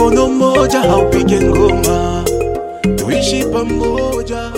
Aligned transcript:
mkono 0.00 0.28
mmoja 0.28 0.80
haupige 0.80 1.40
ngoma, 1.40 2.24
tuishi 2.96 3.44
pamoja. 3.44 4.50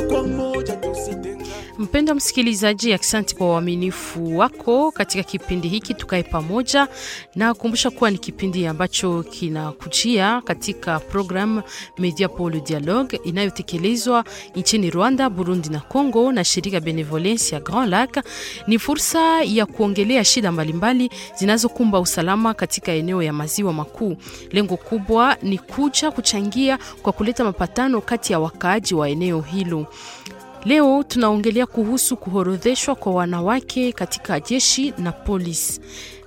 Mpendwa 1.83 2.15
msikilizaji, 2.15 2.93
asante 2.93 3.35
kwa 3.35 3.47
uaminifu 3.47 4.39
wako 4.39 4.91
katika 4.93 5.23
kipindi 5.23 5.69
hiki 5.69 5.95
tukae 5.95 6.23
pamoja, 6.23 6.89
na 7.35 7.55
kukumbusha 7.55 7.91
kuwa 7.91 8.11
ni 8.11 8.19
kipindi 8.19 8.67
ambacho 8.67 9.23
kinakujia 9.23 10.41
katika 10.41 11.01
program 11.01 11.63
Media 11.99 12.29
pour 12.29 12.53
Dialogue 12.63 13.21
inayotekelezwa 13.25 14.25
nchini 14.57 14.91
Rwanda, 14.91 15.31
Burundi 15.31 15.69
na 15.69 15.81
Congo 15.81 16.33
na 16.33 16.45
shirika 16.45 16.81
Benevolence 16.81 17.55
ya 17.55 17.61
Grand 17.61 17.91
Lac. 17.91 18.25
Ni 18.67 18.79
fursa 18.79 19.43
ya 19.43 19.67
kuongelea 19.67 20.25
shida 20.25 20.53
mbalimbali 20.53 21.11
zinazokumba 21.39 22.01
usalama 22.01 22.55
katika 22.55 22.93
eneo 22.93 23.23
ya 23.23 23.33
maziwa 23.33 23.73
makuu. 23.73 24.17
Lengo 24.51 24.77
kubwa 24.77 25.37
ni 25.43 25.59
kuja 25.59 26.11
kuchangia 26.11 26.79
kwa 27.03 27.13
kuleta 27.13 27.45
mapatano 27.45 28.01
kati 28.01 28.33
ya 28.33 28.41
wakaaji 28.41 28.95
wa 28.95 29.09
eneo 29.09 29.41
hilo. 29.41 29.87
Leo 30.65 31.03
tunaongelea 31.03 31.67
kuhusu 31.67 32.17
kuhorodheshwa 32.17 32.95
kwa 32.95 33.13
wanawake 33.15 33.93
katika 33.93 34.41
jeshi 34.41 34.95
na 34.99 35.13
polisi. 35.13 35.81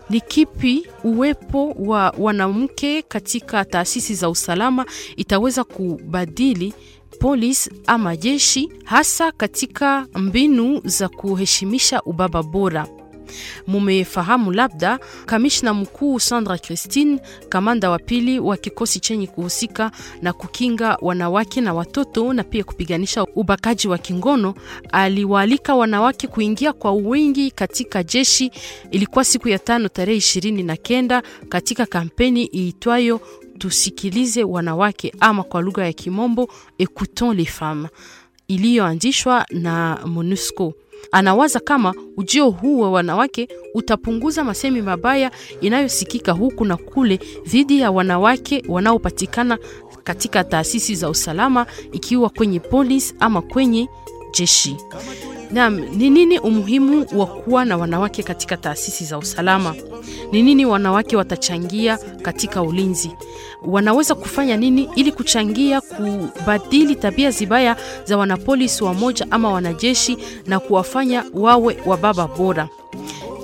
Ni 0.09 0.21
kipi 0.21 0.88
uwepo 1.03 1.71
wa 1.71 2.13
wanamke 2.17 3.02
katika 3.02 3.66
taasisi 3.66 4.16
za 4.16 4.29
usalama 4.29 4.85
itaweza 5.16 5.63
kubadili 5.63 6.73
polisi 7.20 7.71
ama 7.87 8.15
jeshi, 8.18 8.70
hasa 8.84 9.32
katika 9.32 10.07
mbinu 10.15 10.82
za 10.84 11.10
kuheshimisha 11.10 12.01
ubaba 12.01 12.43
bora? 12.43 12.88
Mumefahamu 13.68 14.51
labda 14.51 14.99
kamishna 15.26 15.73
mkuu 15.73 16.20
Sandra 16.20 16.57
Christine, 16.57 17.20
kamanda 17.49 17.90
wa 17.90 17.99
pili 17.99 18.40
wa 18.40 18.57
kikosi 18.57 18.99
chenye 18.99 19.27
kuhusika 19.27 19.91
na 20.21 20.34
kukinga 20.34 20.98
wanawake 21.01 21.62
na 21.62 21.73
watoto 21.73 22.34
na 22.34 22.43
pia 22.43 22.63
kupiganisha 22.63 23.23
ubakaji 23.35 23.87
wa 23.87 23.98
kingono, 23.98 24.54
aliwaalika 24.91 25.76
wanawake 25.76 26.27
kuingia 26.27 26.73
kwa 26.73 26.91
wingi 26.93 27.51
katika 27.51 28.04
jeshi. 28.04 28.51
Ilikuwa 28.91 29.26
siku 29.26 29.49
ya 29.49 29.60
tano 29.60 29.87
tarehe 29.89 30.17
ishirini 30.17 30.63
na 30.63 30.76
kenda 30.76 31.23
katika 31.49 31.85
kampeni 31.85 32.49
iitwayo 32.55 33.21
tusikilize 33.57 34.43
wanawake 34.43 35.13
ama 35.20 35.43
kwa 35.43 35.62
lugha 35.62 35.85
ya 35.85 35.93
Kimombo 35.93 36.49
Ecoutons 36.77 37.35
les 37.37 37.49
femmes 37.49 37.89
iliyoanzishwa 38.48 39.45
na 39.51 39.99
MONUSCO. 40.05 40.73
Anawaza 41.12 41.60
kama 41.60 41.93
ujio 42.18 42.49
huu 42.49 42.79
wa 42.79 42.91
wanawake 42.91 43.48
utapunguza 43.74 44.43
masemi 44.43 44.82
mabaya 44.82 45.32
inayosikika 45.62 46.32
huku 46.32 46.65
na 46.65 46.77
kule 46.77 47.20
dhidi 47.48 47.79
ya 47.79 47.91
wanawake 47.91 48.63
wanaopatikana 48.68 49.57
katika 50.04 50.43
taasisi 50.43 50.96
za 50.96 51.10
usalama, 51.10 51.66
ikiwa 51.91 52.29
kwenye 52.29 52.60
polisi 52.60 53.16
ama 53.20 53.41
kwenye 53.41 53.88
jeshi. 54.38 54.77
Naam, 55.51 55.79
ni 55.79 56.10
nini 56.10 56.40
umuhimu 56.40 57.05
wa 57.16 57.26
kuwa 57.26 57.66
na 57.66 57.77
wanawake 57.77 58.23
katika 58.23 58.57
taasisi 58.57 59.05
za 59.05 59.18
usalama? 59.18 59.76
Ni 60.32 60.41
nini 60.43 60.66
wanawake 60.66 61.18
watachangia 61.18 61.98
katika 61.98 62.62
ulinzi? 62.62 63.12
Wanaweza 63.68 64.16
kufanya 64.16 64.58
nini 64.58 64.90
ili 64.96 65.12
kuchangia 65.12 65.81
kubadili 65.81 66.96
tabia 66.96 67.31
zibaya 67.31 67.75
za 68.06 68.18
wanapolisi 68.18 68.84
wamoja 68.84 69.28
ama 69.31 69.52
wanajeshi 69.52 70.17
na 70.47 70.59
kuwafanya 70.59 71.23
wawe 71.34 71.78
wa 71.85 71.97
baba 71.97 72.28
bora? 72.28 72.69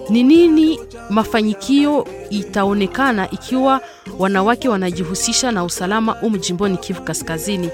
Ni 0.09 0.23
nini 0.23 0.79
mafanyikio 1.09 2.07
itaonekana 2.29 3.31
ikiwa 3.31 3.81
wanawake 4.19 4.69
wanajihusisha 4.69 5.51
na 5.51 5.63
usalama 5.63 6.16
umu 6.22 6.38
jimboni 6.38 6.78
Kivu 6.78 7.01
Kaskazini? 7.01 7.69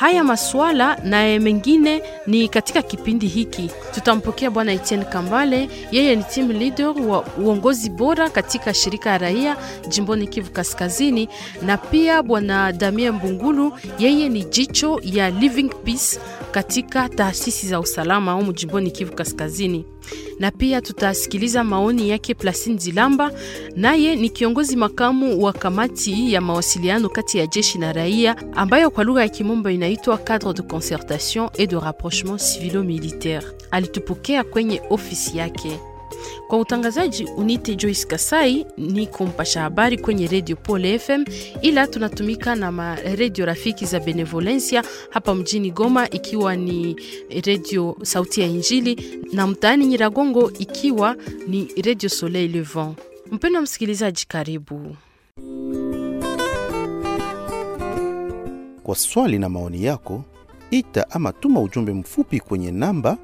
Haya 0.00 0.24
masuala 0.24 0.96
na 1.04 1.38
mengine 1.40 2.02
ni 2.26 2.48
katika 2.48 2.82
kipindi 2.82 3.26
hiki. 3.26 3.70
Tutampokea 3.94 4.50
Bwana 4.50 4.72
Etienne 4.72 5.04
Kambale, 5.04 5.68
yeye 5.92 6.16
ni 6.16 6.24
team 6.24 6.50
leader 6.50 6.86
wa 6.88 7.24
uongozi 7.38 7.90
bora 7.90 8.30
katika 8.30 8.74
shirika 8.74 9.10
ya 9.10 9.18
raia 9.18 9.56
jimboni 9.88 10.26
Kivu 10.28 10.50
Kaskazini, 10.50 11.28
na 11.62 11.76
pia 11.76 12.22
Bwana 12.22 12.72
Damien 12.72 13.12
Mbungulu, 13.12 13.72
yeye 13.98 14.28
ni 14.28 14.44
jicho 14.44 15.00
ya 15.04 15.30
Living 15.30 15.68
Peace 15.84 16.20
katika 16.50 17.08
taasisi 17.08 17.66
za 17.68 17.80
usalama 17.80 18.32
humu 18.32 18.52
jimboni 18.52 18.90
Kivu 18.90 19.12
Kaskazini 19.12 19.84
na 20.38 20.50
pia 20.50 20.80
tutasikiliza 20.80 21.64
maoni 21.64 22.10
yake 22.10 22.34
Plasin 22.34 22.78
Zilamba, 22.78 23.30
naye 23.76 24.16
ni 24.16 24.30
kiongozi 24.30 24.76
makamu 24.76 25.42
wa 25.42 25.52
kamati 25.52 26.32
ya 26.32 26.40
mawasiliano 26.40 27.08
kati 27.08 27.38
ya 27.38 27.46
jeshi 27.46 27.78
na 27.78 27.92
raia, 27.92 28.36
ambayo 28.52 28.90
kwa 28.90 29.04
lugha 29.04 29.22
ya 29.22 29.28
kimombo 29.28 29.70
inaitwa 29.70 30.18
cadre 30.18 30.52
de 30.52 30.62
concertation 30.62 31.50
et 31.58 31.70
de 31.70 31.76
rapprochement 31.78 32.38
civilo-militaire. 32.40 33.46
Alitupokea 33.70 34.44
kwenye 34.44 34.82
ofisi 34.90 35.38
yake. 35.38 35.80
Kwa 36.48 36.58
utangazaji 36.58 37.24
unite 37.36 37.74
Joyce 37.76 38.06
Kasai, 38.06 38.66
ni 38.78 39.06
kumpasha 39.06 39.60
habari 39.60 39.98
kwenye 39.98 40.26
Radio 40.26 40.56
Pole 40.56 40.98
FM, 40.98 41.24
ila 41.62 41.86
tunatumika 41.86 42.54
na 42.56 42.72
maredio 42.72 43.46
rafiki 43.46 43.86
za 43.86 44.00
Benevolencia 44.00 44.82
hapa 45.10 45.34
mjini 45.34 45.70
Goma, 45.70 46.10
ikiwa 46.10 46.56
ni 46.56 46.96
Radio 47.46 47.96
Sauti 48.02 48.40
ya 48.40 48.46
Injili 48.46 49.18
na 49.32 49.46
mtaani 49.46 49.86
Nyiragongo, 49.86 50.50
ikiwa 50.58 51.16
ni 51.48 51.68
Radio 51.84 52.08
Soleil 52.08 52.50
Levant. 52.52 52.98
Mpendwa 53.30 53.62
msikilizaji, 53.62 54.24
karibu. 54.28 54.96
Kwa 58.82 58.94
swali 58.96 59.38
na 59.38 59.48
maoni 59.48 59.84
yako, 59.84 60.24
ita 60.70 61.10
ama 61.10 61.32
tuma 61.32 61.60
ujumbe 61.60 61.92
mfupi 61.92 62.40
kwenye 62.40 62.70
namba 62.70 63.18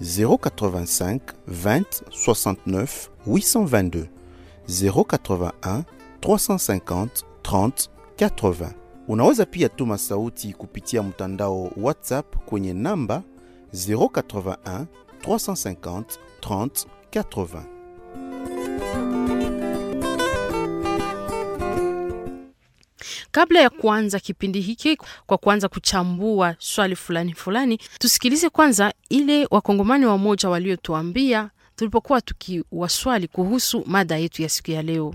085 0.00 1.20
20 1.48 1.84
69 2.10 3.08
822 3.26 4.06
081 4.68 5.84
350 6.20 7.08
30 7.42 7.88
80. 8.16 8.70
Unaweza 9.08 9.46
pia 9.46 9.68
tuma 9.68 9.98
sauti 9.98 10.52
kupitia 10.52 11.02
mtandao 11.02 11.70
WhatsApp 11.76 12.36
kwenye 12.36 12.72
namba 12.72 13.22
081 13.74 14.84
350 15.22 16.04
30 16.40 16.86
80. 17.12 17.62
Kabla 23.30 23.60
ya 23.60 23.70
kuanza 23.70 24.18
kipindi 24.20 24.60
hiki 24.60 24.98
kwa 25.26 25.38
kuanza 25.38 25.68
kuchambua 25.68 26.54
swali 26.58 26.96
fulani 26.96 27.34
fulani, 27.34 27.78
tusikilize 27.98 28.48
kwanza 28.50 28.92
ile 29.08 29.46
wakongomani 29.50 30.06
wamoja 30.06 30.48
waliotuambia 30.48 31.50
tulipokuwa 31.76 32.20
tukiwaswali 32.20 33.28
kuhusu 33.28 33.82
mada 33.86 34.16
yetu 34.16 34.42
ya 34.42 34.48
siku 34.48 34.70
ya 34.70 34.82
leo. 34.82 35.14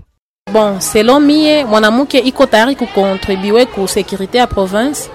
Bon, 0.52 0.80
selon 0.80 1.24
mie 1.24 1.64
mwanamke 1.64 2.18
iko 2.18 2.46
tayari 2.46 2.76
kukontribue 2.76 3.66
ku 3.66 3.88
sekurite 3.88 4.38
ya 4.38 4.46
province 4.46 5.10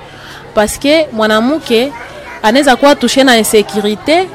paske 0.53 1.07
mwanamke 1.11 1.93
anaweza 2.43 2.75
kuwa 2.75 2.95
tushe 2.95 3.23
na 3.23 3.37
insekirite, 3.37 4.29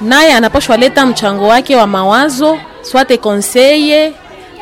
naye 0.00 0.32
anapashwa 0.32 0.76
leta 0.76 1.06
mchango 1.06 1.48
wake 1.48 1.76
wa 1.76 1.86
mawazo 1.86 2.58
swate 2.82 3.16
konseye 3.16 4.12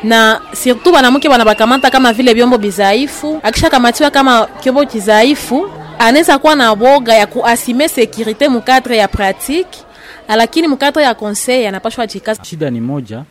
na 0.03 0.41
surtout 0.53 0.93
banamuke 0.93 1.29
banabakamata 1.29 1.89
kama 1.91 2.13
vile 2.13 2.33
vyombo 2.33 2.57
bizaifu. 2.57 3.39
Akishakamatiwa 3.43 4.09
kama 4.11 4.45
kyombo 4.45 4.85
kizaifu, 4.85 5.69
anaweza 5.99 6.37
kuwa 6.39 6.55
na 6.55 6.75
boga 6.75 7.13
ya 7.13 7.27
kuasime 7.27 7.87
sekirite 7.89 8.49
mukadre 8.49 8.97
ya 8.97 9.07
pratique, 9.07 9.79
lakini 10.27 10.67
mukadre 10.67 11.03
ya 11.03 11.13
conseil 11.15 11.67
anapashwa 11.67 12.07
jikaza. 12.07 12.43
Shida 12.45 12.69
ni 12.69 12.81
moja, 12.81 13.23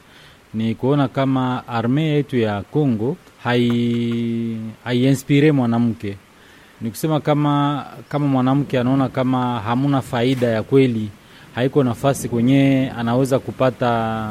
ni 0.54 0.75
kuona 0.75 1.08
kama 1.08 1.62
arme 1.69 2.02
yetu 2.04 2.37
ya 2.37 2.62
Congo 2.62 3.16
hai 3.44 4.56
haiinspire 4.84 5.52
mwanamke. 5.52 6.16
Ni 6.81 6.90
kusema 6.90 7.20
kama 7.20 7.84
kama 8.08 8.26
mwanamke 8.26 8.78
anaona 8.81 9.08
kama 9.08 9.60
hamuna 9.60 10.02
faida 10.02 10.46
ya 10.46 10.62
kweli, 10.62 11.08
haiko 11.54 11.84
nafasi 11.84 12.28
kwenye 12.28 12.93
anaweza 12.98 13.38
kupata 13.38 14.31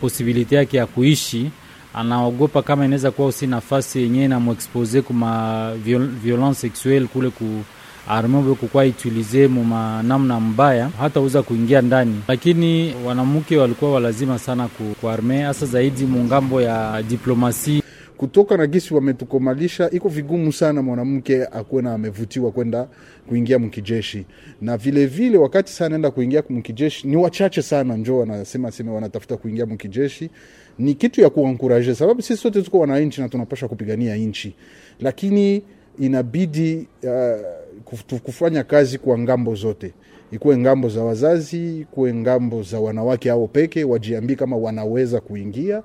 posibilite 0.00 0.54
yake 0.56 0.76
ya 0.76 0.86
kuishi 0.86 1.50
anaogopa 1.94 2.62
kama 2.62 2.84
inaweza 2.84 3.10
kuwa 3.10 3.28
usi 3.28 3.46
nafasi 3.46 4.02
yenyewe 4.02 4.28
namwexpose 4.28 5.02
kuma 5.02 5.72
viol, 5.84 6.06
violence 6.06 6.60
sexuelle 6.60 7.06
kule 7.06 7.30
ku 7.30 7.64
arme 8.08 8.54
kukwa 8.54 8.84
utilize 8.84 9.48
muma 9.48 10.02
namna 10.02 10.40
mbaya 10.40 10.90
hata 11.00 11.20
uza 11.20 11.42
kuingia 11.42 11.82
ndani, 11.82 12.20
lakini 12.28 12.94
wanamke 13.06 13.56
walikuwa 13.56 13.92
walazima 13.92 14.38
sana 14.38 14.68
ku, 14.68 14.94
ku 15.00 15.08
arme 15.10 15.42
hasa 15.42 15.66
zaidi 15.66 16.04
mungambo 16.04 16.60
ya 16.62 17.02
diplomasi 17.02 17.79
kutoka 18.20 18.56
na 18.56 18.66
gisi 18.66 18.94
wametukomalisha, 18.94 19.90
iko 19.90 20.08
vigumu 20.08 20.52
sana 20.52 20.82
mwanamke 20.82 21.44
akuwe 21.46 21.82
na 21.82 21.94
amevutiwa 21.94 22.50
kwenda 22.52 22.88
kuingia 23.28 23.58
mkijeshi, 23.58 24.26
na 24.60 24.76
vile 24.76 25.06
vile 25.06 25.38
wakati 25.38 25.72
sana 25.72 25.94
enda 25.96 26.10
kuingia 26.10 26.42
mkijeshi, 26.50 27.06
ni 27.08 27.16
wachache 27.16 27.62
sana 27.62 27.96
njo 27.96 28.18
wanasema 28.18 28.70
sema 28.70 28.92
wanatafuta 28.92 29.36
kuingia 29.36 29.66
mkijeshi. 29.66 30.30
Ni 30.78 30.94
kitu 30.94 31.20
ya 31.20 31.30
kuankuraje, 31.30 31.94
sababu 31.94 32.22
sisi 32.22 32.42
sote 32.42 32.62
tuko 32.62 32.78
wananchi 32.78 33.20
na 33.20 33.28
tunapasha 33.28 33.68
kupigania 33.68 34.16
nchi, 34.16 34.54
lakini 35.00 35.62
inabidi 35.98 36.88
uh, 37.04 38.18
kufanya 38.22 38.64
kazi 38.64 38.98
kwa 38.98 39.18
ng'ambo 39.18 39.54
zote. 39.54 39.92
Ikuwe 40.32 40.56
ng'ambo 40.58 40.88
za 40.88 41.02
wazazi, 41.04 41.80
ikuwe 41.80 42.14
ng'ambo 42.14 42.62
za 42.62 42.80
wanawake 42.80 43.30
ao 43.30 43.46
peke 43.48 43.84
wajiambii 43.84 44.36
kama 44.36 44.56
wanaweza 44.56 45.20
kuingia, 45.20 45.82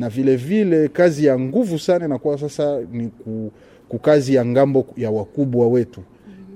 na 0.00 0.08
vilevile 0.08 0.64
vile 0.76 0.88
kazi 0.88 1.26
ya 1.26 1.38
nguvu 1.38 1.78
sana 1.78 2.06
inakuwa 2.06 2.38
sasa 2.38 2.80
ni 2.92 3.08
ku, 3.08 3.52
kukazi 3.88 4.34
ya 4.34 4.44
ng'ambo 4.46 4.86
ya 4.96 5.10
wakubwa 5.10 5.68
wetu. 5.68 6.00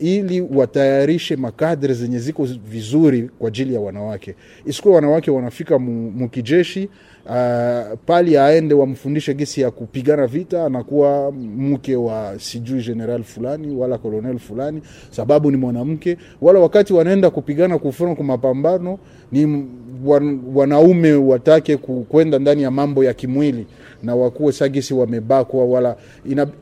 Ili 0.00 0.40
watayarishe 0.40 1.36
makadre 1.36 1.94
zenye 1.94 2.18
ziko 2.18 2.44
vizuri 2.44 3.30
kwa 3.38 3.48
ajili 3.48 3.74
ya 3.74 3.80
wanawake, 3.80 4.34
isikuwa 4.66 4.94
wanawake 4.94 5.30
wanafika 5.30 5.78
mukijeshi 5.78 6.88
uh, 7.26 7.98
pali 8.06 8.36
aende 8.36 8.74
wamfundishe 8.74 9.34
gesi 9.34 9.60
ya 9.60 9.70
kupigana 9.70 10.26
vita, 10.26 10.64
anakuwa 10.66 11.32
mke 11.58 11.96
wa 11.96 12.34
sijui 12.38 12.82
general 12.82 13.22
fulani 13.22 13.76
wala 13.76 13.98
kolonel 13.98 14.38
fulani, 14.38 14.82
sababu 15.10 15.50
ni 15.50 15.56
mwanamke. 15.56 16.16
Wala 16.40 16.60
wakati 16.60 16.92
wanaenda 16.92 17.30
kupigana 17.30 17.78
kufuna 17.78 18.14
kwa 18.14 18.24
mapambano 18.24 18.98
ni 19.32 19.66
wan, 20.04 20.40
wanaume 20.54 21.12
watake 21.12 21.76
kwenda 22.08 22.38
ndani 22.38 22.62
ya 22.62 22.70
mambo 22.70 23.04
ya 23.04 23.14
kimwili 23.14 23.66
na 24.02 24.14
wakuwe 24.16 24.52
sagisi 24.52 24.94
wamebakwa, 24.94 25.64
wala 25.64 25.96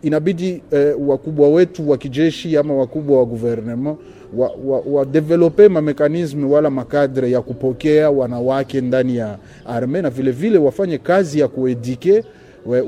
inabidi 0.02 0.62
eh, 0.70 0.94
wakubwa 1.06 1.48
wetu 1.48 1.90
wa 1.90 1.98
kijeshi 1.98 2.56
ama 2.56 2.74
wakubwa 2.74 3.18
wa 3.18 3.24
gouvernement 3.24 3.98
wadevelope 4.86 5.62
wa, 5.62 5.68
wa 5.68 5.74
mamekanisme 5.74 6.44
wala 6.44 6.70
makadre 6.70 7.30
ya 7.30 7.42
kupokea 7.42 8.10
wanawake 8.10 8.80
ndani 8.80 9.16
ya 9.16 9.38
arme 9.66 10.02
na 10.02 10.10
vilevile 10.10 10.48
vile 10.48 10.64
wafanye 10.64 10.98
kazi 10.98 11.40
ya 11.40 11.48
kuedike 11.48 12.24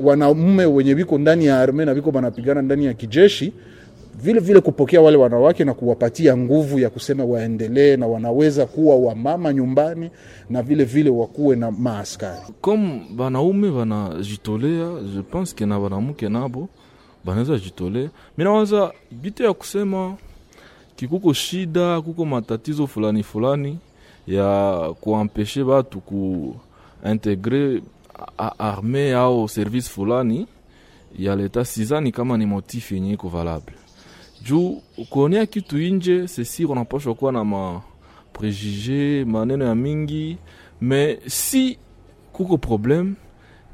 wanaume 0.03 0.65
wenye 0.65 0.93
viko 0.93 1.17
ndani 1.17 1.45
ya 1.45 1.59
arme 1.61 1.85
na 1.85 1.93
viko 1.93 2.09
wanapigana 2.09 2.61
ndani 2.61 2.85
ya 2.85 2.93
kijeshi 2.93 3.53
vile 4.23 4.39
vile 4.39 4.61
kupokea 4.61 5.01
wale 5.01 5.17
wanawake 5.17 5.63
na 5.63 5.73
kuwapatia 5.73 6.37
nguvu 6.37 6.79
ya 6.79 6.89
kusema 6.89 7.25
waendelee 7.25 7.97
na 7.97 8.07
wanaweza 8.07 8.65
kuwa 8.65 8.95
wamama 8.95 9.53
nyumbani 9.53 10.09
na 10.49 10.63
vile 10.63 10.83
vile 10.83 11.09
wakuwe 11.09 11.55
na 11.55 11.71
maaskari. 11.71 12.41
Comme 12.61 13.01
banaume 13.15 13.69
wanajitolea. 13.69 14.89
je 15.15 15.21
pense 15.21 15.55
ke 15.55 15.65
na 15.65 15.79
wanamuke 15.79 16.29
nabo 16.29 16.69
banaweza 17.25 17.57
jitolea. 17.57 18.09
Minawaza 18.37 18.91
bitu 19.11 19.43
ya 19.43 19.53
kusema 19.53 20.15
kikuko 20.95 21.33
shida, 21.33 22.01
kuko 22.01 22.25
matatizo 22.25 22.87
fulani 22.87 23.23
fulani 23.23 23.79
ya 24.27 24.79
kuampeshe 25.01 25.63
batu 25.63 26.01
kuintegre 26.01 27.81
arme 28.57 29.13
au 29.13 29.49
service 29.49 29.89
fulani 29.89 30.47
ya 31.19 31.35
leta, 31.35 31.65
sizani 31.65 32.11
kama 32.11 32.37
ni 32.37 32.45
motif 32.45 32.91
yenye 32.91 33.13
iko 33.13 33.29
valable. 33.29 33.73
Juu 34.43 34.81
kuonea 35.09 35.45
kitu 35.45 35.81
inje 35.81 36.27
sesi 36.27 36.65
unapashwa 36.65 37.13
kuwa 37.15 37.31
na 37.31 37.43
ma 37.43 37.81
prejuje 38.33 39.25
maneno 39.25 39.65
ya 39.65 39.75
mingi, 39.75 40.37
me 40.81 41.19
si 41.27 41.77
kuko 42.33 42.57
problem 42.57 43.15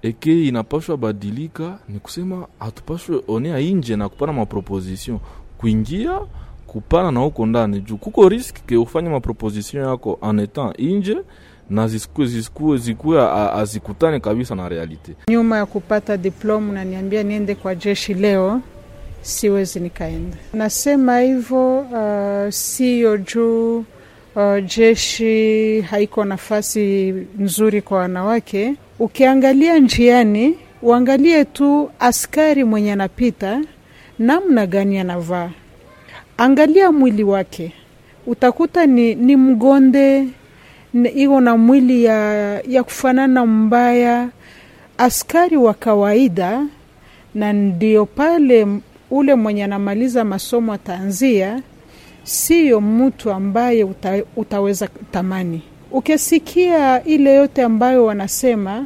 eke 0.01 0.47
inapashwa 0.47 0.97
badilika, 0.97 1.79
ni 1.89 1.99
kusema 1.99 2.47
hatupashwe 2.59 3.21
onea 3.27 3.59
inje 3.59 3.95
na 3.95 4.09
kupana 4.09 4.33
maproposition 4.33 5.19
kuingia 5.57 6.19
kupana 6.71 7.11
na 7.11 7.19
huko 7.19 7.45
ndani, 7.45 7.79
juu 7.81 7.97
kuko 7.97 8.29
risk 8.29 8.55
ke 8.65 8.77
ufanye 8.77 9.09
maproposition 9.09 9.85
yako 9.87 10.19
en 10.29 10.39
etant 10.39 10.79
inje 10.79 11.17
na 11.69 11.87
zikuwe 11.87 13.21
azikutane 13.53 14.19
kabisa 14.19 14.55
na 14.55 14.69
realite. 14.69 15.13
Nyuma 15.29 15.57
ya 15.57 15.65
kupata 15.65 16.17
diploma 16.17 16.73
naniambia 16.73 17.23
niende 17.23 17.55
kwa 17.55 17.75
jeshi 17.75 18.13
leo 18.13 18.61
siwezi 19.21 19.79
nikaenda. 19.79 20.37
Nasema 20.53 21.19
hivyo 21.19 21.79
uh, 21.79 22.49
siyo 22.49 23.17
juu 23.17 23.77
uh, 24.35 24.65
jeshi 24.77 25.81
haiko 25.81 26.25
nafasi 26.25 27.13
nzuri 27.39 27.81
kwa 27.81 27.97
wanawake. 27.97 28.75
Ukiangalia 28.99 29.79
njiani, 29.79 30.57
uangalie 30.81 31.45
tu 31.45 31.89
askari 31.99 32.63
mwenye 32.63 32.91
anapita 32.93 33.61
namna 34.19 34.65
gani 34.67 34.99
anavaa, 34.99 35.49
angalia 36.45 36.91
mwili 36.91 37.23
wake, 37.23 37.71
utakuta 38.27 38.85
ni, 38.85 39.15
ni 39.15 39.35
mgonde 39.35 40.27
iko 41.15 41.41
na 41.41 41.57
mwili 41.57 42.03
ya, 42.03 42.17
ya 42.61 42.83
kufanana 42.83 43.45
mbaya. 43.45 44.29
Askari 44.97 45.57
wa 45.57 45.73
kawaida, 45.73 46.65
na 47.35 47.53
ndio 47.53 48.05
pale 48.05 48.67
ule 49.11 49.35
mwenye 49.35 49.63
anamaliza 49.63 50.23
masomo 50.23 50.73
ataanzia, 50.73 51.61
siyo 52.23 52.81
mtu 52.81 53.31
ambaye 53.31 53.83
uta, 53.83 54.23
utaweza 54.35 54.87
tamani. 55.11 55.61
Ukisikia 55.91 57.03
ile 57.03 57.35
yote 57.35 57.63
ambayo 57.63 58.05
wanasema 58.05 58.85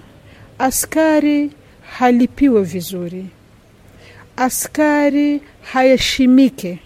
askari 0.59 1.51
halipiwe 1.97 2.61
vizuri, 2.63 3.25
askari 4.37 5.41
haheshimike, 5.61 6.79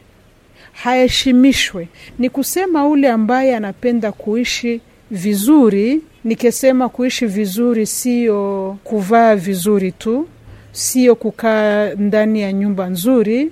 haheshimishwe, 0.83 1.87
ni 2.19 2.29
kusema 2.29 2.87
ule 2.87 3.09
ambaye 3.09 3.55
anapenda 3.55 4.11
kuishi 4.11 4.81
vizuri. 5.11 6.01
Nikisema 6.23 6.89
kuishi 6.89 7.25
vizuri, 7.25 7.85
siyo 7.85 8.77
kuvaa 8.83 9.35
vizuri 9.35 9.91
tu 9.91 10.27
sio 10.71 11.15
kukaa 11.15 11.89
ndani 11.89 12.41
ya 12.41 12.53
nyumba 12.53 12.87
nzuri, 12.87 13.51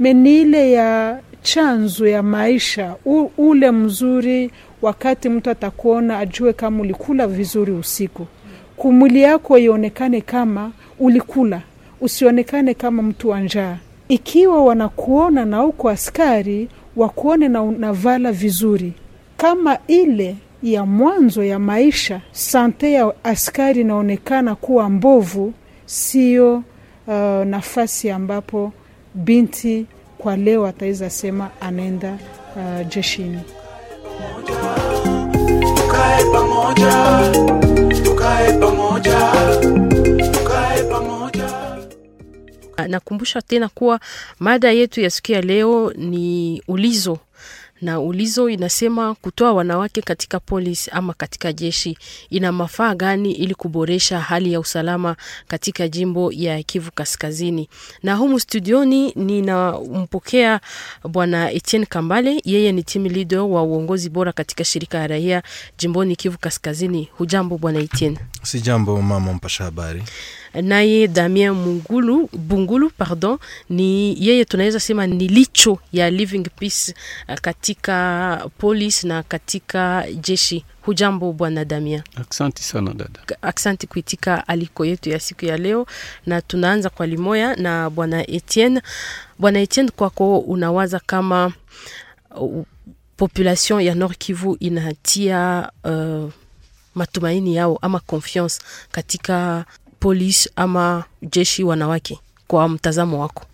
meni 0.00 0.40
ile 0.40 0.72
ya 0.72 1.18
chanzo 1.42 2.06
ya 2.08 2.22
maisha 2.22 2.94
u, 3.04 3.30
ule 3.38 3.70
mzuri. 3.70 4.50
Wakati 4.82 5.28
mtu 5.28 5.50
atakuona 5.50 6.18
ajue 6.18 6.52
kama 6.52 6.80
ulikula 6.80 7.26
vizuri 7.26 7.72
usiku, 7.72 8.26
kumwili 8.76 9.22
yako 9.22 9.58
ionekane 9.58 10.20
kama 10.20 10.72
ulikula, 10.98 11.62
usionekane 12.00 12.74
kama 12.74 13.02
mtu 13.02 13.28
wa 13.28 13.40
njaa. 13.40 13.76
Ikiwa 14.08 14.64
wanakuona 14.64 15.44
na 15.44 15.64
uko 15.64 15.88
askari, 15.88 16.68
wakuone 16.96 17.48
na 17.48 17.62
unavala 17.62 18.32
vizuri, 18.32 18.92
kama 19.36 19.78
ile 19.86 20.36
ya 20.62 20.86
mwanzo 20.86 21.44
ya 21.44 21.58
maisha. 21.58 22.20
Sante 22.32 22.92
ya 22.92 23.12
askari 23.24 23.80
inaonekana 23.80 24.54
kuwa 24.54 24.90
mbovu 24.90 25.52
sio 25.86 26.54
uh, 27.06 27.14
nafasi 27.44 28.10
ambapo 28.10 28.72
binti 29.14 29.86
kwa 30.18 30.36
leo 30.36 30.66
ataweza 30.66 31.10
sema 31.10 31.50
anaenda 31.60 32.18
uh, 32.56 32.88
jeshini. 32.88 33.38
Tukae 35.74 36.24
pamoja, 36.32 36.92
tukae 38.04 38.52
pamoja, 38.52 39.18
Nakumbusha 42.86 43.42
tena 43.42 43.68
kuwa 43.68 44.00
mada 44.38 44.70
yetu 44.72 45.00
ya 45.00 45.10
siku 45.10 45.32
ya 45.32 45.40
leo 45.40 45.92
ni 45.96 46.62
ulizo 46.68 47.18
na 47.82 48.00
ulizo 48.00 48.48
inasema 48.48 49.14
kutoa 49.14 49.52
wanawake 49.52 50.02
katika 50.02 50.40
polisi 50.40 50.90
ama 50.90 51.14
katika 51.14 51.52
jeshi 51.52 51.98
ina 52.30 52.52
mafaa 52.52 52.94
gani 52.94 53.32
ili 53.32 53.54
kuboresha 53.54 54.20
hali 54.20 54.52
ya 54.52 54.60
usalama 54.60 55.16
katika 55.48 55.88
jimbo 55.88 56.32
ya 56.32 56.62
Kivu 56.62 56.90
Kaskazini. 56.94 57.68
Na 58.02 58.14
humu 58.14 58.40
studioni 58.40 59.12
ninampokea 59.16 60.60
bwana 61.08 61.50
Etienne 61.52 61.86
Kambale, 61.86 62.40
yeye 62.44 62.72
ni 62.72 62.82
team 62.82 63.04
leader 63.06 63.38
wa 63.40 63.62
uongozi 63.62 64.10
bora 64.10 64.32
katika 64.32 64.64
shirika 64.64 64.98
ya 64.98 65.06
raia 65.06 65.42
jimboni 65.78 66.16
Kivu 66.16 66.38
Kaskazini. 66.38 67.08
Hujambo 67.18 67.58
bwana 67.58 67.78
Etienne? 67.78 68.18
Si 68.42 68.60
jambo 68.60 69.02
mama 69.02 69.32
mpasha 69.32 69.64
habari. 69.64 70.02
Naye 70.62 71.08
Damien 71.08 71.52
Mungulu, 71.52 72.28
Bungulu 72.32 72.90
pardon, 72.90 73.38
ni 73.70 74.16
yeye 74.26 74.44
tunaweza 74.44 74.80
sema 74.80 75.06
ni 75.06 75.28
licho 75.28 75.78
ya 75.92 76.10
Living 76.10 76.44
Peace 76.58 76.94
katika 77.42 78.50
polisi 78.58 79.06
na 79.06 79.22
katika 79.22 80.04
jeshi. 80.12 80.64
Hujambo 80.82 81.32
bwana 81.32 81.64
Damien? 81.64 82.02
Aksanti 82.16 82.62
sana 82.62 82.94
dada. 82.94 83.20
Aksanti 83.42 83.86
kuitika 83.86 84.48
aliko 84.48 84.84
yetu 84.84 85.10
ya 85.10 85.20
siku 85.20 85.44
ya 85.44 85.56
leo, 85.56 85.86
na 86.26 86.40
tunaanza 86.40 86.90
kwa 86.90 87.06
limoya 87.06 87.56
na 87.56 87.90
bwana 87.90 88.30
Etienne. 88.30 88.82
Bwana 89.38 89.60
Etienne, 89.60 89.90
kwako 89.96 90.38
unawaza 90.38 91.00
kama 91.06 91.52
uh, 92.36 92.64
population 93.16 93.80
ya 93.82 93.94
Nord 93.94 94.18
Kivu 94.18 94.56
inatia 94.60 95.70
uh, 95.84 96.30
matumaini 96.94 97.56
yao 97.56 97.78
ama 97.82 98.00
confiance 98.00 98.58
katika 98.92 99.64
polisi 100.00 100.50
ama 100.56 101.04
jeshi 101.22 101.64
wanawake 101.64 102.20
kwa 102.46 102.68
mtazamo 102.68 103.20
wako? 103.20 103.44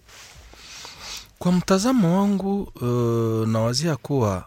Kwa 1.38 1.52
mtazamo 1.52 2.18
wangu 2.20 2.62
uh, 2.62 3.48
nawazia 3.48 3.96
kuwa 3.96 4.44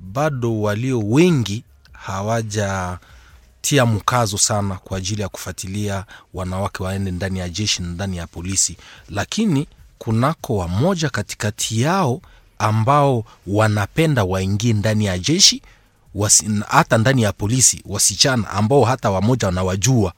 bado 0.00 0.60
walio 0.60 0.98
wengi 1.00 1.64
hawajatia 1.92 3.86
mkazo 3.86 4.38
sana 4.38 4.74
kwa 4.74 4.98
ajili 4.98 5.22
ya 5.22 5.28
kufuatilia 5.28 6.04
wanawake 6.34 6.82
waende 6.82 7.10
ndani 7.10 7.38
ya 7.38 7.48
jeshi 7.48 7.82
na 7.82 7.88
ndani 7.88 8.16
ya 8.16 8.26
polisi, 8.26 8.76
lakini 9.10 9.66
kunako 9.98 10.56
wamoja 10.56 11.10
katikati 11.10 11.80
yao 11.80 12.20
ambao 12.58 13.24
wanapenda 13.46 14.24
waingie 14.24 14.72
ndani 14.72 15.04
ya 15.04 15.18
jeshi 15.18 15.62
hata 16.68 16.98
ndani 16.98 17.22
ya 17.22 17.32
polisi, 17.32 17.82
wasichana 17.86 18.50
ambao 18.50 18.84
hata 18.84 19.10
wamoja 19.10 19.46
wanawajua 19.46 20.12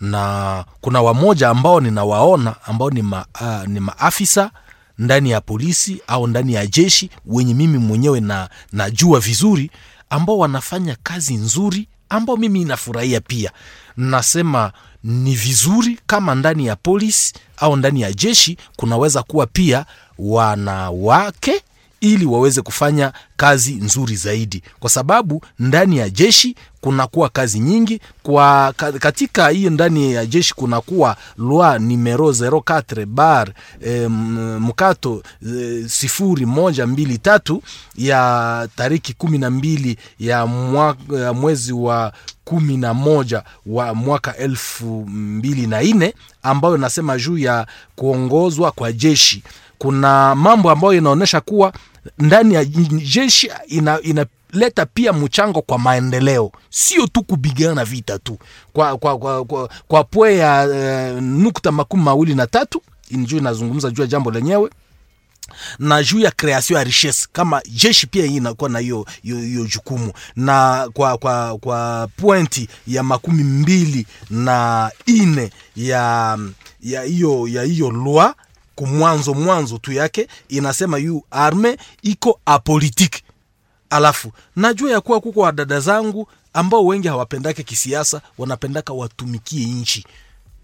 na 0.00 0.64
kuna 0.80 1.02
wamoja 1.02 1.48
ambao 1.48 1.80
ninawaona 1.80 2.54
ambao 2.66 2.90
ni, 2.90 3.02
ma, 3.02 3.26
uh, 3.40 3.66
ni 3.68 3.80
maafisa 3.80 4.50
ndani 4.98 5.30
ya 5.30 5.40
polisi 5.40 6.00
au 6.06 6.26
ndani 6.26 6.52
ya 6.54 6.66
jeshi 6.66 7.10
wenye 7.26 7.54
mimi 7.54 7.78
mwenyewe 7.78 8.20
na 8.20 8.48
najua 8.72 9.20
vizuri 9.20 9.70
ambao 10.10 10.38
wanafanya 10.38 10.96
kazi 11.02 11.34
nzuri 11.34 11.88
ambao 12.08 12.36
mimi 12.36 12.60
inafurahia 12.60 13.20
pia. 13.20 13.50
Nasema 13.96 14.72
ni 15.04 15.34
vizuri 15.34 15.98
kama 16.06 16.34
ndani 16.34 16.66
ya 16.66 16.76
polisi 16.76 17.34
au 17.56 17.76
ndani 17.76 18.00
ya 18.00 18.12
jeshi 18.12 18.56
kunaweza 18.76 19.22
kuwa 19.22 19.46
pia 19.46 19.84
wanawake 20.18 21.62
ili 22.00 22.26
waweze 22.26 22.62
kufanya 22.62 23.12
kazi 23.36 23.74
nzuri 23.74 24.16
zaidi. 24.16 24.62
Kwa 24.80 24.90
sababu 24.90 25.42
ndani 25.58 25.96
ya 25.96 26.10
jeshi 26.10 26.54
kunakuwa 26.80 27.28
kazi 27.28 27.60
nyingi. 27.60 28.00
Kwa 28.22 28.72
katika 28.98 29.48
hiyo 29.48 29.70
ndani 29.70 30.12
ya 30.12 30.26
jeshi 30.26 30.54
kunakuwa 30.54 31.16
loi 31.38 31.78
numero 31.78 32.30
04 32.30 33.06
bar 33.06 33.48
e, 33.86 34.08
mkato 34.60 35.22
e, 35.46 35.84
sifuri 35.88 36.46
moja 36.46 36.86
mbili 36.86 37.18
tatu 37.18 37.62
ya 37.96 38.68
tariki 38.76 39.12
kumi 39.12 39.38
na 39.38 39.50
mbili 39.50 39.96
ya, 40.18 40.46
mwa, 40.46 40.96
ya 41.22 41.32
mwezi 41.32 41.72
wa 41.72 42.12
kumi 42.44 42.76
na 42.76 42.94
moja 42.94 43.42
wa 43.66 43.94
mwaka 43.94 44.36
elfu 44.36 45.04
mbili 45.08 45.66
na 45.66 45.82
nne 45.82 46.14
ambayo 46.42 46.76
nasema 46.76 47.18
juu 47.18 47.38
ya 47.38 47.66
kuongozwa 47.96 48.70
kwa 48.72 48.92
jeshi. 48.92 49.42
Kuna 49.78 50.34
mambo 50.34 50.70
ambayo 50.70 50.92
inaonyesha 50.94 51.40
kuwa 51.40 51.72
ndani 52.18 52.54
ya 52.54 52.64
jeshi 52.64 53.50
ina, 53.68 54.00
ina, 54.02 54.26
inaleta 54.52 54.86
pia 54.86 55.12
mchango 55.12 55.62
kwa 55.62 55.78
maendeleo. 55.78 56.52
Sio 56.70 57.06
tu 57.06 57.22
kupigana 57.22 57.84
vita 57.84 58.18
tu. 58.18 58.38
Kwa, 58.72 58.98
kwa, 58.98 59.18
kwa, 59.18 59.44
kwa, 59.44 59.68
kwa 59.88 60.04
pwe 60.04 60.36
ya 60.36 60.66
uh, 61.14 61.22
nukta 61.22 61.72
makumi 61.72 62.02
mawili 62.02 62.34
na 62.34 62.46
tatu 62.46 62.82
juu 63.10 63.36
inazungumza 63.38 63.90
juu 63.90 64.02
ya 64.02 64.08
jambo 64.08 64.30
lenyewe 64.30 64.70
na 65.78 66.02
juu 66.02 66.18
ya 66.20 66.30
kreasio 66.30 66.76
ya 66.78 66.84
richesse 66.84 67.28
kama 67.32 67.62
jeshi 67.68 68.06
pia 68.06 68.24
hii 68.26 68.36
inakuwa 68.36 68.70
na 68.70 68.78
hiyo 68.78 69.06
hiyo 69.22 69.66
jukumu. 69.66 70.12
Na 70.36 70.88
kwa 70.94 71.18
kwa 71.18 71.58
kwa 71.58 72.08
pointi 72.16 72.68
ya 72.86 73.02
makumi 73.02 73.44
mbili 73.44 74.06
na 74.30 74.90
ine 75.06 75.50
ya 75.76 76.38
ya 76.82 77.02
hiyo 77.02 77.48
ya 77.48 77.62
hiyo 77.62 77.90
loi 77.90 78.32
kumwanzo 78.74 79.34
mwanzo 79.34 79.78
tu 79.78 79.92
yake 79.92 80.28
inasema 80.48 80.98
yu 80.98 81.22
arme 81.30 81.76
iko 82.02 82.40
apolitiki 82.46 83.22
alafu 83.90 84.32
najua 84.56 84.90
ya 84.90 85.00
kuwa 85.00 85.20
kuko 85.20 85.40
wadada 85.40 85.80
zangu 85.80 86.28
ambao 86.52 86.86
wengi 86.86 87.08
hawapendake 87.08 87.62
kisiasa 87.62 88.20
wanapendaka 88.38 88.92
watumikie 88.92 89.66
nchi. 89.66 90.04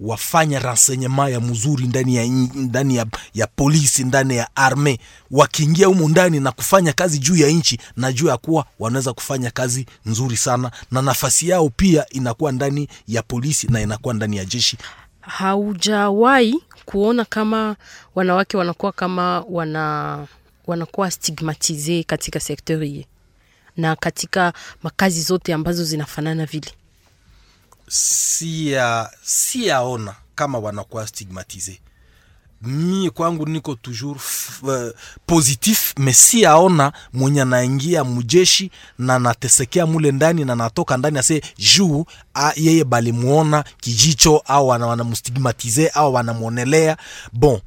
Wafanya 0.01 0.59
renseignement 0.59 1.33
ya 1.33 1.41
mzuri 1.41 1.87
ndani 1.87 2.17
ya, 2.17 2.27
ndani 2.55 2.97
ya, 2.97 3.07
ya 3.35 3.47
polisi 3.47 4.05
ndani 4.05 4.37
ya 4.37 4.57
arme. 4.57 4.99
Wakiingia 5.31 5.87
humu 5.87 6.09
ndani 6.09 6.41
na 6.41 6.53
kufanya 6.53 6.93
kazi 6.93 7.19
juu 7.19 7.37
ya 7.37 7.49
nchi 7.49 7.79
najua 7.97 8.31
ya 8.31 8.37
kuwa 8.37 8.65
wanaweza 8.79 9.13
kufanya 9.13 9.51
kazi 9.51 9.87
nzuri 10.07 10.37
sana. 10.37 10.71
Na 10.91 11.03
nafasi 11.03 11.49
yao 11.49 11.69
pia 11.77 12.09
inakuwa 12.09 12.53
ndani 12.53 12.89
ya 13.09 13.23
polisi 13.23 13.67
na 13.67 13.81
inakuwa 13.81 14.15
ndani 14.15 14.37
ya 14.37 14.45
jeshi. 14.45 14.79
Haujawahi 15.21 16.59
kuona 16.85 17.25
kama 17.25 17.77
wanawake 18.15 18.57
wanakuwa 18.57 18.93
kama 18.93 19.45
wana 19.51 20.27
wanakuwa 20.67 21.11
stigmatize 21.11 22.03
katika 22.03 22.41
sektori 22.41 23.07
na 23.77 23.97
katika 23.97 24.53
makazi 24.83 25.23
zote 25.23 25.55
ambazo 25.55 25.85
zinafanana 25.85 26.47
vile? 26.47 26.71
Siya 27.89 29.11
siyaona 29.23 30.15
kama 30.35 30.59
wanakuwa 30.59 31.07
stigmatize. 31.07 31.81
Mi 32.63 33.11
kwangu 33.11 33.47
niko 33.47 33.75
toujours 33.75 34.23
uh, 34.63 34.73
positif 35.27 35.95
me 35.99 36.13
siyaona 36.13 36.93
mwenye 37.13 37.43
anaingia 37.43 38.05
mujeshi 38.05 38.71
na 38.99 39.19
natesekea 39.19 39.87
mule 39.87 40.13
ndani 40.13 40.45
na 40.45 40.55
natoka 40.55 40.97
ndani 40.97 41.19
ase 41.19 41.43
juu 41.59 42.05
a, 42.35 42.53
yeye 42.57 42.85
balimwona 42.85 43.65
kijicho 43.81 44.43
au 44.47 44.69
wanamstigmatize 44.69 45.89
au 45.89 46.15
wanamwonelea 46.15 46.97
bon 47.33 47.61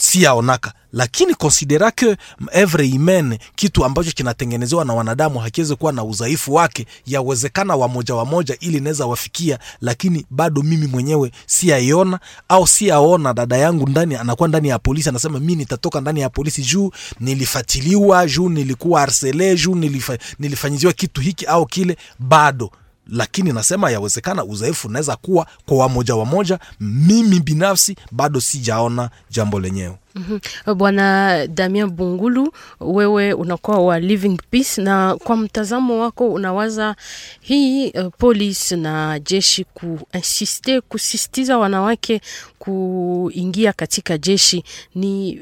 siyaonaka 0.00 0.72
lakini 0.92 1.34
konsidera 1.34 1.90
ke 1.90 2.16
evre 2.52 2.88
imen 2.88 3.38
kitu 3.54 3.84
ambacho 3.84 4.10
kinatengenezewa 4.12 4.84
na 4.84 4.94
wanadamu 4.94 5.38
hakiwezi 5.38 5.76
kuwa 5.76 5.92
na 5.92 6.04
udhaifu 6.04 6.54
wake. 6.54 6.86
Yawezekana 7.06 7.76
wamoja 7.76 8.14
wamoja 8.14 8.56
ili 8.60 8.80
naweza 8.80 9.06
wafikia 9.06 9.58
lakini 9.80 10.26
bado 10.30 10.62
mimi 10.62 10.86
mwenyewe 10.86 11.30
siyaiona 11.46 12.20
au 12.48 12.66
siyaona 12.66 13.34
dada 13.34 13.56
yangu 13.56 13.88
ndani 13.88 14.14
anakuwa 14.16 14.48
ndani 14.48 14.68
ya 14.68 14.78
polisi 14.78 15.08
anasema 15.08 15.40
mi 15.40 15.54
nitatoka 15.54 16.00
ndani 16.00 16.20
ya 16.20 16.28
polisi 16.30 16.62
juu 16.62 16.90
nilifatiliwa 17.20 18.26
juu 18.26 18.48
nilikuwa 18.48 19.02
arsele 19.02 19.54
juu 19.56 19.74
nilifa, 19.74 20.18
nilifanyiziwa 20.38 20.92
kitu 20.92 21.20
hiki 21.20 21.46
au 21.46 21.66
kile. 21.66 21.96
Bado 22.18 22.70
lakini 23.10 23.52
nasema 23.52 23.90
yawezekana 23.90 24.44
uzoefu 24.44 24.88
unaweza 24.88 25.16
kuwa 25.16 25.46
kwa 25.66 25.76
wamoja 25.76 26.14
wamoja. 26.14 26.58
Mimi 26.80 27.40
binafsi 27.40 27.96
bado 28.12 28.40
sijaona 28.40 29.10
jambo 29.30 29.60
lenyewe. 29.60 29.96
Mm-hmm. 30.14 30.74
bwana 30.76 31.46
damien 31.46 31.90
bungulu 31.90 32.52
wewe 32.80 33.32
unakuwa 33.32 33.78
wa 33.78 34.00
living 34.00 34.38
peace 34.50 34.82
na 34.82 35.16
kwa 35.16 35.36
mtazamo 35.36 36.00
wako 36.02 36.28
unawaza 36.32 36.96
hii 37.40 37.90
uh, 37.90 38.06
polisi 38.18 38.76
na 38.76 39.18
jeshi 39.20 39.64
kuinsiste 39.64 40.80
kusisitiza 40.80 41.58
wanawake 41.58 42.20
kuingia 42.58 43.72
katika 43.72 44.18
jeshi 44.18 44.64
ni 44.94 45.40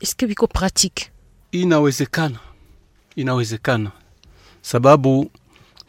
eske 0.00 0.26
viko 0.26 0.46
pratique? 0.46 1.06
Inawezekana. 1.52 2.38
Inawezekana. 3.16 3.90
Sababu 4.62 5.30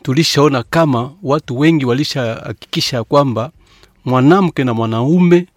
tulishaona 0.03 0.63
kama 0.63 1.12
watu 1.24 1.60
wengi 1.60 1.86
walishahakikisha 1.86 2.98
ya 2.98 3.03
kwamba 3.03 3.51
mwanamke 4.06 4.63
na 4.63 4.74
mwanaume 4.74 5.48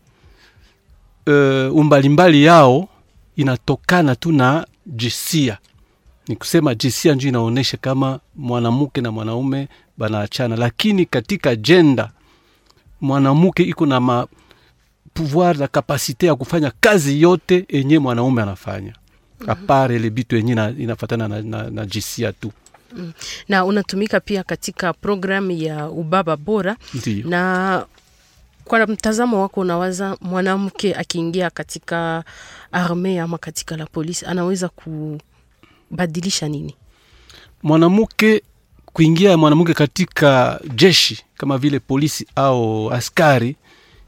uh, 1.27 1.77
umbalimbali 1.77 2.45
yao 2.45 2.89
inatokana 3.37 4.17
tu 4.17 4.33
na 4.33 4.67
jisia. 4.87 5.59
ni 6.29 6.37
kusema 6.37 6.75
jisia 6.75 7.15
ndio 7.15 7.29
inaonyesha 7.29 7.77
kama 7.77 8.21
mwanamke 8.37 9.01
na 9.01 9.11
mwanaume 9.11 9.69
banaachana 9.99 10.57
lakini 10.57 11.07
katika 11.07 11.57
jenda 11.57 12.11
mwanamke 13.01 13.63
iko 13.63 13.87
na 13.87 14.01
ma 14.01 14.27
pouvoir 15.15 15.59
na 15.59 15.67
kapasite 15.69 16.27
ya 16.27 16.35
kufanya 16.35 16.73
kazi 16.81 17.23
yote 17.23 17.65
enye 17.69 17.99
mwanaume 17.99 18.43
anafanya 18.43 18.93
mm-hmm. 18.93 19.51
apare 19.51 19.99
le 19.99 20.11
bitu 20.11 20.37
enye 20.37 20.53
inafatana 20.79 21.29
na, 21.29 21.43
na, 21.43 21.71
na 21.71 21.87
jisia 21.87 22.33
tu. 22.33 22.53
Na 23.49 23.65
unatumika 23.65 24.21
pia 24.21 24.43
katika 24.43 24.93
programu 24.93 25.51
ya 25.51 25.89
ubaba 25.91 26.37
bora. 26.37 26.77
Ndiyo. 26.95 27.29
na 27.29 27.87
kwa 28.65 28.87
mtazamo 28.87 29.41
wako 29.43 29.61
unawaza 29.61 30.17
mwanamke 30.21 30.95
akiingia 30.95 31.51
katika 31.51 32.25
arme 32.73 33.21
ama 33.21 33.39
katika 33.39 33.77
la 33.77 33.87
polisi 33.87 34.27
anaweza 34.27 34.69
kubadilisha 34.69 36.49
nini? 36.49 36.75
Mwanamke 37.63 38.43
kuingia 38.87 39.37
mwanamke 39.37 39.75
katika 39.75 40.61
jeshi 40.75 41.25
kama 41.37 41.59
vile 41.59 41.79
polisi 41.79 42.27
au 42.37 42.91
askari 42.93 43.57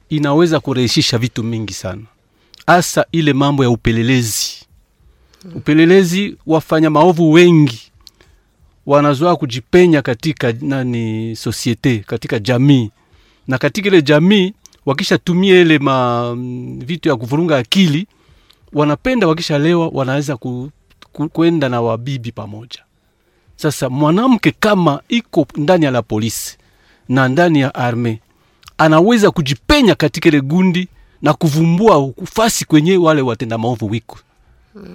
inaweza 0.08 0.60
kurahisisha 0.60 1.18
vitu 1.18 1.42
mingi 1.42 1.72
sana. 1.72 2.02
Hasa 2.66 3.06
ile 3.12 3.32
mambo 3.32 3.64
ya 3.64 3.70
upelelezi. 3.70 4.54
Upelelezi 5.54 6.36
wafanya 6.46 6.90
maovu 6.90 7.32
wengi 7.32 7.83
wanazoa 8.86 9.36
kujipenya 9.36 10.02
katika 10.02 10.52
nani 10.60 11.36
societe, 11.36 11.98
katika 11.98 12.38
jamii. 12.38 12.90
Na 13.48 13.58
katika 13.58 13.88
ile 13.88 14.02
jamii 14.02 14.52
wakishatumia 14.86 15.60
ile 15.60 15.78
ma 15.78 16.34
vitu 16.78 17.08
ya 17.08 17.16
kuvurunga 17.16 17.58
akili 17.58 18.06
wanapenda 18.72 19.26
wakishalewa 19.26 19.88
wanaweza 19.88 20.36
ku, 20.36 20.70
ku, 21.12 21.28
kwenda 21.28 21.68
na 21.68 21.80
wabibi 21.80 22.32
pamoja. 22.32 22.78
Sasa 23.56 23.88
mwanamke 23.90 24.50
kama 24.60 25.00
iko 25.08 25.46
ndani 25.56 25.84
ya 25.84 25.90
la 25.90 26.02
polisi 26.02 26.58
na 27.08 27.28
ndani 27.28 27.60
ya 27.60 27.74
arme 27.74 28.20
anaweza 28.78 29.30
kujipenya 29.30 29.94
katika 29.94 30.28
ile 30.28 30.40
gundi 30.40 30.88
na 31.22 31.32
kuvumbua 31.34 31.98
ufasi 31.98 32.64
kwenye 32.64 32.96
wale 32.96 33.22
watenda 33.22 33.58
maovu 33.58 33.90
wiko. 33.90 34.18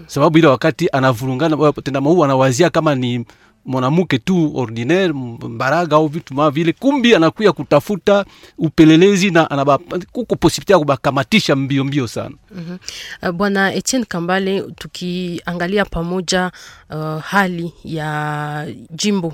Sababu 0.08 0.38
ile 0.38 0.48
wakati 0.48 0.90
anavurungana 0.92 1.56
watenda 1.56 2.02
maovu 2.02 2.24
anawazia 2.24 2.70
kama 2.70 2.96
ni 2.96 3.26
mwanamke 3.74 4.18
tu 4.18 4.58
ordinaire 4.58 5.14
mbaraga 5.14 5.96
au 5.96 6.08
vitu 6.08 6.34
ma 6.34 6.52
vile 6.52 6.74
kumbi 6.74 7.16
anakuya 7.16 7.52
kutafuta 7.52 8.26
upelelezi 8.58 9.32
na 9.32 9.52
anaba, 9.52 9.78
kuko 10.12 10.36
posibilite 10.36 10.74
ya 10.74 10.80
kubakamatisha 10.80 11.56
mbio 11.56 11.84
mbio 11.84 12.08
sana 12.08 12.36
mm 12.52 12.80
-hmm. 13.22 13.32
Bwana 13.32 13.74
Etienne 13.74 14.06
Kambale, 14.06 14.62
tukiangalia 14.62 15.86
pamoja 15.86 16.52
uh, 16.90 17.22
hali 17.22 17.74
ya 17.84 18.68
jimbo, 18.92 19.34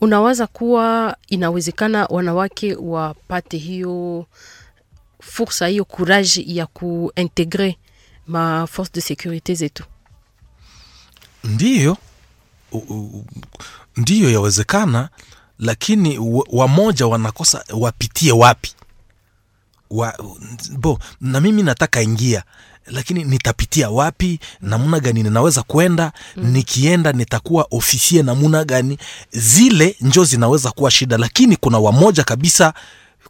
unawaza 0.00 0.46
kuwa 0.46 1.16
inawezekana 1.28 2.06
wanawake 2.06 2.74
wapate 2.74 3.56
hiyo 3.58 4.26
fursa 5.20 5.66
hiyo 5.66 5.84
courage 5.84 6.44
ya 6.46 6.66
kuintegre 6.66 7.76
ma 8.26 8.66
force 8.66 8.90
de 8.94 9.00
securite 9.00 9.54
zetu? 9.54 9.84
ndiyo 11.44 11.96
ndiyo 13.96 14.30
yawezekana 14.30 15.08
lakini 15.58 16.18
wa- 16.18 16.46
wamoja 16.52 17.06
wanakosa 17.06 17.64
wapitie 17.74 18.32
wapi? 18.32 18.74
Wa, 19.90 20.14
bo 20.78 20.98
na 21.20 21.40
mimi 21.40 21.62
nataka 21.62 22.02
ingia 22.02 22.42
lakini 22.86 23.24
nitapitia 23.24 23.90
wapi? 23.90 24.40
Namuna 24.60 25.00
gani 25.00 25.22
ninaweza 25.22 25.62
kwenda? 25.62 26.12
Mm. 26.36 26.50
nikienda 26.50 27.12
nitakuwa 27.12 27.66
ofisie 27.70 28.22
namuna 28.22 28.64
gani? 28.64 28.98
Zile 29.32 29.96
njo 30.00 30.24
zinaweza 30.24 30.70
kuwa 30.70 30.90
shida 30.90 31.18
lakini 31.18 31.56
kuna 31.56 31.78
wamoja 31.78 32.24
kabisa 32.24 32.74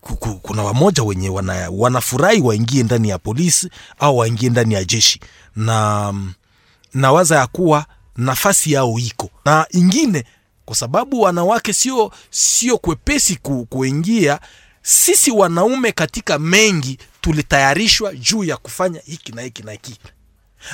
ku- 0.01 0.17
ku- 0.17 0.35
kuna 0.43 0.63
wamoja 0.63 1.03
wenye 1.03 1.29
wana, 1.29 1.71
wanafurahi 1.71 2.41
waingie 2.41 2.83
ndani 2.83 3.09
ya 3.09 3.19
polisi 3.19 3.71
au 3.99 4.19
waingie 4.19 4.51
ndani 4.51 4.75
ya 4.75 4.85
jeshi. 4.85 5.21
Na 5.57 6.15
nawaza 6.95 7.37
ya 7.37 7.47
kuwa 7.47 7.87
nafasi 8.16 8.73
yao 8.73 8.99
iko. 8.99 9.31
Na 9.45 9.66
ingine 9.71 10.25
kwa 10.64 10.76
sababu 10.76 11.21
wanawake 11.21 11.73
sio 11.73 12.12
sio 12.31 12.78
kwepesi 12.78 13.37
ku, 13.37 13.66
kuingia 13.66 14.40
sisi 14.83 15.31
wanaume 15.31 15.92
katika 15.92 16.38
mengi 16.38 16.99
tulitayarishwa 17.21 18.14
juu 18.14 18.45
ya 18.45 18.57
kufanya 18.57 19.00
hiki 19.04 19.33
na 19.33 19.42
hiki 19.42 19.62
na 19.62 19.73
hiki. 19.73 19.99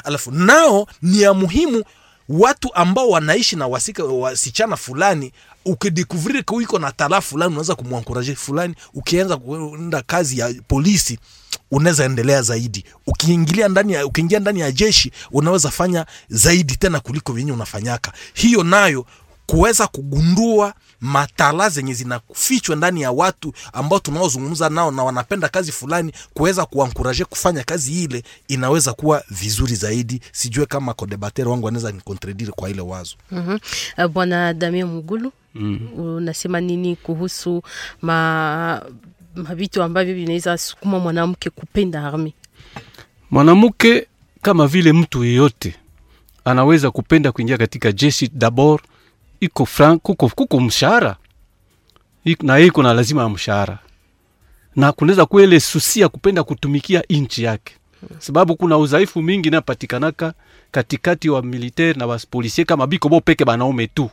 Alafu 0.05 0.31
nao 0.31 0.87
ni 1.03 1.21
ya 1.21 1.35
muhimu 1.35 1.85
watu 2.29 2.75
ambao 2.75 3.09
wanaishi 3.09 3.57
na 3.57 3.67
wasika, 3.67 4.05
wasichana 4.05 4.77
fulani 4.77 5.33
ukidekuvrir 5.65 6.45
iko 6.63 6.79
na 6.79 6.93
tala 6.93 7.21
fulani 7.21 7.51
unaweza 7.51 7.75
kumwankuraje 7.75 8.35
fulani 8.35 8.75
ukianza 8.95 9.37
kuenda 9.37 10.03
kazi 10.03 10.39
ya 10.39 10.55
polisi 10.69 11.19
unaweza 11.71 12.05
endelea 12.05 12.43
zaidi. 12.43 12.85
Ukiingilia 13.07 13.69
ndani 13.69 13.93
ya, 13.93 14.07
ukiingia 14.07 14.39
ndani 14.41 14.61
ya 14.61 14.73
jeshi 14.73 15.13
unaweza 15.31 15.71
fanya 15.71 16.07
zaidi 16.29 16.77
tena 16.77 17.01
kuliko 17.01 17.33
venye 17.33 17.53
unafanyaka. 17.53 18.13
Hiyo 18.35 18.63
nayo 18.65 19.07
kuweza 19.49 19.87
kugundua 19.87 20.75
matala 21.01 21.69
zenye 21.69 21.95
zinafichwa 21.95 22.77
ndani 22.77 23.03
ya 23.03 23.13
watu 23.13 23.53
ambao 23.73 23.99
tunaozungumza 23.99 24.69
nao 24.69 24.91
na 24.91 25.05
wanapenda 25.05 25.49
kazi 25.49 25.73
fulani 25.73 26.13
kuweza 26.35 26.67
kuankuraje 26.67 27.25
kufanya 27.25 27.65
kazi 27.65 28.05
ile 28.05 28.23
inaweza 28.49 28.93
kuwa 28.93 29.25
vizuri 29.31 29.75
zaidi 29.75 30.21
sijue 30.33 30.67
kama 30.67 30.95
kodebater 30.95 31.49
wangu 31.49 31.69
anaweza 31.69 31.93
nikontredire 31.93 32.53
kwa 32.53 32.71
ile 32.71 32.81
wazo 32.83 33.17
Mhm. 33.31 33.59
-hmm. 33.97 34.09
Bwana 34.09 34.55
Damien 34.55 34.87
Mugulu, 34.87 35.33
mm 35.55 35.81
-hmm. 35.97 36.01
unasema 36.17 36.61
nini 36.61 36.97
kuhusu 36.97 37.63
ma 38.03 38.83
mavitu 39.35 39.83
ambavyo 39.83 40.15
vinaweza 40.15 40.59
sukuma 40.59 40.99
mwanamke 40.99 41.51
kupenda 41.51 42.05
armi? 42.07 42.35
mwanamke 43.31 44.07
kama 44.43 44.67
vile 44.67 44.93
mtu 44.93 45.25
yeyote 45.25 45.75
anaweza 46.45 46.91
kupenda 46.91 47.33
kuingia 47.33 47.59
katika 47.59 47.93
jeshi 47.93 48.29
dabord 48.35 48.81
iko 49.41 49.67
frank 49.67 50.03
kuko, 50.03 50.29
kuko 50.29 50.61
mshahara. 50.61 51.17
Na 52.43 52.59
iko 52.59 52.83
na 52.83 52.95
lazima 52.95 53.23
ya 53.23 53.29
mshahara. 53.29 53.79
Na 54.77 54.93
kunaweza 54.93 55.27
kuwa 55.27 55.43
ile 55.43 55.61
susi 55.61 56.01
ya 56.01 56.09
kupenda 56.09 56.43
kutumikia 56.45 57.03
nchi 57.11 57.43
yake. 57.43 57.75
Sababu 58.19 58.57
kuna 58.57 58.79
udhaifu 58.79 59.23
mingi 59.23 59.51
napatikanaka 59.51 60.35
katikati 60.71 61.29
wa 61.31 61.43
militaire 61.43 61.99
na 61.99 62.07
wapolisie 62.07 62.65
kama 62.65 62.87
biko 62.87 63.09
bo 63.09 63.21
peke 63.21 63.45
banaume 63.45 63.87
tu. 63.87 64.11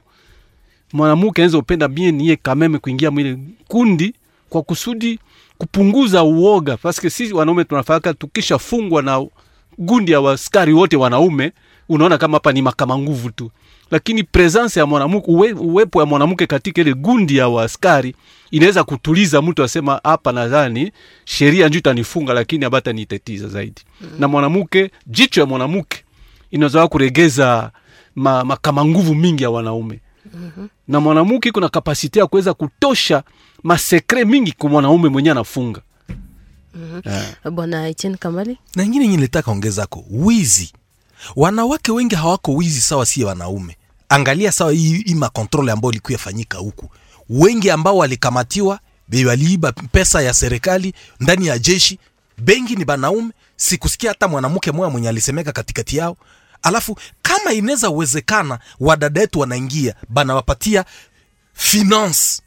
Mwanamke 0.93 1.41
anaweza 1.41 1.57
upenda 1.57 1.87
bien 1.87 2.15
niye 2.15 2.35
kameme 2.35 2.79
kuingia 2.79 3.11
mwile 3.11 3.37
kundi 3.67 4.13
kwa 4.49 4.61
kusudi 4.63 5.19
kupunguza 5.57 6.23
uoga. 6.23 6.77
Paske 6.77 7.09
sisi 7.09 7.33
wanaume 7.33 7.63
tunafaka 7.63 8.13
tukishafungwa 8.13 9.01
na 9.01 9.25
gundi 9.77 10.11
ya 10.11 10.21
waskari 10.21 10.73
wote 10.73 10.97
wanaume 10.97 11.51
unaona 11.89 12.17
kama 12.17 12.33
hapa 12.33 12.51
ni 12.51 12.61
makama 12.61 12.97
nguvu 12.97 13.29
tu 13.31 13.51
lakini 13.91 14.23
presence 14.23 14.79
ya 14.79 14.85
mwanamke 14.85 15.31
uwe, 15.31 15.53
uwepo 15.53 15.99
ya 15.99 16.05
mwanamke 16.05 16.47
katika 16.47 16.81
ile 16.81 16.93
gundi 16.93 17.37
ya 17.37 17.47
waaskari 17.47 18.15
inaweza 18.51 18.83
kutuliza 18.83 19.41
mtu 19.41 19.63
asema 19.63 20.01
hapa 20.03 20.31
nadhani 20.31 20.91
sheria 21.25 21.67
nju 21.67 21.77
itanifunga 21.77 22.33
lakini 22.33 22.65
abata 22.65 22.93
nitetiza 22.93 23.47
zaidi 23.47 23.81
mm. 24.01 24.07
-hmm. 24.07 24.19
na 24.19 24.27
mwanamke 24.27 24.91
jicho 25.07 25.41
ya 25.41 25.47
mwanamke 25.47 26.03
inaweza 26.51 26.87
kuregeza 26.87 27.71
ma, 28.15 28.43
makama 28.45 28.85
nguvu 28.85 29.15
mingi 29.15 29.43
ya 29.43 29.49
wanaume 29.49 29.99
mm-hmm. 30.33 30.69
na 30.87 30.99
mwanamke 30.99 31.51
kuna 31.51 31.69
kapasiti 31.69 32.19
ya 32.19 32.27
kuweza 32.27 32.53
kutosha 32.53 33.23
masekre 33.63 34.25
mingi 34.25 34.51
kwa 34.51 34.69
mwanaume 34.69 35.09
mwenye 35.09 35.31
anafunga 35.31 35.81
mm 36.75 37.01
-hmm. 37.05 37.11
yeah. 37.11 37.51
Bwana 37.51 37.87
Etienne 37.87 38.17
Kamali 38.17 38.57
na 38.75 38.83
nyingine 38.83 39.05
ingine 39.05 39.23
ongeza 39.23 39.51
ongezako 39.51 40.05
wizi 40.11 40.73
wanawake 41.35 41.91
wengi 41.91 42.15
hawako 42.15 42.53
wizi 42.53 42.81
sawa 42.81 43.05
sie 43.05 43.25
wanaume. 43.25 43.77
Angalia 44.09 44.51
sawa 44.51 44.71
hii 44.71 45.03
hii 45.05 45.15
makontrole 45.15 45.71
ambayo 45.71 45.91
ilikuwa 45.91 46.13
yafanyika 46.13 46.57
huku. 46.57 46.89
Wengi 47.29 47.71
ambao 47.71 47.97
walikamatiwa 47.97 48.79
waliiba 49.27 49.71
pesa 49.71 50.21
ya 50.21 50.33
serikali 50.33 50.93
ndani 51.19 51.47
ya 51.47 51.59
jeshi 51.59 51.99
bengi 52.37 52.75
ni 52.75 52.85
banaume 52.85 53.31
sikusikia 53.55 54.09
hata 54.09 54.27
mwanamke 54.27 54.71
moya 54.71 54.89
mwenye 54.89 55.09
alisemeka 55.09 55.51
katikati 55.51 55.97
yao. 55.97 56.17
Alafu 56.61 56.97
kama 57.21 57.53
inaweza 57.53 57.89
uwezekana 57.89 58.59
wadada 58.79 59.21
yetu 59.21 59.39
wanaingia 59.39 59.95
banawapatia 60.09 60.85
finance. 61.53 62.41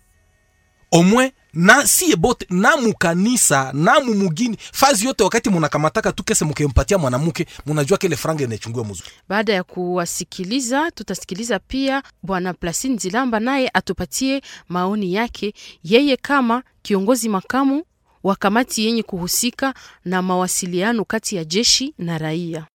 Omwe 0.90 1.32
na 1.54 1.86
sie 1.86 2.16
bote 2.16 2.46
na 2.50 2.76
mukanisa 2.76 3.72
na 3.72 4.00
mumugini 4.00 4.56
fazi 4.72 5.06
yote 5.06 5.24
wakati 5.24 5.50
munakamataka 5.50 6.12
tu 6.12 6.24
kese 6.24 6.44
mukempatia 6.44 6.98
mwanamke 6.98 7.46
munajua 7.66 7.98
kile 7.98 8.16
franga 8.16 8.44
inachungua 8.44 8.84
mzuri 8.84 9.10
baada 9.28 9.52
ya 9.52 9.64
kuwasikiliza, 9.64 10.90
tutasikiliza 10.90 11.58
pia 11.58 12.02
Bwana 12.22 12.54
Plasini 12.54 12.96
Zilamba 12.98 13.40
naye 13.40 13.70
atupatie 13.74 14.40
maoni 14.68 15.14
yake 15.14 15.54
yeye 15.84 16.16
kama 16.16 16.62
kiongozi 16.82 17.28
makamu 17.28 17.82
wa 18.22 18.36
kamati 18.36 18.86
yenye 18.86 19.02
kuhusika 19.02 19.74
na 20.04 20.22
mawasiliano 20.22 21.04
kati 21.04 21.36
ya 21.36 21.44
jeshi 21.44 21.94
na 21.98 22.18
raia. 22.18 22.66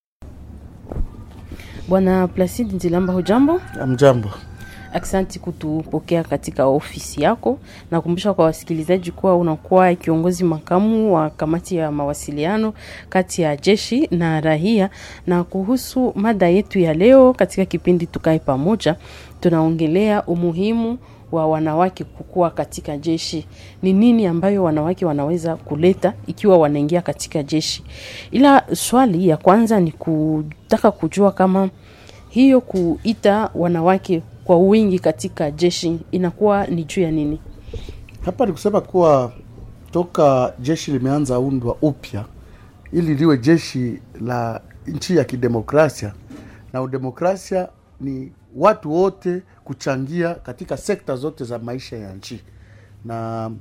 Bwana 1.87 2.27
Plasini 2.27 2.79
Zilamba, 2.79 3.13
hujambo? 3.13 3.61
Mjambo. 3.87 4.31
Aksanti 4.93 5.39
kutupokea 5.39 6.23
katika 6.23 6.65
ofisi 6.65 7.21
yako. 7.21 7.59
Nakumbusha 7.91 8.33
kwa 8.33 8.45
wasikilizaji 8.45 9.11
kuwa 9.11 9.35
unakuwa 9.37 9.95
kiongozi 9.95 10.43
makamu 10.43 11.15
wa 11.15 11.29
kamati 11.29 11.75
ya 11.75 11.91
mawasiliano 11.91 12.73
kati 13.09 13.41
ya 13.41 13.57
jeshi 13.57 14.07
na 14.11 14.41
raia. 14.41 14.89
Na 15.27 15.43
kuhusu 15.43 16.13
mada 16.15 16.47
yetu 16.49 16.79
ya 16.79 16.93
leo 16.93 17.33
katika 17.33 17.65
kipindi 17.65 18.05
Tukae 18.05 18.39
Pamoja, 18.39 18.95
tunaongelea 19.39 20.23
umuhimu 20.25 20.97
wa 21.31 21.47
wanawake 21.47 22.03
kukua 22.03 22.49
katika 22.49 22.97
jeshi. 22.97 23.47
Ni 23.81 23.93
nini 23.93 24.25
ambayo 24.25 24.63
wanawake 24.63 25.05
wanaweza 25.05 25.55
kuleta 25.55 26.13
ikiwa 26.27 26.57
wanaingia 26.57 27.01
katika 27.01 27.43
jeshi? 27.43 27.83
Ila 28.31 28.63
swali 28.75 29.27
ya 29.27 29.37
kwanza 29.37 29.79
ni 29.79 29.91
kutaka 29.91 30.91
kujua 30.91 31.31
kama 31.31 31.69
hiyo 32.29 32.61
kuita 32.61 33.49
wanawake 33.55 34.21
kwa 34.43 34.57
wingi 34.57 34.99
katika 34.99 35.51
jeshi 35.51 35.99
inakuwa 36.11 36.67
ni 36.67 36.83
juu 36.83 37.01
ya 37.01 37.11
nini? 37.11 37.39
Hapa 38.25 38.45
ni 38.45 38.51
kusema 38.51 38.81
kuwa 38.81 39.31
toka 39.91 40.53
jeshi 40.59 40.91
limeanza 40.91 41.39
undwa 41.39 41.75
upya 41.81 42.25
ili 42.91 43.15
liwe 43.15 43.37
jeshi 43.37 43.99
la 44.21 44.61
nchi 44.87 45.17
ya 45.17 45.23
kidemokrasia, 45.23 46.13
na 46.73 46.81
udemokrasia 46.81 47.67
ni 48.01 48.31
watu 48.55 48.91
wote 48.93 49.41
kuchangia 49.63 50.35
katika 50.35 50.77
sekta 50.77 51.15
zote 51.15 51.43
za 51.43 51.59
maisha 51.59 51.97
ya 51.97 52.13
nchi, 52.13 52.43
na 53.05 53.51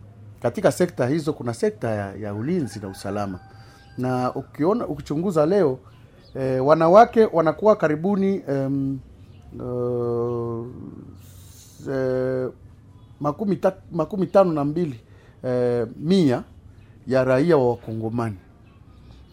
katika 0.42 0.72
sekta 0.72 1.06
hizo 1.06 1.32
kuna 1.32 1.54
sekta 1.54 1.90
ya, 1.90 2.14
ya 2.14 2.34
ulinzi 2.34 2.80
na 2.80 2.88
usalama, 2.88 3.40
na 3.98 4.34
ukiona 4.34 4.86
ukichunguza 4.86 5.46
leo 5.46 5.78
eh, 6.34 6.66
wanawake 6.66 7.28
wanakuwa 7.32 7.76
karibuni 7.76 8.42
em, 8.48 8.98
uh, 9.60 10.66
makumi, 13.20 13.58
makumi 13.92 14.26
tano 14.26 14.52
na 14.52 14.64
mbili 14.64 15.00
eh, 15.44 15.86
mia 15.96 16.42
ya 17.06 17.24
raia 17.24 17.56
wa 17.56 17.68
wakongomani. 17.70 18.36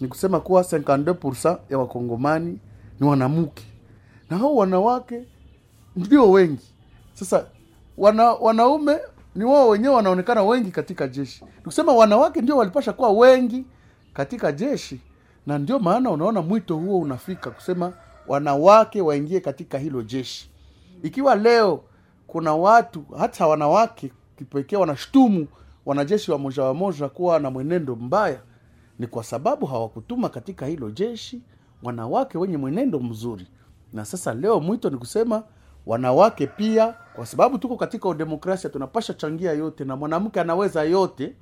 Ni 0.02 0.08
kusema 0.08 0.40
kuwa 0.40 0.62
52% 0.62 1.58
ya 1.70 1.78
wakongomani 1.78 2.60
ni 3.00 3.08
wanamke 3.08 3.64
na 4.30 4.38
hao 4.38 4.56
wanawake 4.56 5.24
ndio 5.96 6.32
wengi. 6.32 6.68
Sasa 7.14 7.46
wana, 7.98 8.32
wanaume 8.34 8.98
ni 9.36 9.44
wao 9.46 9.70
wenyewe 9.70 9.96
wanaonekana 9.96 10.44
wengi 10.44 10.72
katika 10.72 11.08
jeshi. 11.08 11.46
Ni 11.58 11.64
kusema 11.64 11.94
wanawake 11.94 12.42
ndio 12.42 12.58
walipasha 12.58 12.94
kuwa 12.94 13.12
wengi 13.12 13.66
katika 14.14 14.52
jeshi. 14.52 15.00
Na 15.48 15.58
ndio 15.58 15.80
maana 15.80 16.12
unaona 16.12 16.42
mwito 16.42 16.76
huo 16.78 17.00
unafika 17.00 17.50
kusema 17.52 17.94
wanawake 18.30 19.02
waingie 19.02 19.40
katika 19.40 19.78
hilo 19.78 20.02
jeshi. 20.04 20.50
Ikiwa 21.04 21.36
leo 21.36 21.84
kuna 22.28 22.56
watu 22.56 23.06
hata 23.18 23.48
wanawake 23.48 24.12
kipekee 24.38 24.76
wanashtumu 24.78 25.48
wanajeshi 25.86 26.32
wa 26.32 26.38
moja 26.38 26.64
wa 26.64 26.74
moja 26.74 27.10
kuwa 27.10 27.40
na 27.40 27.50
mwenendo 27.52 27.96
mbaya 27.96 28.40
ni 29.00 29.08
kwa 29.08 29.24
sababu 29.24 29.66
hawakutuma 29.66 30.30
katika 30.30 30.66
hilo 30.66 30.92
jeshi 30.92 31.42
wanawake 31.84 32.38
wenye 32.38 32.58
mwenendo 32.58 33.00
mzuri. 33.00 33.48
Na 33.94 34.06
sasa 34.06 34.34
leo 34.34 34.60
mwito 34.60 34.90
ni 34.90 34.98
kusema 34.98 35.44
wanawake 35.86 36.48
pia 36.48 36.96
kwa 37.16 37.26
sababu 37.26 37.58
tuko 37.58 37.76
katika 37.78 38.10
udemokrasia 38.10 38.70
tunapasha 38.70 39.14
changia 39.14 39.52
yote 39.52 39.86
na 39.86 39.96
mwanamke 39.96 40.40
anaweza 40.42 40.84
yote 40.84 41.36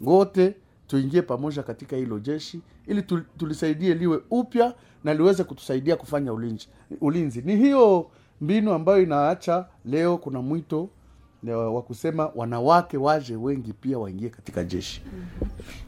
wote 0.00 0.54
tuingie 0.86 1.22
pamoja 1.22 1.62
katika 1.62 1.96
hilo 1.96 2.18
jeshi 2.18 2.60
ili 2.86 3.02
tu- 3.02 3.22
tulisaidie 3.38 3.94
liwe 3.94 4.20
upya 4.30 4.74
na 5.04 5.14
liweze 5.14 5.44
kutusaidia 5.44 5.96
kufanya 5.96 6.32
ulinzi 6.32 6.68
ulinzi. 7.00 7.42
Ni 7.44 7.56
hiyo 7.56 8.06
mbinu 8.40 8.72
ambayo 8.72 9.02
inaacha 9.02 9.66
leo 9.84 10.16
kuna 10.18 10.42
mwito 10.42 10.88
eh, 11.48 11.74
wa 11.74 11.82
kusema 11.82 12.30
wanawake 12.34 12.96
waje 12.96 13.36
wengi 13.36 13.72
pia 13.72 13.98
waingie 13.98 14.28
katika 14.28 14.64
jeshi. 14.64 15.02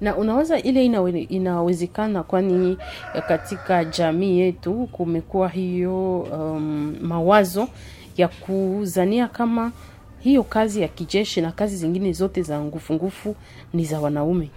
Na 0.01 0.17
unaweza 0.17 0.59
ile 0.61 0.85
inawe, 0.85 1.21
inawezekana 1.21 2.23
kwani 2.23 2.79
eh, 3.15 3.23
katika 3.29 3.85
jamii 3.85 4.39
yetu 4.39 4.89
kumekuwa 4.93 5.49
hiyo 5.49 6.19
um, 6.21 6.97
mawazo 7.03 7.69
ya 8.17 8.29
kuzania 8.29 9.29
kama 9.29 9.73
hiyo 10.19 10.43
kazi 10.43 10.81
ya 10.81 10.89
kijeshi 10.89 11.41
na 11.41 11.53
kazi 11.53 11.77
zingine 11.77 12.13
zote 12.13 12.43
za 12.43 12.61
ngufungufu 12.61 13.37
ni 13.73 13.85
za 13.85 14.01
wanaume 14.01 14.51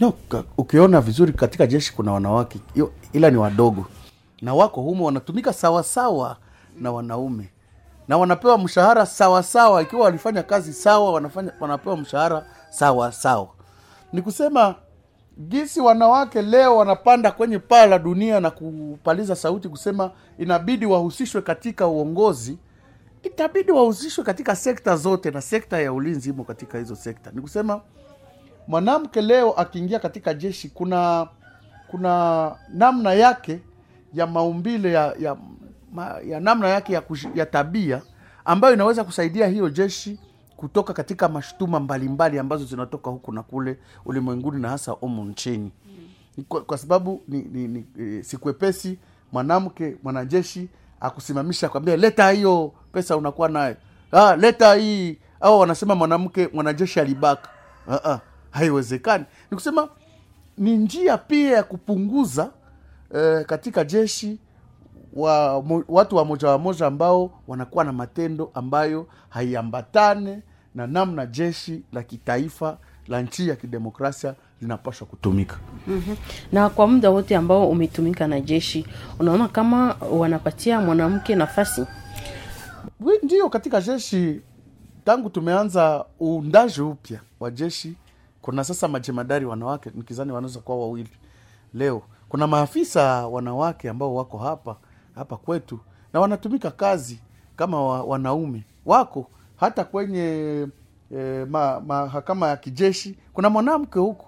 no, 0.00 0.12
ukiona 0.58 1.00
vizuri 1.00 1.32
katika 1.32 1.66
jeshi 1.66 1.92
kuna 1.94 2.12
wanawake 2.12 2.58
ila 3.12 3.30
ni 3.30 3.36
wadogo. 3.36 3.86
Na 4.42 4.54
wako 4.54 4.80
humo 4.82 5.04
wanatumika 5.04 5.52
sawasawa 5.52 6.36
na 6.80 6.92
wanaume. 6.92 7.48
Na 8.08 8.18
wanapewa 8.18 8.58
mshahara 8.58 9.06
sawasawa 9.06 9.82
ikiwa 9.82 10.04
walifanya 10.04 10.42
kazi 10.42 10.72
sawa 10.72 11.12
wanafanya, 11.12 11.52
wanapewa 11.60 11.96
mshahara 11.96 12.46
sawa 12.70 13.12
sawa. 13.12 13.48
Ni 14.12 14.22
kusema 14.22 14.74
gisi 15.48 15.80
wanawake 15.80 16.42
leo 16.42 16.76
wanapanda 16.76 17.30
kwenye 17.30 17.58
paa 17.58 17.86
la 17.86 17.98
dunia 17.98 18.40
na 18.40 18.50
kupaliza 18.50 19.36
sauti 19.36 19.68
kusema 19.68 20.10
inabidi 20.38 20.86
wahusishwe 20.86 21.42
katika 21.42 21.86
uongozi 21.86 22.58
itabidi 23.22 23.72
wahusishwe 23.72 24.24
katika 24.24 24.56
sekta 24.56 24.96
zote 24.96 25.30
na 25.30 25.40
sekta 25.40 25.80
ya 25.80 25.92
ulinzi 25.92 26.30
imo 26.30 26.44
katika 26.44 26.78
hizo 26.78 26.96
sekta. 26.96 27.30
Ni 27.34 27.40
kusema 27.40 27.80
mwanamke 28.74 29.22
leo 29.22 29.52
akiingia 29.52 29.98
katika 29.98 30.34
jeshi 30.34 30.68
kuna 30.68 31.26
kuna 31.88 32.52
namna 32.74 33.12
yake 33.12 33.60
ya 34.14 34.26
maumbile 34.26 34.92
ya, 34.92 35.14
ya, 35.18 35.36
ya 36.26 36.40
namna 36.40 36.68
yake 36.68 36.92
ya, 36.92 37.00
kush, 37.00 37.26
ya 37.34 37.46
tabia 37.46 38.02
ambayo 38.44 38.74
inaweza 38.74 39.04
kusaidia 39.04 39.46
hiyo 39.46 39.70
jeshi 39.70 40.18
kutoka 40.56 40.92
katika 40.92 41.28
mashtuma 41.28 41.80
mbalimbali 41.80 42.38
ambazo 42.38 42.64
zinatoka 42.64 43.10
huku 43.10 43.32
na 43.32 43.42
kule 43.42 43.78
ulimwenguni 44.04 44.62
na 44.62 44.68
hasa 44.68 44.96
umu 44.96 45.24
nchini. 45.24 45.72
Kwa, 46.48 46.60
kwa 46.60 46.78
sababu 46.78 47.22
ni, 47.28 47.38
ni, 47.42 47.68
ni 47.68 47.84
e, 48.00 48.22
sikwepesi 48.22 48.98
mwanamke 49.32 49.96
mwanajeshi 50.02 50.68
akusimamisha 51.00 51.68
kwambia 51.68 51.96
leta 51.96 52.30
hiyo 52.30 52.72
pesa 52.92 53.16
unakuwa 53.16 53.48
nayo. 53.48 53.76
Ah, 54.12 54.36
leta 54.36 54.74
hii. 54.74 55.18
Au 55.40 55.60
wanasema 55.60 55.94
mwanamke 55.94 56.48
mwanajeshi 56.52 57.00
alibaka. 57.00 57.48
Ah, 57.90 58.10
ah, 58.10 58.20
haiwezekani. 58.50 59.24
Ni 59.50 59.54
kusema 59.56 59.88
ni 60.58 60.76
njia 60.76 61.18
pia 61.18 61.50
ya 61.56 61.62
kupunguza 61.62 62.50
eh, 63.14 63.44
katika 63.46 63.84
jeshi 63.84 64.38
wa 65.12 65.62
mo, 65.62 65.84
watu 65.88 66.16
wa 66.16 66.24
moja 66.24 66.48
wa 66.48 66.58
moja 66.58 66.86
ambao 66.86 67.30
wanakuwa 67.48 67.84
na 67.84 67.92
matendo 67.92 68.50
ambayo 68.54 69.06
haiambatane 69.28 70.42
na 70.74 70.86
namna 70.86 71.26
jeshi 71.26 71.82
la 71.92 72.02
kitaifa 72.02 72.78
la 73.08 73.22
nchi 73.22 73.48
ya 73.48 73.56
kidemokrasia 73.56 74.34
linapaswa 74.60 75.06
kutumika. 75.06 75.56
Mm-hmm. 75.86 76.16
na 76.52 76.68
kwa 76.70 76.86
muda 76.86 77.10
wote 77.10 77.36
ambao 77.36 77.68
umetumika 77.70 78.26
na 78.26 78.40
jeshi 78.40 78.86
unaona 79.18 79.48
kama 79.48 79.94
wanapatia 80.12 80.80
mwanamke 80.80 81.34
nafasi? 81.34 81.84
Ndio 83.22 83.48
katika 83.50 83.80
jeshi 83.80 84.40
tangu 85.04 85.30
tumeanza 85.30 86.04
uundaji 86.20 86.80
upya 86.80 87.20
wa 87.40 87.50
jeshi 87.50 87.94
kuna 88.42 88.64
sasa 88.64 88.88
majemadari 88.88 89.46
wanawake 89.46 89.90
nikizani 89.94 90.32
wanaweza 90.32 90.60
kuwa 90.60 90.78
wawili. 90.78 91.10
Leo 91.74 92.02
kuna 92.28 92.46
maafisa 92.46 93.26
wanawake 93.26 93.88
ambao 93.90 94.14
wako 94.14 94.38
hapa 94.38 94.76
hapa 95.14 95.36
kwetu 95.36 95.78
na 96.12 96.20
wanatumika 96.20 96.70
kazi 96.70 97.20
kama 97.56 97.84
wa, 97.84 98.02
wanaume. 98.02 98.64
Wako 98.86 99.26
hata 99.56 99.84
kwenye 99.84 100.66
eh, 101.16 101.46
ma- 101.50 101.80
mahakama 101.80 102.48
ya 102.48 102.56
kijeshi. 102.56 103.18
Kuna 103.32 103.50
mwanamke 103.50 103.98
huko 103.98 104.26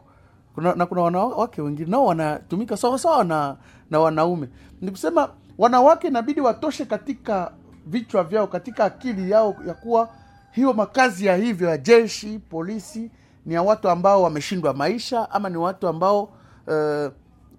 kuna, 0.55 0.75
na 0.75 0.87
kuna 0.87 1.01
wanawake 1.01 1.63
wengine 1.63 1.91
nao 1.91 2.07
wanatumika 2.07 2.77
sawasawa 2.77 3.25
na, 3.25 3.57
na 3.91 4.01
wanaume. 4.01 4.49
Ni 4.81 4.91
kusema 4.91 5.29
wanawake 5.59 6.09
inabidi 6.09 6.41
watoshe 6.41 6.85
katika 6.85 7.53
vichwa 7.87 8.25
vyao 8.25 8.47
katika 8.47 8.85
akili 8.85 9.31
yao 9.31 9.57
ya 9.67 9.75
kuwa 9.75 10.09
hiyo 10.53 10.73
makazi 10.73 11.27
ya 11.27 11.37
hivyo 11.37 11.69
ya 11.69 11.79
jeshi 11.79 12.39
polisi 12.39 13.11
ni 13.47 13.55
ya 13.55 13.63
watu 13.63 13.89
ambao 13.89 14.23
wameshindwa 14.23 14.75
maisha 14.75 15.31
ama 15.31 15.49
ni 15.49 15.57
watu 15.57 15.89
ambao 15.89 16.23
uh, 16.67 17.13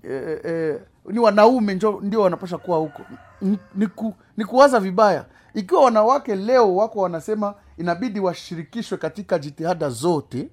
E, 0.09 0.39
e, 0.45 0.79
ni 1.05 1.19
wanaume 1.19 1.73
ndio 2.01 2.21
wanapasha 2.21 2.57
kuwa 2.57 2.77
huko. 2.77 3.01
Ni- 3.75 3.87
ku, 3.87 4.13
ni 4.37 4.45
kuwaza 4.45 4.79
vibaya. 4.79 5.25
Ikiwa 5.53 5.83
wanawake 5.83 6.35
leo 6.35 6.75
wako 6.75 6.99
wanasema 6.99 7.53
inabidi 7.77 8.19
washirikishwe 8.19 8.97
katika 8.97 9.39
jitihada 9.39 9.89
zote 9.89 10.49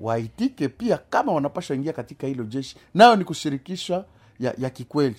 waitike 0.00 0.68
pia 0.68 0.98
kama 1.10 1.32
wanapasha 1.32 1.74
ingia 1.74 1.92
katika 1.92 2.26
hilo 2.26 2.44
jeshi. 2.44 2.76
Nayo 2.94 3.16
ni 3.16 3.24
kushirikisha 3.24 4.04
ya, 4.40 4.54
ya 4.58 4.70
kikweli. 4.70 5.16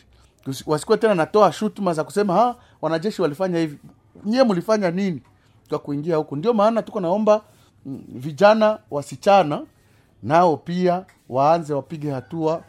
Wasikuwe 0.65 0.97
tena 0.97 1.15
natoa 1.15 1.51
shutuma 1.51 1.93
za 1.93 2.03
kusema 2.03 2.33
ha 2.33 2.55
wanajeshi 2.81 3.21
walifanya 3.21 3.59
hivi. 3.59 3.77
Nyie 4.25 4.43
mlifanya 4.43 4.91
nini? 4.91 5.21
Kwa 5.69 5.79
kuingia 5.79 6.15
huku 6.15 6.35
ndio 6.35 6.53
maana 6.53 6.81
tuko 6.81 6.99
naomba 6.99 7.41
vijana 8.15 8.79
wasichana 8.91 9.65
nao 10.23 10.57
pia 10.57 11.05
waanze 11.29 11.73
wapige 11.73 12.11
hatua 12.11 12.63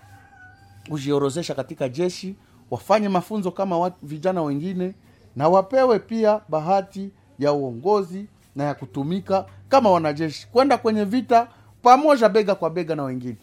kujiorozesha 0.88 1.54
katika 1.54 1.88
jeshi 1.88 2.36
wafanye 2.70 3.08
mafunzo 3.08 3.50
kama 3.50 3.78
watu, 3.78 3.96
vijana 4.06 4.42
wengine 4.42 4.94
na 5.36 5.48
wapewe 5.48 5.98
pia 5.98 6.40
bahati 6.48 7.10
ya 7.38 7.52
uongozi 7.52 8.26
na 8.56 8.64
ya 8.64 8.74
kutumika 8.74 9.46
kama 9.68 9.90
wanajeshi. 9.90 10.48
Kwenda 10.52 10.78
kwenye 10.78 11.04
vita 11.04 11.48
pamoja 11.82 12.28
bega 12.28 12.54
kwa 12.54 12.70
bega 12.70 12.94
na 12.96 13.02
wengine. 13.02 13.36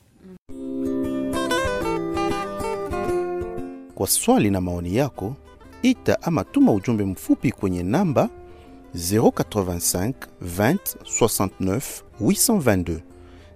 Kwa 3.95 4.07
swali 4.07 4.49
na 4.51 4.61
maoni 4.61 4.95
yako, 4.95 5.35
ita 5.81 6.21
ama 6.21 6.43
tuma 6.43 6.71
ujumbe 6.71 7.05
mfupi 7.05 7.51
kwenye 7.51 7.83
namba 7.83 8.29
085 8.97 10.13
20 10.41 10.77
69 11.03 12.03
822 12.19 13.01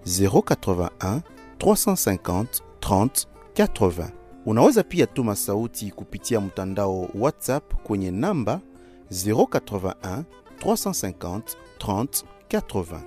081 0.06 1.22
350 1.60 2.46
30 2.80 3.26
80. 3.56 4.10
Unaweza 4.46 4.84
pia 4.84 5.08
tuma 5.08 5.36
sauti 5.36 5.92
kupitia 5.92 6.42
mtandao 6.42 7.10
WhatsApp 7.16 7.74
kwenye 7.84 8.12
namba 8.12 8.60
081 9.12 10.24
350 10.60 11.42
30 11.80 12.24
80. 12.50 13.00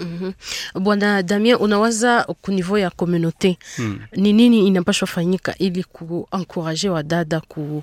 Mm-hmm. 0.00 0.82
bwana 0.82 1.22
damien 1.22 1.56
unawaza 1.60 2.24
kunivo 2.42 2.78
ya 2.78 2.90
komunote 2.90 3.58
Hmm. 3.76 3.98
ni 4.16 4.32
nini 4.32 4.66
inapashwa 4.66 5.08
fanyika 5.08 5.58
ili 5.58 5.84
kuankuraje 5.84 6.88
wadada 6.88 7.40
ku, 7.40 7.82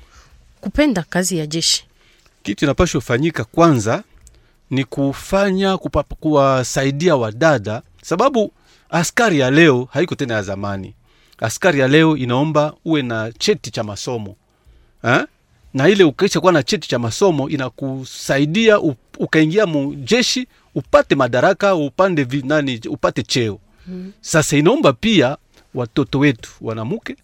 kupenda 0.61 1.03
kazi 1.09 1.37
ya 1.37 1.47
jeshi 1.47 1.85
kitu 2.43 2.65
inapashwa 2.65 3.01
fanyika 3.01 3.43
kwanza 3.43 4.03
ni 4.69 4.83
kufanya 4.83 5.77
kuwasaidia 6.19 7.15
wadada 7.15 7.81
sababu 8.01 8.51
askari 8.89 9.39
ya 9.39 9.51
leo 9.51 9.87
haiko 9.93 10.15
tena 10.15 10.33
ya 10.33 10.43
zamani 10.43 10.93
askari 11.39 11.79
ya 11.79 11.87
leo 11.87 12.17
inaomba 12.17 12.73
uwe 12.85 13.01
na 13.01 13.31
cheti 13.31 13.71
cha 13.71 13.83
masomo 13.83 14.35
ha? 15.01 15.27
na 15.73 15.89
ile 15.89 16.03
ukaisha 16.03 16.39
kuwa 16.39 16.51
na 16.51 16.63
cheti 16.63 16.89
cha 16.89 16.99
masomo 16.99 17.49
inakusaidia 17.49 18.79
ukaingia 19.19 19.65
mu 19.65 19.95
jeshi 19.95 20.47
upate 20.77 21.15
madaraka 21.15 21.75
upande 21.75 22.23
vi, 22.23 22.41
nani 22.41 22.81
upate 22.89 23.23
cheo. 23.23 23.59
Mm. 23.87 24.11
sasa 24.21 24.57
inaomba 24.57 24.93
pia 24.93 25.37
watoto 25.73 26.19
wetu 26.19 26.49
wanamke 26.61 27.15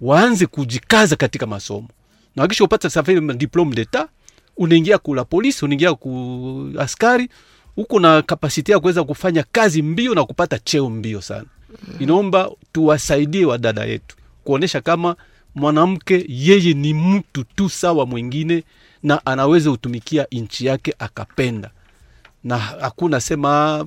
waanze 0.00 0.46
kujikaza 0.46 1.16
katika 1.16 1.46
masomo. 1.46 1.88
Na 2.36 2.42
wakisha 2.42 2.64
upata 2.64 2.90
safari 2.90 3.20
diplome 3.34 3.74
d'etat 3.74 4.08
unaingia 4.56 4.98
kula 4.98 5.24
polisi 5.24 5.64
unaingia 5.64 5.94
ku 5.94 6.72
askari 6.78 7.28
huko 7.76 8.00
na 8.00 8.22
kapasiti 8.22 8.72
ya 8.72 8.80
kuweza 8.80 9.04
kufanya 9.04 9.44
kazi 9.52 9.82
mbio 9.82 10.14
na 10.14 10.24
kupata 10.24 10.58
cheo 10.58 10.90
mbio 10.90 11.20
sana. 11.20 11.46
Inaomba 11.98 12.50
tuwasaidie 12.72 13.44
wadada 13.44 13.84
yetu 13.84 14.16
kuonesha 14.44 14.80
kama 14.80 15.16
mwanamke 15.54 16.24
yeye 16.28 16.74
ni 16.74 16.94
mtu 16.94 17.44
tu 17.44 17.68
sawa 17.68 18.06
mwingine 18.06 18.64
na 19.02 19.26
anaweza 19.26 19.70
utumikia 19.70 20.26
nchi 20.32 20.66
yake 20.66 20.94
akapenda 20.98 21.70
na 22.44 22.58
hakuna 22.58 23.20
sema 23.20 23.86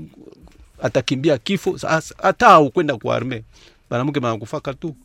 atakimbia 0.81 1.37
kifo 1.37 1.77
hata 2.21 2.47
au 2.47 2.71
kwenda 2.71 2.97
kwa 2.97 3.15
arme 3.15 3.43
mwanamke 3.89 4.19
manakufaka 4.19 4.73
tu 4.73 4.95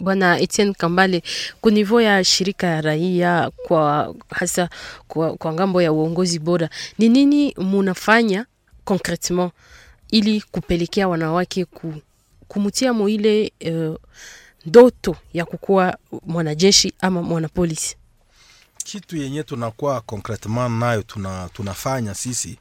Bwana 0.00 0.38
Etienne 0.40 0.74
Kambale, 0.74 1.22
ku 1.60 1.70
niveau 1.70 2.00
ya 2.00 2.24
shirika 2.24 2.66
ya 2.66 2.80
raia 2.80 3.50
kwa 3.66 4.14
hasa 4.30 4.68
kwa, 5.08 5.36
kwa 5.36 5.52
ng'ambo 5.52 5.82
ya 5.82 5.92
uongozi 5.92 6.38
bora, 6.38 6.70
ni 6.98 7.08
nini 7.08 7.54
munafanya 7.58 8.46
concretement 8.84 9.52
ili 10.10 10.40
kupelekea 10.40 11.08
wanawake 11.08 11.64
ku, 11.64 11.94
kumutia 12.48 12.92
muile 12.92 13.52
uh, 13.66 13.96
ndoto 14.66 15.16
ya 15.32 15.44
kukuwa 15.44 15.96
mwanajeshi 16.26 16.92
ama 17.00 17.22
mwanapolisi? 17.22 17.96
Kitu 18.86 19.16
yenye 19.16 19.42
tunakuwa 19.42 20.00
concretement 20.00 20.70
nayo 20.70 21.02
tuna, 21.02 21.48
tunafanya 21.52 22.14
sisi 22.14 22.58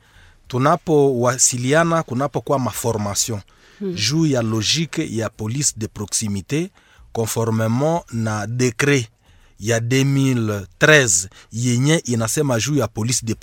tunapowasiliana 0.48 2.04
kunapokuwa 2.04 2.60
maformation 2.60 3.42
Hmm. 3.80 3.94
juu 3.96 4.26
ya 4.26 4.42
logique 4.42 5.08
ya 5.18 5.30
police 5.30 5.74
de 5.78 5.88
proximité 5.88 6.70
conformément 7.14 8.02
na 8.12 8.48
décret 8.48 9.08
ya 9.60 9.80
2013 9.80 11.28
yenye 11.52 11.96
inasema 12.06 12.60
juu 12.60 12.76
ya 12.76 12.88
police 12.88 13.26
de 13.26 13.34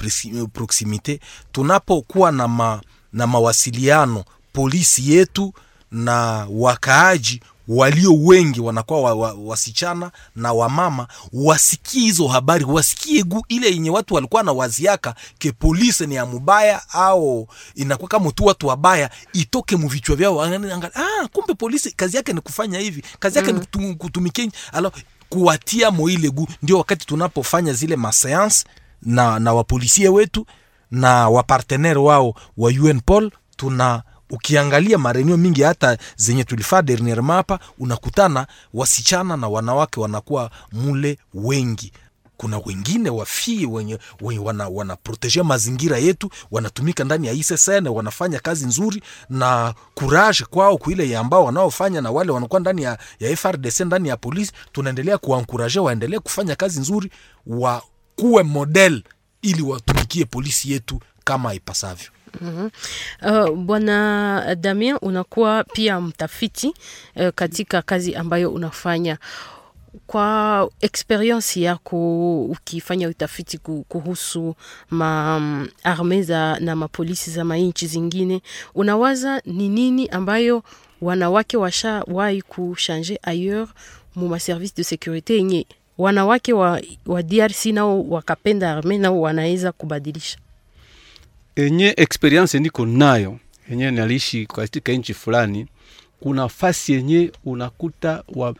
proximité 0.53 1.21
tunapokuwa 1.53 2.33
na, 2.33 2.49
ma, 2.49 2.81
na 3.12 3.27
mawasiliano 3.27 4.25
polisi 4.53 5.12
yetu 5.12 5.53
na 5.90 6.47
wakaaji 6.51 7.40
walio 7.68 8.14
wengi 8.14 8.61
wanakuwa 8.61 9.01
wa, 9.01 9.14
wa, 9.14 9.33
wasichana 9.33 10.11
na 10.37 10.53
wamama 10.53 11.07
wasikie 11.33 12.01
hizo 12.01 12.29
habari 12.29 12.64
wasikie 12.64 13.22
gu 13.22 13.44
ile 13.48 13.70
yenye 13.70 13.90
watu 13.90 14.14
walikuwa 14.14 14.42
na 14.42 14.53
waziaka 14.53 15.14
ke 15.38 15.53
polisi 15.53 16.07
ni 16.07 16.14
ya 16.14 16.27
mubaya 16.27 16.83
au 16.92 17.48
inakuwa 17.75 18.09
kama 18.09 18.33
tu 18.33 18.44
watu 18.44 18.66
wabaya 18.66 19.11
itoke 19.33 19.77
muvichwa 19.77 20.16
vyao 20.16 20.42
ah, 20.42 21.29
kumbe 21.33 21.55
polisi 21.55 21.90
kazi 21.90 22.16
yake 22.16 22.33
ni 22.33 22.40
kufanya 22.40 22.79
hivi 22.79 23.05
kazi 23.18 23.38
yake 23.38 23.53
Mm. 23.53 23.64
ni 23.79 23.94
kutumikia 23.94 24.48
alo 24.72 24.92
kuwatia 25.29 25.90
moile 25.90 26.31
gu 26.31 26.48
ndio 26.62 26.79
wakati 26.79 27.07
tunapofanya 27.07 27.72
zile 27.72 27.96
maseance 27.96 28.64
na, 29.03 29.38
na 29.38 29.55
wapolisie 29.55 30.09
wetu 30.09 30.46
na 30.90 31.29
wapartenere 31.29 31.98
wao 32.01 32.35
wa 32.57 32.70
UNPOL 32.70 33.31
tuna 33.57 34.03
ukiangalia 34.31 34.99
marenio 34.99 35.37
mingi 35.37 35.63
hata 35.63 35.99
zenye 36.17 36.45
tulifaa 36.45 36.83
dernierement 36.83 37.37
hapa 37.37 37.59
unakutana 37.79 38.47
wasichana 38.75 39.37
na 39.37 39.49
wanawake 39.49 40.01
wanakuwa 40.01 40.51
mule 40.73 41.19
wengi. 41.35 41.93
Kuna 42.37 42.59
wengine 42.59 43.11
wafie 43.11 43.67
wenye, 43.67 43.99
wenye 44.21 44.39
wana, 44.41 44.69
mazingira 45.45 45.99
yetu 45.99 46.31
wanatumika 46.51 47.05
ndani 47.05 47.27
ya 47.27 47.33
ISSN 47.33 47.87
wanafanya 47.89 48.41
kazi 48.41 48.67
nzuri 48.67 49.03
na 49.31 49.75
kuraje 49.95 50.45
kwao 50.45 50.79
kuile 50.79 51.17
ambao 51.17 51.45
wanaofanya 51.45 52.01
na 52.01 52.11
wale 52.11 52.33
wanakuwa 52.33 52.61
ndani 52.61 52.83
ya, 52.83 52.99
ya 53.21 53.37
FRDC 53.37 53.81
ndani 53.81 54.09
ya 54.09 54.17
polisi 54.17 54.53
tunaendelea 54.73 55.19
kuwankuraje 55.19 55.81
waendelee 55.81 56.19
kufanya 56.19 56.57
kazi 56.57 56.81
nzuri 56.81 57.11
wakuwe 57.47 58.43
model 58.43 59.03
ili 59.43 59.63
watumikie 59.63 60.25
polisi 60.25 60.73
yetu 60.73 61.01
kama 61.25 61.55
ipasavyo 61.55 62.09
Mhm. 62.40 62.68
Uh, 63.23 63.51
Bwana 63.57 64.55
Damien, 64.61 64.99
unakuwa 65.03 65.64
pia 65.64 66.01
mtafiti 66.01 66.75
uh, 67.16 67.29
katika 67.35 67.83
kazi 67.83 68.14
ambayo 68.14 68.51
unafanya. 68.53 69.18
Kwa 70.07 70.71
experience 70.81 71.61
yako 71.61 72.45
ukifanya 72.45 73.09
utafiti 73.09 73.59
kuhusu 73.88 74.55
ma 74.90 75.37
um, 75.37 75.68
arme 75.83 76.23
za 76.23 76.59
na 76.61 76.77
mapolisi 76.77 77.31
za 77.31 77.45
mainchi 77.45 77.87
zingine, 77.87 78.42
unawaza 78.75 79.42
ni 79.45 79.68
nini 79.68 80.09
ambayo 80.09 80.62
wanawake 81.01 81.57
washawahi 81.57 82.42
kushanje 82.42 83.18
ailleurs 83.23 83.68
mu 84.16 84.29
maservice 84.29 84.73
de 84.77 84.85
securite 84.85 85.35
yenye 85.37 85.66
wanawake 85.99 86.53
wa, 86.53 86.81
wa 87.07 87.23
DRC 87.23 87.66
nao 87.66 88.03
wakapenda 88.03 88.73
arme 88.77 88.99
nao 88.99 89.21
wanaweza 89.21 89.73
kubadilisha? 89.73 90.38
Enye 91.57 91.95
experience 91.97 92.59
niko 92.61 92.87
nayo 92.87 93.38
enye 93.71 93.91
naliishi 93.91 94.47
katika 94.47 94.93
nchi 94.93 95.15
fulani 95.15 95.67
kuna 96.21 96.49
fasi 96.49 96.93
yenye 96.93 97.33
unakuta 97.45 98.25
wa, 98.29 98.55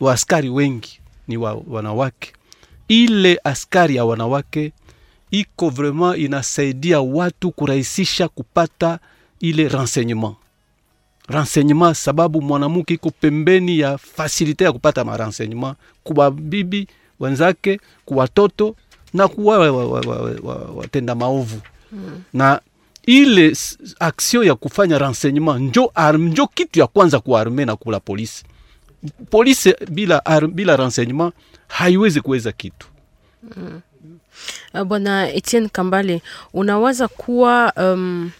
wa 0.00 0.12
askari 0.12 0.48
wengi 0.48 1.00
ni 1.28 1.36
wa, 1.36 1.62
wanawake. 1.66 2.32
Ile 2.88 3.40
askari 3.44 3.96
ya 3.96 4.04
wanawake 4.04 4.72
iko 5.30 5.68
vraiment 5.70 6.18
inasaidia 6.18 7.00
watu 7.00 7.50
kurahisisha 7.50 8.28
kupata 8.28 8.98
ile 9.40 9.68
renseignement. 9.68 10.34
Renseignement 11.28 11.96
sababu 11.96 12.42
mwanamke 12.42 12.94
iko 12.94 13.10
pembeni 13.10 13.78
ya 13.78 13.98
fasilite 13.98 14.64
ya 14.64 14.72
kupata 14.72 15.04
marenseignement 15.04 15.76
kuwa 16.04 16.30
bibi 16.30 16.88
wenzake 17.20 17.80
kuwa 18.04 18.20
watoto 18.20 18.76
na 19.14 19.28
kuwa 19.28 19.58
watenda 19.58 19.76
wa- 19.78 20.00
wa- 20.00 20.16
wa- 20.44 20.54
wa- 20.54 20.72
watenda 20.74 21.14
na 22.32 22.60
ile 23.06 23.56
aksio 24.00 24.44
ya 24.44 24.54
kufanya 24.54 24.98
renseignement 24.98 25.60
njo, 25.62 25.92
njo 26.18 26.46
kitu 26.46 26.80
ya 26.80 26.86
kwanza 26.86 27.20
kuarme 27.20 27.64
na 27.64 27.76
kula 27.76 28.00
polisi 28.00 28.44
polisi 29.30 29.74
bila, 29.90 30.22
bila 30.52 30.76
renseignement 30.76 31.34
haiwezi 31.68 32.20
kuweza 32.20 32.52
kitu 32.52 32.86
Mm. 33.56 33.80
Uh, 34.74 34.82
Bwana 34.82 35.32
Etienne 35.32 35.68
Kambale, 35.68 36.22
unawaza 36.52 37.08
kuwa 37.08 37.72
um, 37.76 38.30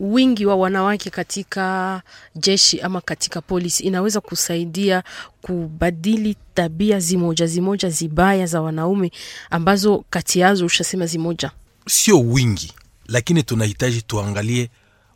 wingi 0.00 0.46
wa 0.46 0.56
wanawake 0.56 1.10
katika 1.10 2.02
jeshi 2.36 2.80
ama 2.80 3.00
katika 3.00 3.40
polisi 3.40 3.82
inaweza 3.84 4.20
kusaidia 4.20 5.02
kubadili 5.42 6.36
tabia 6.54 7.00
zimoja 7.00 7.46
zimoja 7.46 7.88
zibaya 7.90 8.46
za 8.46 8.62
wanaume 8.62 9.12
ambazo 9.50 10.04
kati 10.10 10.40
yazo 10.40 10.66
ushasema 10.66 11.06
zimoja? 11.06 11.50
Sio 11.88 12.20
wingi 12.20 12.72
lakini 13.06 13.42
tunahitaji 13.42 14.02
tuangalie 14.02 14.70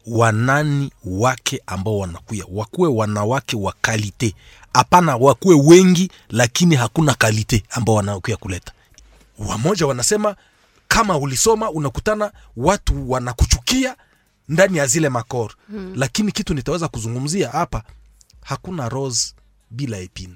wanani 0.06 0.90
wake 1.04 1.62
ambao 1.66 1.98
wanakuya. 1.98 2.44
Wakuwe 2.52 2.88
wanawake 2.88 3.56
wa 3.56 3.74
kalite. 3.80 4.34
Hapana 4.74 5.16
wakuwe 5.16 5.54
wengi 5.54 6.10
lakini 6.30 6.74
hakuna 6.76 7.14
kalite 7.14 7.62
ambao 7.70 7.94
wanakuya 7.94 8.36
kuleta. 8.36 8.72
Wamoja 9.38 9.86
wanasema 9.86 10.36
kama 10.88 11.18
ulisoma 11.18 11.70
unakutana 11.70 12.32
watu 12.56 13.10
wanakuchukia 13.10 13.96
ndani 14.48 14.78
ya 14.78 14.86
zile 14.86 15.08
makor 15.08 15.52
Hmm. 15.70 15.92
lakini 15.96 16.32
kitu 16.32 16.54
nitaweza 16.54 16.88
kuzungumzia 16.88 17.50
hapa 17.50 17.82
hakuna 18.40 18.88
rose 18.88 19.34
bila 19.70 19.98
epine. 19.98 20.34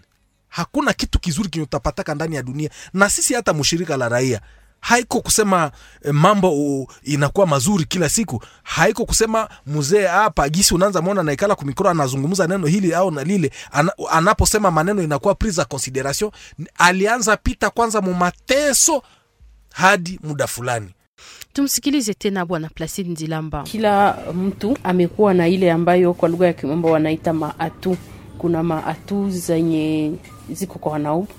Hakuna 0.49 0.93
kitu 0.93 1.19
kizuri 1.19 1.49
kinyotapataka 1.49 2.15
ndani 2.15 2.37
ya 2.37 2.43
dunia. 2.43 2.71
Na 2.93 3.11
sisi 3.11 3.35
hata 3.35 3.55
mshirika 3.55 3.97
la 3.97 4.09
raia 4.09 4.41
haiko 4.81 5.21
kusema 5.21 5.71
eh, 6.05 6.13
mambo 6.15 6.51
u, 6.53 6.87
inakuwa 7.03 7.47
mazuri 7.47 7.85
kila 7.85 8.09
siku 8.09 8.43
haiko 8.63 9.05
kusema 9.07 9.49
mzee 9.67 10.07
hapa 10.07 10.49
gisi 10.49 10.75
unaanza 10.75 11.03
mwona 11.03 11.23
naikala 11.23 11.55
kumikoro 11.55 11.91
anazungumza 11.91 12.47
neno 12.47 12.67
hili 12.67 12.95
au 12.95 13.11
na 13.11 13.25
lile 13.25 13.51
ana, 13.73 13.93
anaposema 14.11 14.71
maneno 14.71 15.03
inakuwa 15.03 15.35
prise 15.35 15.63
a 15.63 15.65
consideration 15.65 16.31
alianza 16.79 17.37
pita 17.37 17.71
kwanza 17.71 18.01
mumateso 18.01 19.03
hadi 19.75 20.21
muda 20.23 20.47
fulani 20.47 20.89
Tumsikilize 21.53 22.15
tena 22.15 22.47
Bwana 22.47 22.69
Placide 22.75 23.11
Ndilamba. 23.11 23.63
Kila 23.63 24.19
mtu 24.35 24.79
amekuwa 24.85 25.35
na 25.35 25.49
ile 25.49 25.73
ambayo 25.73 26.15
kwa 26.15 26.29
lugha 26.29 26.47
ya 26.47 26.53
kimombo 26.53 26.91
wanaita 26.91 27.33
maatu. 27.33 27.97
Kuna 28.39 28.63
maatu 28.63 29.31
zenye 29.31 30.13
ziko 30.53 30.79
kwa 30.79 30.93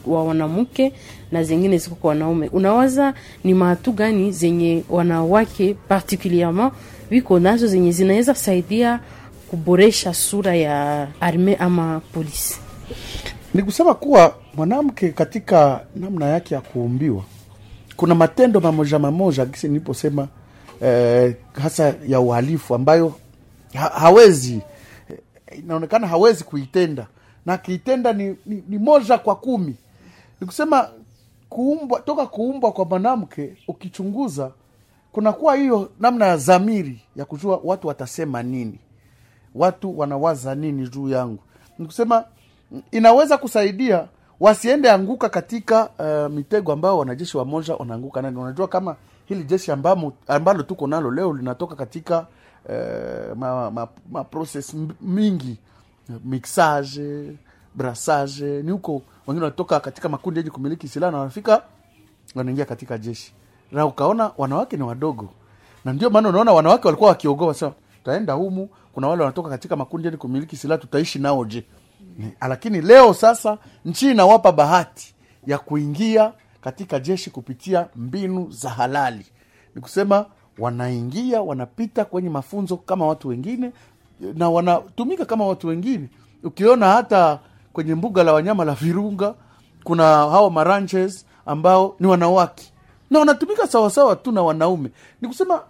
wa 0.06 0.24
wanamke 0.24 0.94
na 1.32 1.44
zingine 1.44 1.78
ziko 1.78 1.96
kwa 1.96 2.10
wanaume. 2.10 2.48
Unawaza 2.48 3.14
ni 3.44 3.54
maatu 3.54 3.92
gani 3.92 4.32
zenye 4.32 4.84
wanawake 4.90 5.74
particulierement 5.74 6.74
wiko 7.12 7.40
nazo 7.40 7.68
zenye 7.68 7.92
zinaweza 7.92 8.36
saidia 8.36 9.00
kuboresha 9.50 10.14
sura 10.14 10.56
ya 10.56 11.08
arme 11.22 11.56
ama 11.56 12.02
polisi? 12.14 12.60
ni 13.54 13.64
kusema 13.64 13.94
kuwa 13.94 14.36
mwanamke 14.56 15.10
katika 15.10 15.82
namna 15.96 16.26
yake 16.26 16.56
ya 16.56 16.62
kuumbiwa 16.62 17.24
kuna 17.96 18.16
matendo 18.16 18.60
mamoja 18.60 19.00
mamoja 19.00 19.46
gisi 19.46 19.68
niliposema 19.68 20.28
eh, 20.82 21.36
hasa 21.62 21.94
ya 22.08 22.20
uhalifu 22.20 22.76
ambayo 22.76 23.14
ha, 23.74 23.92
hawezi 23.96 24.60
inaonekana 25.52 26.08
hawezi 26.08 26.44
kuitenda. 26.44 27.08
Na 27.46 27.54
akiitenda 27.54 28.14
ni, 28.14 28.38
ni, 28.46 28.64
ni 28.68 28.78
moja 28.78 29.18
kwa 29.18 29.36
kumi. 29.36 29.76
Ni 30.42 30.48
kusema 30.48 30.90
kuumbwa 31.50 32.00
toka 32.00 32.26
kuumbwa 32.26 32.72
kwa 32.72 32.86
mwanamke 32.86 33.58
ukichunguza 33.68 34.52
kunakuwa 35.12 35.56
hiyo 35.56 35.90
namna 36.00 36.26
ya 36.26 36.38
dhamiri 36.38 37.02
ya 37.16 37.26
kujua 37.26 37.62
watu 37.64 37.88
watasema 37.88 38.44
nini. 38.44 38.80
Watu 39.56 40.00
wanawaza 40.00 40.56
nini 40.56 40.88
juu 40.90 41.10
yangu. 41.10 41.44
Ni 41.80 41.86
kusema 41.86 42.24
mm, 42.72 42.82
inaweza 42.92 43.38
kusaidia 43.38 44.08
wasiende 44.40 44.92
anguka 44.92 45.30
katika 45.30 45.90
uh, 46.00 46.34
mitego 46.36 46.72
ambao 46.72 46.98
wanajeshi 46.98 47.38
wamoja 47.38 47.76
wanaanguka 47.76 48.22
nani. 48.22 48.38
Unajua 48.38 48.68
kama 48.68 48.96
hili 49.26 49.44
jeshi 49.44 49.72
ambamo, 49.72 50.14
ambalo 50.28 50.64
tuko 50.64 50.88
nalo 50.88 51.12
leo 51.12 51.34
linatoka 51.34 51.76
katika 51.76 52.28
uh, 52.70 53.38
ma, 53.38 53.72
ma, 53.72 53.88
ma 54.12 54.24
process 54.24 54.76
mingi. 55.02 55.58
Mixage 56.26 57.32
brasage 57.76 58.62
ni 58.64 58.72
huko 58.72 59.02
wengine 59.28 59.44
wanatoka 59.46 59.80
katika 59.80 60.10
makundi 60.10 60.40
yenye 60.40 60.50
kumiliki 60.52 60.88
silaha 60.88 61.12
na 61.12 61.18
wanafika 61.18 61.62
wanaingia 62.36 62.66
katika 62.66 62.98
jeshi. 62.98 63.34
Na 63.72 63.86
ukaona 63.86 64.32
wanawake 64.38 64.78
ni 64.78 64.84
wadogo. 64.84 65.30
Na 65.86 65.94
ndio 65.94 66.10
maana 66.10 66.30
unaona 66.30 66.52
wanawake 66.54 66.88
walikuwa 66.88 67.10
wakiogopa 67.10 67.54
sasa 67.54 67.74
tutaenda 67.98 68.34
humu 68.34 68.70
kuna 68.94 69.08
wale 69.08 69.22
wanatoka 69.22 69.50
katika 69.50 69.76
makundi 69.76 70.08
yenye 70.08 70.18
kumiliki 70.18 70.56
silaha 70.58 70.82
tutaishi 70.82 71.20
nao 71.20 71.46
je? 71.46 71.66
Ni- 72.18 72.34
lakini 72.50 72.82
leo 72.82 73.14
sasa 73.14 73.58
nchi 73.86 74.12
inawapa 74.12 74.52
bahati 74.52 75.16
ya 75.48 75.58
kuingia 75.58 76.34
katika 76.62 77.00
jeshi 77.00 77.30
kupitia 77.30 77.88
mbinu 77.96 78.52
za 78.52 78.70
halali. 78.70 79.26
Ni 79.76 79.82
kusema 79.82 80.26
wanaingia 80.58 81.42
wanapita 81.42 82.06
kwenye 82.06 82.30
mafunzo 82.30 82.78
kama 82.78 83.08
watu 83.08 83.28
wengine 83.28 83.72
na 84.20 84.50
wanatumika 84.50 85.26
kama 85.26 85.48
watu 85.48 85.68
wengine. 85.68 86.10
Ukiona 86.44 86.88
hata 86.94 87.40
kwenye 87.74 87.96
mbuga 87.96 88.24
la 88.24 88.34
wanyama 88.34 88.66
la 88.66 88.74
virunga 88.74 89.34
kuna 89.84 90.04
hawa 90.04 90.52
maranches 90.52 91.26
ambao 91.46 91.96
ni 92.00 92.08
wanawake. 92.08 92.72
Na 93.10 93.20
wanatumika 93.20 93.68
sawasawa 93.68 94.16
tu 94.16 94.32
na 94.32 94.42
wanaume. 94.44 94.90
Ni 95.22 95.28
kusema 95.28 95.62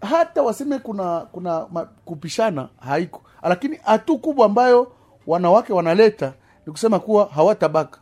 hata 0.00 0.42
waseme 0.42 0.78
kuna 0.78 1.20
kuna 1.20 1.60
kupishana 2.04 2.68
haiko. 2.80 3.22
Lakini 3.42 3.76
hatu 3.84 4.18
kubwa 4.18 4.46
ambayo 4.46 4.92
wanawake 5.26 5.72
wanaleta 5.72 6.32
ni 6.66 6.72
kusema 6.72 6.98
kuwa 6.98 7.24
hawatabaka. 7.34 7.98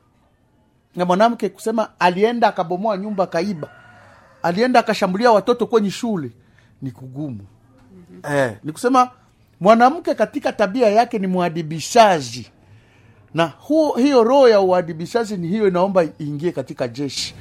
Na 0.97 1.05
mwanamke 1.05 1.49
kusema 1.49 1.89
alienda 1.99 2.49
akabomoa 2.49 2.97
nyumba 2.97 3.25
akaiba 3.25 3.69
alienda 4.43 4.81
akashambulia 4.81 5.33
watoto 5.33 5.67
kwenye 5.67 5.91
shule. 5.91 6.31
Ni 6.83 6.91
kugumu. 6.91 7.41
Mm-hmm. 7.95 8.37
eh, 8.37 8.53
ni 8.65 8.73
kusema 8.73 9.11
mwanamke 9.61 10.15
katika 10.15 10.53
tabia 10.53 10.89
yake 10.91 11.19
ni 11.19 11.27
mwadibishaji 11.27 12.51
na 13.35 13.47
huo, 13.47 13.93
hiyo 13.97 14.25
roho 14.25 14.49
ya 14.49 14.61
uadibishaji 14.61 15.37
ni 15.37 15.49
hiyo 15.49 15.69
inaomba 15.69 16.05
iingie 16.21 16.53
katika 16.53 16.89
jeshi. 16.89 17.35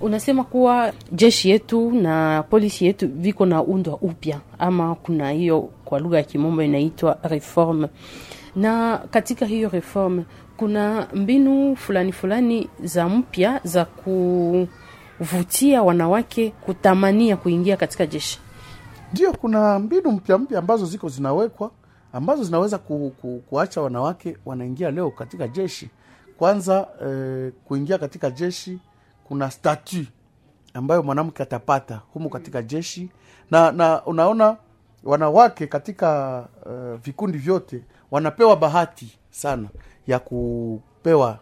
Unasema 0.00 0.44
kuwa 0.44 0.92
jeshi 1.12 1.50
yetu 1.50 1.90
na 1.90 2.42
polisi 2.50 2.86
yetu 2.86 3.08
viko 3.08 3.46
na 3.46 3.62
undwa 3.62 3.94
upya 3.96 4.40
ama 4.58 4.94
kuna 4.94 5.30
hiyo 5.30 5.60
kwa 5.84 5.98
lugha 5.98 6.16
ya 6.16 6.22
kimombo 6.22 6.62
inaitwa 6.62 7.18
reforme. 7.22 7.88
Na 8.56 8.98
katika 9.10 9.46
hiyo 9.46 9.68
reforme 9.68 10.24
kuna 10.56 11.06
mbinu 11.14 11.76
fulani 11.76 12.12
fulani 12.12 12.68
za 12.82 13.08
mpya 13.08 13.60
za 13.64 13.84
kuvutia 15.18 15.82
wanawake 15.82 16.50
kutamania 16.50 17.36
kuingia 17.36 17.76
katika 17.76 18.06
jeshi. 18.06 18.40
Ndio 19.12 19.32
kuna 19.32 19.78
mbinu 19.78 20.10
mpya 20.12 20.38
mpya 20.38 20.58
ambazo 20.58 20.86
ziko 20.86 21.08
zinawekwa 21.08 21.70
ambazo 22.12 22.44
zinaweza 22.44 22.78
ku, 22.78 23.12
ku, 23.20 23.42
kuacha 23.48 23.80
wanawake 23.80 24.36
wanaingia 24.46 24.90
leo 24.90 25.10
katika 25.10 25.48
jeshi. 25.48 25.90
Kwanza 26.38 26.88
eh, 27.06 27.52
kuingia 27.64 27.98
katika 27.98 28.30
jeshi 28.30 28.78
kuna 29.24 29.50
statu 29.50 30.04
ambayo 30.74 31.02
mwanamke 31.02 31.42
atapata 31.42 32.00
humu 32.12 32.30
katika 32.30 32.62
jeshi. 32.62 33.10
Na 33.50 33.72
na 33.72 34.04
unaona 34.06 34.56
wanawake 35.04 35.66
katika 35.66 36.38
uh, 36.66 37.00
vikundi 37.04 37.38
vyote 37.38 37.82
wanapewa 38.10 38.56
bahati 38.56 39.18
sana 39.30 39.68
ya 40.06 40.18
kupewa 40.18 41.38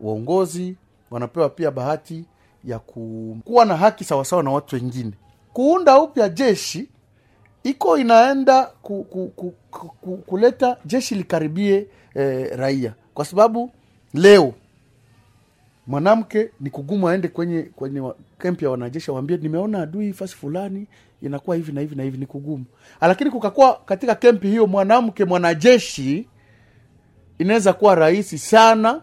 uongozi 0.00 0.76
wanapewa 1.10 1.48
pia 1.48 1.70
bahati 1.70 2.24
ya 2.66 2.78
kuwa 2.78 3.64
na 3.64 3.76
haki 3.76 4.04
sawasawa 4.04 4.42
na 4.42 4.50
watu 4.50 4.76
wengine. 4.76 5.12
Kuunda 5.52 5.98
upya 6.00 6.28
jeshi 6.28 6.88
iko 7.62 7.98
inaenda 7.98 8.62
ku, 8.82 9.04
ku, 9.04 9.28
ku, 9.36 9.54
ku, 9.70 9.88
ku, 10.00 10.16
kuleta 10.16 10.76
jeshi 10.84 11.14
likaribie 11.14 11.86
eh, 12.14 12.50
raia. 12.56 12.94
Kwa 13.14 13.24
sababu 13.24 13.70
leo 14.14 14.54
mwanamke 15.86 16.50
ni 16.60 16.70
kugumu 16.70 17.08
aende 17.08 17.28
kwenye 17.28 17.62
kwenye 17.62 18.12
kempi 18.38 18.64
ya 18.64 18.70
wanajeshi 18.70 19.10
awambie 19.10 19.36
nimeona 19.36 19.82
adui 19.82 20.12
fasi 20.12 20.34
fulani 20.36 20.86
inakuwa 21.22 21.56
hivi 21.56 21.72
na 21.72 21.80
hivi 21.80 21.94
na 21.96 22.02
hivi 22.02 22.18
ni 22.18 22.26
kugumu. 22.26 22.64
Lakini 23.00 23.30
kukakuwa 23.30 23.80
katika 23.86 24.14
kempi 24.14 24.48
hiyo 24.48 24.66
mwanamke 24.66 25.24
mwanajeshi 25.24 26.28
inaweza 27.38 27.72
kuwa 27.72 27.94
rahisi 27.94 28.38
sana 28.38 29.00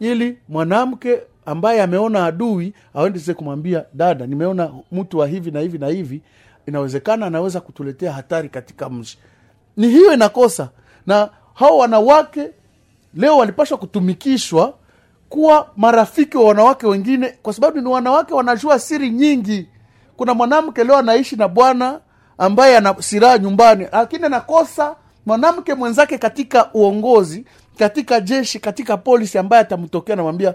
ili 0.00 0.38
mwanamke 0.48 1.20
ambaye 1.50 1.82
ameona 1.82 2.24
adui 2.26 2.74
aendeze 2.94 3.34
kumwambia 3.34 3.84
dada 3.94 4.26
nimeona 4.26 4.70
mtu 4.92 5.18
wa 5.18 5.26
hivi 5.26 5.50
na 5.50 5.60
hivi 5.60 5.78
na 5.78 5.86
hivi 5.86 6.20
inawezekana 6.66 7.26
anaweza 7.26 7.60
kutuletea 7.60 8.12
hatari 8.12 8.48
katika 8.48 8.90
mji. 8.90 9.18
Ni 9.76 9.88
hiyo 9.88 10.12
inakosa. 10.12 10.68
Na 11.06 11.28
hao 11.54 11.78
wanawake 11.78 12.50
leo 13.14 13.36
walipashwa 13.36 13.78
kutumikishwa 13.78 14.74
kuwa 15.28 15.70
marafiki 15.76 16.36
wa 16.36 16.44
wanawake 16.44 16.86
wengine 16.86 17.28
kwa 17.42 17.52
sababu 17.52 17.80
ni 17.80 17.88
wanawake 17.88 18.34
wanajua 18.34 18.78
siri 18.78 19.10
nyingi. 19.10 19.68
Kuna 20.16 20.34
mwanamke 20.34 20.84
leo 20.84 20.96
anaishi 20.96 21.36
na 21.36 21.48
bwana 21.48 22.00
ambaye 22.38 22.76
ana 22.76 22.94
silaha 23.02 23.38
nyumbani 23.38 23.86
lakini 23.92 24.24
anakosa 24.24 24.96
mwanamke 25.26 25.74
mwenzake 25.74 26.18
katika 26.18 26.72
uongozi 26.74 27.44
katika 27.78 28.20
jeshi 28.20 28.58
katika 28.58 28.96
polisi 28.96 29.38
ambaye 29.38 29.62
atamtokea 29.62 30.16
namwambia 30.16 30.54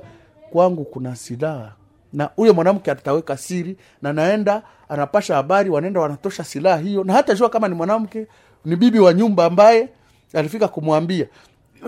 kwangu 0.52 0.86
kuna 0.86 1.16
silaha. 1.16 1.72
Na 2.14 2.30
huyo 2.36 2.54
mwanamke 2.54 2.92
ataweka 2.92 3.38
siri 3.38 3.78
na 4.02 4.14
naenda 4.14 4.64
anapasha 4.90 5.36
habari 5.36 5.70
wanaenda 5.70 6.00
wanatosha 6.00 6.44
silaha 6.44 6.78
hiyo. 6.78 7.04
Na 7.04 7.14
hata 7.14 7.36
jua 7.36 7.50
kama 7.50 7.68
ni 7.68 7.76
mwanamke 7.76 8.28
ni 8.66 8.76
bibi 8.76 9.00
wa 9.00 9.14
nyumba 9.14 9.46
ambaye 9.46 9.90
alifika 10.34 10.68
kumwambia. 10.68 11.28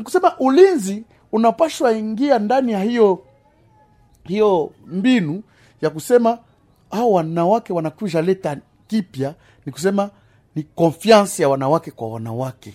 Kusema 0.03 0.37
ulinzi 0.39 1.03
unapashwa 1.31 1.93
ingia 1.93 2.39
ndani 2.39 2.71
ya 2.71 2.79
hiyo 2.83 3.19
hiyo 4.23 4.71
mbinu 4.87 5.43
ya 5.81 5.89
kusema 5.89 6.37
hao 6.91 7.11
wanawake 7.11 7.73
wanakuja 7.73 8.21
leta 8.21 8.57
kipya 8.87 9.33
ni 9.65 9.71
kusema 9.71 10.09
ni 10.55 10.63
konfiansi 10.63 11.41
ya 11.41 11.49
wanawake 11.49 11.91
kwa 11.91 12.09
wanawake. 12.09 12.73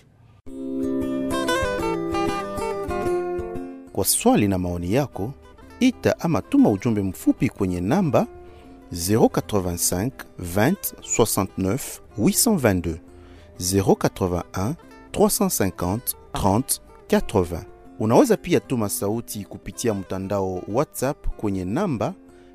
Kwa 3.92 4.04
swali 4.04 4.48
na 4.48 4.58
maoni 4.58 4.92
yako, 4.94 5.32
ita 5.88 6.20
ama 6.20 6.42
tuma 6.42 6.70
ujumbe 6.70 7.02
mfupi 7.02 7.48
kwenye 7.48 7.80
namba 7.80 8.26
085 8.92 10.10
20 10.40 10.74
69 11.00 11.78
822 12.18 12.96
081 13.58 14.74
350 15.12 15.98
30 16.32 16.80
80. 17.08 17.58
Unaweza 17.98 18.36
pia 18.36 18.60
tuma 18.60 18.88
sauti 18.88 19.44
kupitia 19.44 19.94
mtandao 19.94 20.62
WhatsApp 20.68 21.26
kwenye 21.36 21.64
namba 21.64 22.14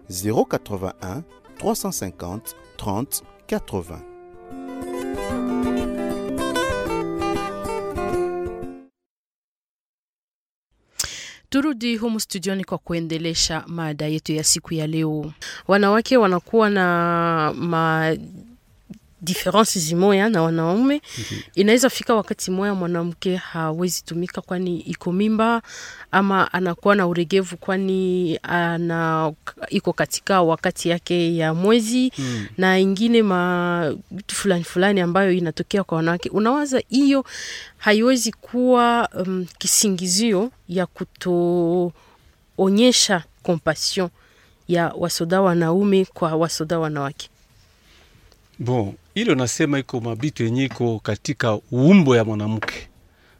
081 0.09 1.21
350 1.59 2.39
30 2.77 3.21
80. 3.47 3.97
Turudi 11.49 11.97
humu 11.97 12.19
studioni 12.19 12.63
kwa 12.63 12.77
kuendelesha 12.77 13.63
mada 13.67 14.05
yetu 14.07 14.33
ya 14.33 14.43
siku 14.43 14.73
ya 14.73 14.87
leo. 14.87 15.33
Wanawake 15.67 16.17
wanakuwa 16.17 16.69
na 16.69 17.53
ma 17.57 18.15
difference 19.21 19.79
zimoya 19.79 20.29
na 20.29 20.41
wanaume 20.41 21.01
mm-hmm. 21.17 21.39
inaweza 21.55 21.89
fika 21.89 22.15
wakati 22.15 22.51
moya 22.51 22.73
mwanamke 22.75 23.35
hawezi 23.35 24.03
tumika 24.03 24.41
kwani 24.41 24.79
iko 24.79 25.11
mimba 25.11 25.61
ama 26.11 26.53
anakuwa 26.53 26.95
na 26.95 27.07
uregevu 27.07 27.57
kwani 27.57 28.39
ana 28.43 29.33
iko 29.69 29.93
katika 29.93 30.41
wakati 30.41 30.89
yake 30.89 31.35
ya 31.37 31.53
mwezi 31.53 32.11
Mm. 32.17 32.45
na 32.57 32.79
ingine 32.79 33.23
ma 33.23 33.95
vitu 34.11 34.35
fulani 34.35 34.63
fulani 34.63 35.01
ambayo 35.01 35.31
inatokea 35.31 35.83
kwa 35.83 35.95
wanawake 35.97 36.29
unawaza 36.29 36.81
hiyo 36.89 37.25
haiwezi 37.77 38.31
kuwa 38.31 39.09
um, 39.25 39.45
kisingizio 39.57 40.51
ya 40.69 40.85
kutoonyesha 42.57 43.23
compassion 43.43 44.09
ya 44.67 44.93
wasoda 44.97 45.41
wanaume 45.41 46.05
kwa 46.13 46.35
wasoda 46.35 46.79
wanawake 46.79 47.29
Bon, 48.59 48.93
ile 49.15 49.35
nasema 49.35 49.79
iko 49.79 49.99
mabitu 50.01 50.43
yenye 50.43 50.63
iko 50.65 50.99
katika 50.99 51.59
umbo 51.71 52.15
ya 52.15 52.25
mwanamke, 52.25 52.87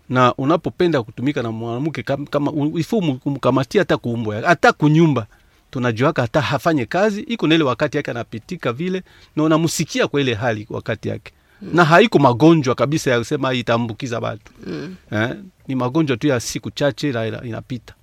na 0.10 0.36
unapopenda 0.36 1.04
kutumika 1.04 1.44
na 1.44 1.52
mwanamke 1.52 2.04
kama, 2.04 2.52
ifo 2.80 3.02
kumkamatia 3.02 3.82
hata 3.82 3.98
kuumbo 3.98 4.32
hata 4.32 4.74
kunyumba 4.74 5.28
tunajuaka 5.72 6.22
hata 6.22 6.42
hafanye 6.42 6.86
kazi 6.86 7.22
iko 7.22 7.48
na 7.48 7.56
ile 7.56 7.64
wakati 7.64 7.98
yake 7.98 8.12
anapitika 8.12 8.74
vile, 8.74 9.04
na 9.36 9.44
unamsikia 9.44 10.08
kwa 10.08 10.22
ile 10.22 10.34
hali 10.34 10.68
wakati 10.70 11.10
yake 11.10 11.34
mm. 11.62 11.70
na 11.74 11.86
haiko 11.86 12.20
magonjwa 12.20 12.76
kabisa 12.76 13.12
ya 13.12 13.20
kusema 13.20 13.54
itaambukiza 13.54 14.20
watu 14.20 14.52
mm. 14.68 14.96
eh, 15.12 15.30
ni 15.68 15.76
magonjwa 15.76 16.18
tu 16.18 16.28
ya 16.28 16.40
siku 16.40 16.72
chache 16.72 17.12
na 17.12 17.28
ina- 17.28 17.44
inapita, 17.44 17.94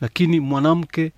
lakini 0.00 0.40
mwanamke 0.40 1.12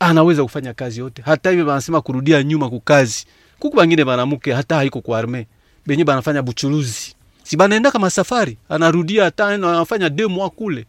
anaweza 0.00 0.42
kufanya 0.42 0.74
kazi 0.74 1.00
yote. 1.00 1.22
Hata 1.22 1.50
hivyo 1.50 1.66
wanasema 1.66 2.00
kurudia 2.00 2.42
nyuma 2.42 2.70
kukazi, 2.70 3.26
kuku 3.58 3.76
bangine 3.76 4.04
banamuke 4.04 4.52
hata 4.52 4.76
haiko 4.76 5.00
kwa 5.00 5.18
arme 5.18 5.46
benye 5.86 6.04
banafanya 6.04 6.42
buchuruzi 6.42 7.14
si 7.42 7.56
banaenda 7.56 7.90
kama 7.90 8.10
safari, 8.10 8.56
anarudia 8.68 9.24
hata 9.24 9.46
anafanya 9.48 10.08
deux 10.10 10.30
mois 10.30 10.50
kule, 10.56 10.86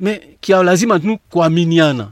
me 0.00 0.20
kia 0.40 0.62
lazima 0.62 0.98
tu 1.00 1.18
kuaminiana. 1.30 2.08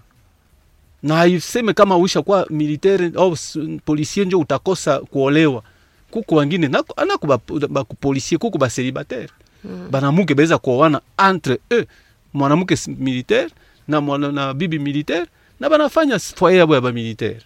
Na 1.02 1.14
haiseme 1.16 1.72
kama 1.72 1.96
uisha 1.96 2.22
kwa 2.22 2.46
militaire 2.50 3.12
au 3.16 3.36
policier 3.84 4.26
njo 4.26 4.38
utakosa 4.40 4.98
kuolewa. 5.00 5.62
Kuku 6.10 6.34
wengine 6.34 6.70
anaku 6.96 7.26
bakupolisie 7.68 8.38
kuku 8.38 8.58
baselibatere 8.58 9.28
Mm. 9.64 9.88
banamuke 9.90 10.34
beza 10.34 10.58
kuoana 10.58 11.00
entre 11.28 11.58
eux. 11.70 11.86
Mwanamke 12.34 12.78
militaire 12.98 13.50
na, 13.88 14.00
mwana, 14.00 14.32
na 14.32 14.54
bibi 14.54 14.78
militaire 14.78 15.26
na 15.60 15.68
banafanya 15.70 16.18
foyer 16.18 16.58
yabo 16.58 16.74
ya 16.74 16.80
bamilitaire 16.80 17.40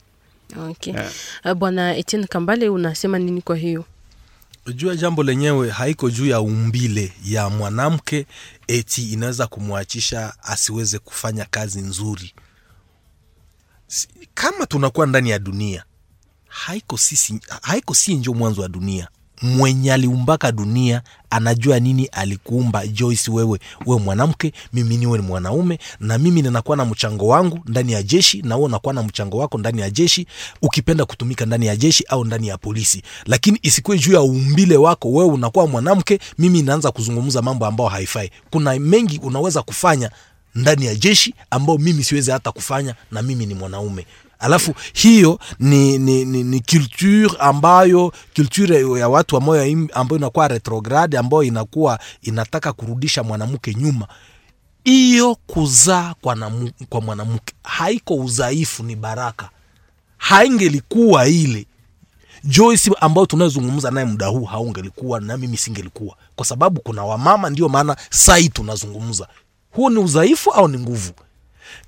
Okay. 0.70 0.92
Yeah. 0.94 1.10
Uh, 1.44 1.52
Bwana 1.54 1.96
Etienne 1.96 2.26
Kambale 2.26 2.68
unasema 2.68 3.18
nini 3.18 3.42
kwa 3.42 3.56
hiyo? 3.56 3.84
ya 4.88 4.96
jambo 4.96 5.22
lenyewe 5.22 5.70
haiko 5.70 6.10
juu 6.10 6.26
ya 6.26 6.40
umbile 6.40 7.12
ya 7.24 7.50
mwanamke 7.50 8.26
eti 8.68 9.12
inaweza 9.12 9.46
kumwachisha 9.46 10.34
asiweze 10.42 10.98
kufanya 10.98 11.44
kazi 11.44 11.80
nzuri 11.80 12.34
kama 14.34 14.66
tunakuwa 14.66 15.06
ndani 15.06 15.30
ya 15.30 15.38
dunia 15.38 15.84
haiko 16.48 16.98
sisi 16.98 17.40
haiko 17.62 17.94
si 17.94 18.14
njo 18.14 18.34
mwanzo 18.34 18.62
wa 18.62 18.68
dunia 18.68 19.08
mwenye 19.42 19.92
aliumbaka 19.92 20.52
dunia 20.52 21.02
anajua 21.30 21.80
nini 21.80 22.06
alikuumba. 22.06 22.86
Joyce 22.86 23.30
wewe 23.30 23.58
wewe 23.86 24.00
mwanamke 24.00 24.52
mimi 24.72 24.96
niwe 24.96 25.18
ni 25.18 25.24
mwanaume 25.24 25.78
na 26.00 26.18
mimi 26.18 26.42
ninakuwa 26.42 26.76
na 26.76 26.84
mchango 26.84 27.26
wangu 27.28 27.60
ndani 27.66 27.92
ya 27.92 28.02
jeshi 28.02 28.42
na 28.42 28.54
wewe 28.56 28.66
unakuwa 28.66 28.94
na 28.94 29.02
mchango 29.02 29.38
wako 29.38 29.58
ndani 29.58 29.80
ya 29.80 29.90
jeshi 29.90 30.26
ukipenda 30.62 31.04
kutumika 31.04 31.46
ndani 31.46 31.66
ya 31.66 31.76
jeshi 31.76 32.04
au 32.08 32.24
ndani 32.24 32.48
ya 32.48 32.58
polisi. 32.58 33.02
Lakini 33.26 33.58
isikuwe 33.62 33.98
juu 33.98 34.12
ya 34.12 34.20
umbile 34.20 34.76
wako. 34.76 35.12
Wewe 35.12 35.30
unakuwa 35.30 35.66
mwanamke 35.66 36.18
mimi 36.38 36.62
naanza 36.62 36.90
kuzungumza 36.90 37.42
mambo 37.42 37.66
ambayo 37.66 37.90
haifai. 37.90 38.30
Kuna 38.50 38.78
mengi 38.78 39.18
unaweza 39.22 39.62
kufanya 39.62 40.10
ndani 40.54 40.86
ya 40.86 40.94
jeshi 40.94 41.34
ambao 41.50 41.78
mimi 41.78 42.04
siwezi 42.04 42.30
hata 42.30 42.52
kufanya 42.52 42.94
na 43.10 43.22
mimi 43.22 43.46
ni 43.46 43.54
mwanaume 43.54 44.06
alafu 44.38 44.74
hiyo 44.92 45.38
ni, 45.58 45.98
ni, 45.98 46.24
ni, 46.24 46.42
ni 46.44 46.60
culture 46.60 47.30
ambayo 47.38 48.12
culture 48.36 48.98
ya 49.00 49.08
watu 49.08 49.36
ambayo, 49.36 49.88
ambayo 49.92 50.18
inakuwa 50.18 50.48
retrograde 50.48 51.18
ambayo 51.18 51.42
inakuwa 51.42 51.98
inataka 52.22 52.72
kurudisha 52.72 53.22
mwanamke 53.22 53.74
nyuma 53.74 54.08
hiyo 54.84 55.34
kuzaa 55.46 56.14
kwa, 56.20 56.52
kwa 56.88 57.00
mwanamke 57.00 57.54
haiko 57.62 58.14
udhaifu 58.14 58.82
ni 58.82 58.96
baraka 58.96 59.50
haingelikuwa 60.16 61.28
ile 61.28 61.66
Joyce 62.44 62.90
ambayo 63.00 63.26
tunayozungumza 63.26 63.90
naye 63.90 64.06
muda 64.06 64.26
huu 64.26 64.44
haungelikuwa 64.44 65.20
na 65.20 65.36
mimi 65.36 65.56
singelikuwa, 65.56 66.16
kwa 66.36 66.46
sababu 66.46 66.80
kuna 66.80 67.04
wamama, 67.04 67.50
ndio 67.50 67.68
maana 67.68 67.96
sai 68.10 68.48
tunazungumza. 68.48 69.28
Huo 69.70 69.90
ni 69.90 69.98
udhaifu 69.98 70.50
au 70.50 70.68
ni 70.68 70.78
nguvu? 70.78 71.12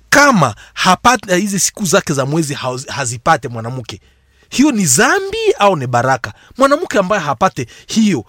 Kama 0.09 0.55
hapate 0.73 1.35
hizi 1.35 1.59
siku 1.59 1.85
zake 1.85 2.13
za 2.13 2.25
mwezi 2.25 2.53
hazipate 2.87 3.47
mwanamke, 3.47 4.01
hiyo 4.49 4.71
ni 4.71 4.85
zambi 4.85 5.37
au 5.59 5.75
ni 5.75 5.87
baraka? 5.87 6.33
Mwanamke 6.57 6.99
ambaye 6.99 7.21
hapate 7.23 7.67
hiyo, 7.87 8.25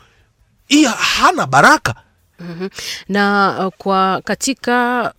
hiyo 0.69 0.91
hana 0.91 1.47
baraka. 1.47 1.95
mm 2.41 2.57
-hmm. 2.61 2.71
Na 3.09 3.57
uh, 3.67 3.75
kwa 3.79 4.21
katika 4.25 5.15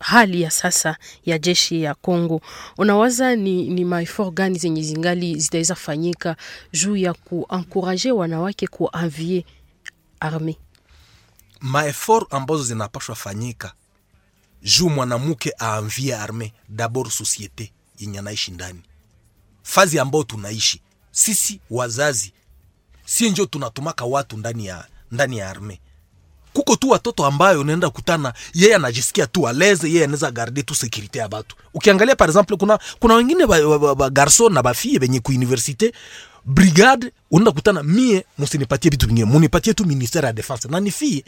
hali 0.00 0.42
ya 0.42 0.50
sasa 0.50 0.96
ya 1.24 1.38
jeshi 1.38 1.82
ya 1.82 1.94
Kongo, 1.94 2.40
unawaza 2.78 3.36
ni, 3.36 3.68
ni 3.68 3.84
maefort 3.84 4.34
gani 4.34 4.58
zenye 4.58 4.82
zingali 4.82 5.38
zitaweza 5.40 5.74
fanyika 5.74 6.36
juu 6.72 6.96
ya 6.96 7.14
kuankuraje 7.14 8.12
wanawake 8.12 8.66
kuanvie 8.66 9.44
arme? 10.20 10.56
maefort 11.60 12.34
ambazo 12.34 12.62
zinapashwa 12.62 13.14
fanyika 13.14 13.72
juu 14.62 14.88
mwanamke 14.90 15.52
aamvie 15.60 16.16
arme 16.16 16.52
dabor 16.68 17.10
societe 17.10 17.72
yenye 17.98 18.18
anaishi 18.18 18.50
ndani. 18.50 18.80
Fazi 19.62 19.98
ambao 19.98 20.24
tunaishi 20.24 20.80
sisi 21.12 21.60
wazazi 21.70 22.32
si 23.04 23.30
njo 23.30 23.46
tunatumaka 23.46 24.04
watu 24.04 24.36
ndani 24.36 24.66
ya 24.66 24.86
ndani 25.12 25.38
ya 25.38 25.50
arme. 25.50 25.80
Kuko 26.52 26.76
tu 26.76 26.90
watoto 26.90 27.26
ambayo 27.26 27.60
unaenda 27.60 27.90
kutana 27.90 28.34
yeye 28.54 28.74
anajisikia 28.74 29.26
tu 29.26 29.48
aleze 29.48 29.88
yeye 29.88 30.04
anaweza 30.04 30.30
garde 30.30 30.62
tu 30.62 30.74
sekurite 30.74 31.18
ya 31.18 31.28
batu. 31.28 31.56
Ukiangalia 31.74 32.16
par 32.16 32.28
exemple 32.28 32.56
kuna 32.56 32.78
kuna 33.00 33.14
wengine 33.14 33.46
ba, 33.46 33.62
ba, 33.68 33.78
ba, 33.78 33.94
ba 33.94 34.10
garson 34.10 34.52
na 34.52 34.62
bafie 34.62 34.98
benye 34.98 35.20
ku 35.20 35.32
universite 35.32 35.92
brigade 36.44 37.12
unaenda 37.30 37.52
kutana 37.52 37.82
mie 37.82 38.24
musinipatie 38.38 38.90
vitu 38.90 39.06
vingine 39.06 39.24
munipatie 39.26 39.74
tu 39.74 39.86
ministere 39.86 40.26
ya 40.26 40.32
defense 40.32 40.68
na 40.68 40.80
ni 40.80 40.90
fie 40.90 41.24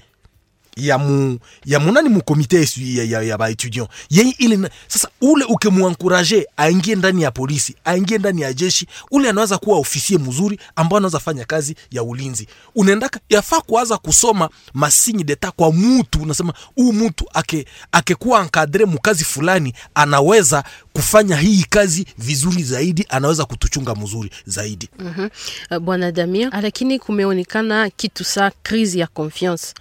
ya 0.77 0.99
mu 0.99 1.39
ya 1.65 1.81
munani 1.81 2.09
mu 2.09 2.23
komite 2.25 2.67
ya, 2.77 3.05
ya, 3.05 3.23
ya 3.23 3.39
baetudiant 3.39 3.91
yeye 4.11 4.35
ile 4.39 4.71
sasa 4.89 5.09
ule 5.21 5.45
ukimuankuraje 5.45 6.47
aingie 6.57 6.95
ndani 6.95 7.23
ya 7.23 7.31
polisi 7.31 7.75
aingie 7.85 8.19
ndani 8.19 8.41
ya 8.43 8.53
jeshi 8.53 8.87
ule 9.11 9.29
anaweza 9.31 9.59
kuwa 9.59 9.79
ofisie 9.79 10.19
mzuri 10.19 10.59
ambao 10.77 10.97
anaweza 10.97 11.19
fanya 11.21 11.45
kazi 11.45 11.75
ya 11.91 12.03
ulinzi. 12.03 12.47
Unaendaka 12.75 13.21
yafaa 13.29 13.61
kuanza 13.61 13.99
kusoma 13.99 14.49
masinyi 14.75 15.25
deta 15.25 15.51
kwa 15.51 15.73
mutu 15.73 16.23
unasema 16.23 16.53
huu 16.77 16.93
mutu 16.93 17.25
ake 17.35 17.67
akekuwa 17.93 18.41
ankadre 18.41 18.85
mukazi 18.85 19.25
fulani 19.25 19.75
anaweza 19.95 20.65
kufanya 20.93 21.37
hii 21.37 21.65
kazi 21.71 22.07
vizuri 22.19 22.63
zaidi 22.63 23.07
anaweza 23.09 23.45
kutuchunga 23.45 23.95
mzuri 23.95 24.31
zaidi. 24.47 24.89
Mhm. 24.99 25.29
Uh, 25.71 25.79
Bwana 25.79 26.13
Damia, 26.13 26.51
lakini 26.63 26.99
kumeonekana 26.99 27.91
kitu 27.91 28.25
sa 28.25 28.51
crise 28.63 28.99
ya 28.99 29.07
confiance 29.07 29.75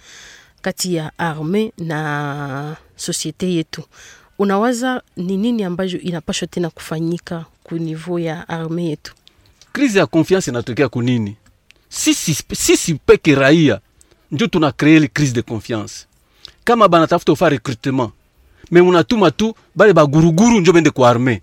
kati 0.62 0.94
ya 0.94 1.12
arme 1.18 1.72
na 1.78 2.76
societe 2.96 3.52
yetu. 3.54 3.82
Unawaza 4.38 5.02
ni 5.16 5.36
nini 5.36 5.64
ambayo 5.64 6.00
inapashwa 6.00 6.48
tena 6.48 6.70
kufanyika 6.70 7.44
ku 7.64 7.74
niveau 7.78 8.18
ya 8.18 8.48
arme 8.48 8.84
yetu? 8.84 9.14
krizi 9.72 9.98
ya 9.98 10.06
confiance 10.06 10.50
inatokea 10.50 10.88
kunini 10.88 11.36
sisi, 11.88 12.34
sisi 12.54 12.94
peke 12.94 13.34
raia 13.34 13.80
njo 14.32 14.46
tuna 14.46 14.72
kree 14.72 15.08
crise 15.08 15.32
de 15.32 15.42
confiance. 15.42 16.06
Kama 16.64 16.88
banatafuta 16.88 17.32
ufa 17.32 17.48
recrutement 17.48 18.10
me 18.70 18.82
munatuma 18.82 19.30
tu 19.30 19.54
bale 19.74 19.92
baguruguru 19.92 20.60
njo 20.60 20.72
bende 20.72 20.90
ku 20.90 21.06
arme. 21.06 21.42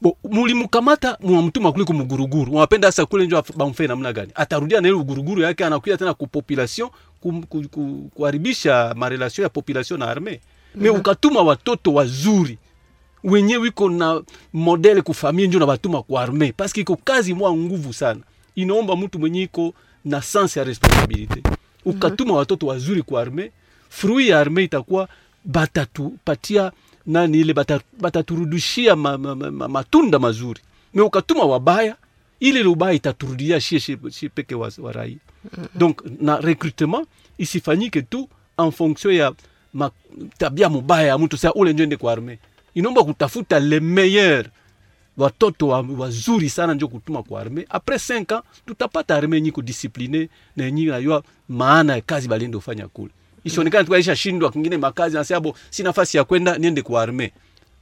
Bo 0.00 0.16
mulimukamata 0.30 1.18
mwamtuma 1.20 1.72
kuliko 1.72 1.92
muguruguru. 1.92 2.54
Wapenda 2.54 2.92
sasa 2.92 3.06
kule 3.06 3.26
njo 3.26 3.42
bamfe 3.56 3.86
namna 3.86 4.12
gani? 4.12 4.32
Atarudia 4.34 4.80
na 4.80 4.88
ile 4.88 4.96
uguruguru 4.96 5.42
yake 5.42 5.64
anakuja 5.64 5.96
tena 5.96 6.14
ku 6.14 6.26
population 6.26 6.90
kuharibisha 8.14 8.94
marelasio 8.96 9.44
ya 9.44 9.48
population 9.50 10.00
na 10.00 10.08
arme 10.08 10.40
me 10.74 10.90
ukatuma 10.90 11.42
watoto 11.42 11.94
wazuri 11.94 12.58
wenye 13.24 13.56
wiko 13.56 13.90
na 13.90 14.22
modele 14.52 15.02
kufamie 15.02 15.46
njo 15.46 15.58
na 15.58 15.66
batuma 15.66 16.02
ku 16.02 16.18
arme 16.18 16.52
paske 16.52 16.80
iko 16.80 16.96
kazi 17.04 17.34
mwa 17.34 17.56
nguvu 17.56 17.92
sana. 17.92 18.20
Inaomba 18.54 18.96
mtu 18.96 19.18
mwenye 19.18 19.42
iko 19.42 19.74
na 20.04 20.22
sense 20.22 20.58
ya 20.60 20.64
responsabilite 20.64 21.42
ukatuma 21.84 22.34
watoto 22.34 22.66
wazuri 22.66 23.02
kwa 23.02 23.20
arme 23.22 23.52
fruit 23.88 24.28
ya 24.28 24.40
arme 24.40 24.64
itakuwa 24.64 25.08
batatupatia 25.44 26.72
nani 27.06 27.40
ile 27.40 27.52
bata- 27.54 27.80
bataturudishia 28.00 28.96
ma, 28.96 29.18
ma, 29.18 29.34
ma, 29.34 29.50
ma, 29.50 29.68
matunda 29.68 30.18
mazuri. 30.18 30.60
Me 30.94 31.02
ukatuma 31.02 31.44
wabaya 31.44 31.96
ile 32.40 32.62
lubaya 32.62 32.92
itaturudia 32.92 33.60
shie, 33.60 33.80
shie, 33.80 33.98
shie 34.10 34.28
peke 34.28 34.54
wa, 34.54 34.72
wa 34.78 34.92
raia 34.92 35.16
donc 35.74 36.02
na 36.20 36.36
recrutement 36.36 37.06
isifanyike 37.38 38.02
tu 38.02 38.28
en 38.58 38.70
fonction 38.70 39.14
ya 39.14 39.32
ma, 39.74 39.90
tabia 40.38 40.68
mubaya 40.68 41.06
ya 41.08 41.18
mtu 41.18 41.36
saa 41.36 41.52
ule 41.52 41.72
njo 41.72 41.82
ende 41.82 41.96
kwa 41.96 42.12
arme 42.12 42.38
inaomba 42.74 43.04
kutafuta 43.04 43.60
le 43.60 43.80
meilleur 43.80 44.44
watoto 45.16 45.68
wa- 45.68 45.86
wazuri 45.98 46.50
sana 46.50 46.74
njo 46.74 46.88
kutuma 46.88 47.22
kwa 47.22 47.40
arme 47.40 47.66
apres 47.68 48.10
5 48.10 48.34
ans 48.34 48.44
tutapata 48.66 49.16
arme 49.16 49.36
yenyi 49.36 49.52
kudisipline 49.52 50.28
na 50.56 50.64
yenyi 50.64 50.84
najua 50.86 51.22
maana 51.48 51.94
ya 51.94 52.00
kazi 52.00 52.28
balienda 52.28 52.58
ufanya 52.58 52.88
kule. 52.88 53.10
Isionekana 53.44 53.84
tu 53.84 53.94
aisha 53.94 54.16
shindwa 54.16 54.50
kingine 54.52 54.76
makazi 54.76 55.16
anasema 55.16 55.40
bo 55.40 55.54
si 55.70 55.82
nafasi 55.82 56.16
ya 56.16 56.24
kwenda 56.24 56.58
niende 56.58 56.82
kwa 56.82 57.02
arme 57.02 57.32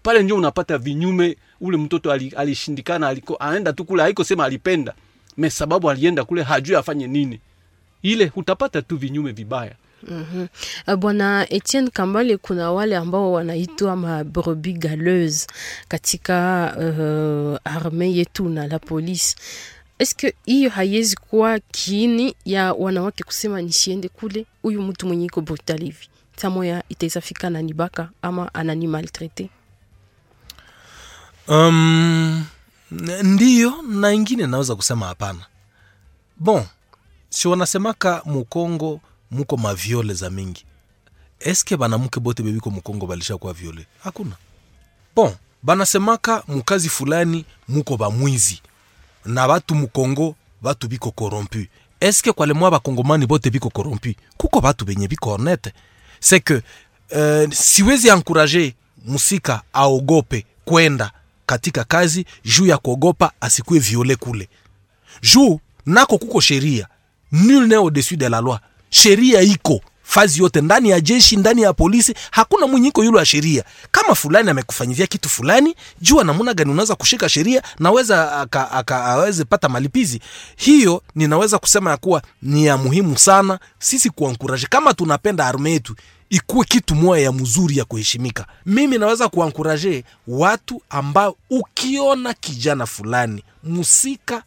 pale 0.02 0.22
njo 0.22 0.36
unapata 0.36 0.78
vinyume 0.78 1.36
ule 1.60 1.76
mtoto 1.76 2.12
ali- 2.12 2.32
alishindikana 2.36 3.08
aliko 3.08 3.36
aenda 3.40 3.72
tu 3.72 3.84
kule 3.84 4.02
haiko 4.02 4.24
sema 4.24 4.44
alipenda. 4.44 4.94
Me 5.36 5.50
sababu 5.50 5.90
alienda 5.90 6.24
kule 6.24 6.42
hajui 6.42 6.76
afanye 6.76 7.06
nini 7.06 7.40
ile 8.04 8.32
utapata 8.36 8.82
tu 8.82 8.96
vinyume 8.96 9.32
vibaya 9.32 9.74
Mm 10.08 10.26
-hmm. 10.86 10.96
Bwana 10.96 11.46
Etienne 11.50 11.90
Kambale, 11.90 12.36
kuna 12.36 12.72
wale 12.72 12.96
ambao 12.96 13.32
wanaitwa 13.32 13.96
mabrobi 13.96 14.72
galeuse 14.72 15.46
katika 15.88 16.36
uh, 16.78 17.72
arme 17.72 18.12
yetu 18.12 18.48
na 18.48 18.66
la 18.66 18.78
polisi. 18.78 19.36
Eske 19.98 20.34
hiyo 20.46 20.70
haiwezi 20.70 21.16
kuwa 21.16 21.58
kiini 21.58 22.34
ya 22.44 22.72
wanawake 22.72 23.24
kusema 23.24 23.62
nisiende 23.62 24.08
kule, 24.08 24.46
huyu 24.62 24.82
mtu 24.82 25.06
mwenye 25.06 25.24
iko 25.26 25.40
brutal 25.40 25.80
hivi 25.80 26.08
tamoya 26.36 26.82
itaweza 26.88 27.20
fika 27.20 27.46
ananibaka 27.46 28.08
ama 28.22 28.54
anani 28.54 28.86
maltrete? 28.86 29.50
Um, 31.48 32.44
ndiyo 33.22 33.82
na 33.88 34.12
ingine 34.12 34.46
naweza 34.46 34.76
kusema 34.76 35.06
hapana. 35.06 35.40
Bon, 36.36 36.64
si 37.34 37.48
wanasemaka 37.48 38.22
mukongo 38.24 39.00
muko 39.30 39.56
maviole 39.56 40.14
za 40.14 40.30
mingi. 40.30 40.64
Eske 41.40 41.76
banamuke 41.76 42.20
bote 42.20 42.42
bebiko 42.42 42.70
mukongo 42.70 43.06
balisha 43.06 43.36
kuwa 43.38 43.52
viole? 43.52 43.86
Hakuna. 44.04 44.36
Bon, 45.16 45.34
banasemaka 45.62 46.42
mukazi 46.48 46.88
fulani 46.88 47.44
muko 47.68 47.96
bamwizi 47.96 48.62
na 49.24 49.48
batu 49.48 49.74
mukongo 49.74 50.34
batu 50.62 50.88
biko 50.88 51.10
korompu. 51.10 51.66
Eske 52.00 52.32
kwa 52.32 52.46
lemwa 52.46 52.70
bakongomani 52.70 53.26
bote 53.26 53.50
biko 53.50 53.70
korompu? 53.70 54.14
Kuko 54.36 54.60
batu 54.60 54.84
benye 54.84 55.08
biko 55.08 55.30
honete. 55.30 55.72
C'est 56.20 56.40
que 56.44 56.62
uh, 57.10 57.52
siwezi 57.52 58.10
ankuraje 58.10 58.74
musika 59.04 59.62
aogope 59.72 60.46
kwenda 60.64 61.12
katika 61.46 61.84
kazi 61.84 62.26
juu 62.44 62.66
ya 62.66 62.78
kuogopa 62.78 63.32
asikuwe 63.40 63.78
viole 63.78 64.16
kule 64.16 64.48
juu 65.22 65.60
nako 65.86 66.18
kuko 66.18 66.40
sheria 66.40 66.88
nul 67.32 67.66
ne 67.66 67.74
au-dessus 67.76 68.16
de 68.16 68.26
la 68.28 68.40
loi. 68.40 68.58
Sheria 68.90 69.40
iko. 69.42 69.80
Fazi 70.06 70.42
yote. 70.42 70.60
Ndani 70.60 70.88
ya 70.90 71.00
jeshi 71.00 71.36
ndani 71.36 71.62
ya 71.62 71.72
polisi 71.72 72.14
hakuna 72.30 72.66
mwenye 72.66 72.88
iko 72.88 73.04
yule 73.04 73.18
wa 73.18 73.24
sheria. 73.26 73.64
Kama 73.90 74.14
fulani 74.14 74.50
amekufanyia 74.50 75.06
kitu 75.06 75.28
fulani 75.28 75.74
jua 76.00 76.24
namna 76.24 76.54
gani 76.54 76.70
unaweza 76.70 76.94
kushika 76.94 77.28
sheria 77.28 77.62
naweza 77.78 78.46
aweze 78.88 79.44
pata 79.44 79.68
malipizi. 79.68 80.20
Hiyo 80.56 81.02
ninaweza 81.14 81.58
kusema 81.58 81.90
ya 81.90 81.96
kuwa 81.96 82.22
ni 82.42 82.66
ya 82.66 82.76
muhimu 82.76 83.18
sana. 83.18 83.58
Sisi 83.78 84.10
kuankuraje 84.10 84.66
kama 84.66 84.94
tunapenda 84.94 85.46
arme 85.46 85.70
yetu 85.72 85.94
ikuwe 86.30 86.64
kitu 86.64 86.94
moya 86.94 87.22
ya 87.22 87.32
mzuri 87.32 87.78
ya 87.78 87.84
kuheshimika. 87.84 88.46
Mimi 88.66 88.98
naweza 88.98 89.28
kuankuraje 89.28 90.04
watu 90.28 90.82
ambao 90.90 91.36
ukiona 91.50 92.34
kijana 92.34 92.86
fulani 92.86 93.44
musika 93.62 94.42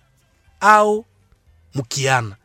au 0.60 1.06
mkiana 1.76 2.36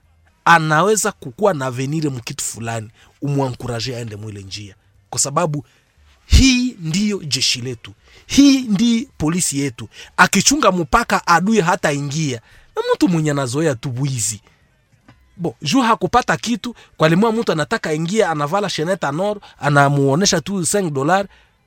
anaweza 0.45 1.13
kukuwa 1.13 1.55
na 1.55 1.71
venire 1.71 2.11
mkitu 2.11 2.45
fulani 2.45 2.91
umwankuraje 3.23 3.97
aende 3.97 4.17
mwile 4.17 4.43
njia. 4.43 4.75
Kwa 5.11 5.21
sababu 5.21 5.67
hii 6.27 6.77
ndiyo 6.81 7.19
jeshi 7.25 7.61
letu 7.61 7.93
hii 8.27 8.61
ndi 8.61 9.09
polisi 9.19 9.61
yetu. 9.61 9.89
Akichunga 10.17 10.73
mpaka 10.73 11.27
adui 11.27 11.61
hata 11.61 11.93
ingia 11.93 12.41
na 12.77 12.83
mtu 12.95 13.09
mwenye 13.09 13.31
anazoea 13.31 13.75
tu 13.75 13.89
bwizi 13.91 14.41
bo 15.37 15.57
juu 15.63 15.81
hakupata 15.81 16.37
kitu 16.37 16.75
kwalimua 16.97 17.33
mtu 17.33 17.53
anataka 17.53 17.93
ingia 17.93 18.31
anavala 18.31 18.71
sheneta 18.71 19.13
nor 19.13 19.37
anamuonesha 19.61 20.41
tu 20.41 20.61
5 20.61 20.91
dolar 20.91 21.27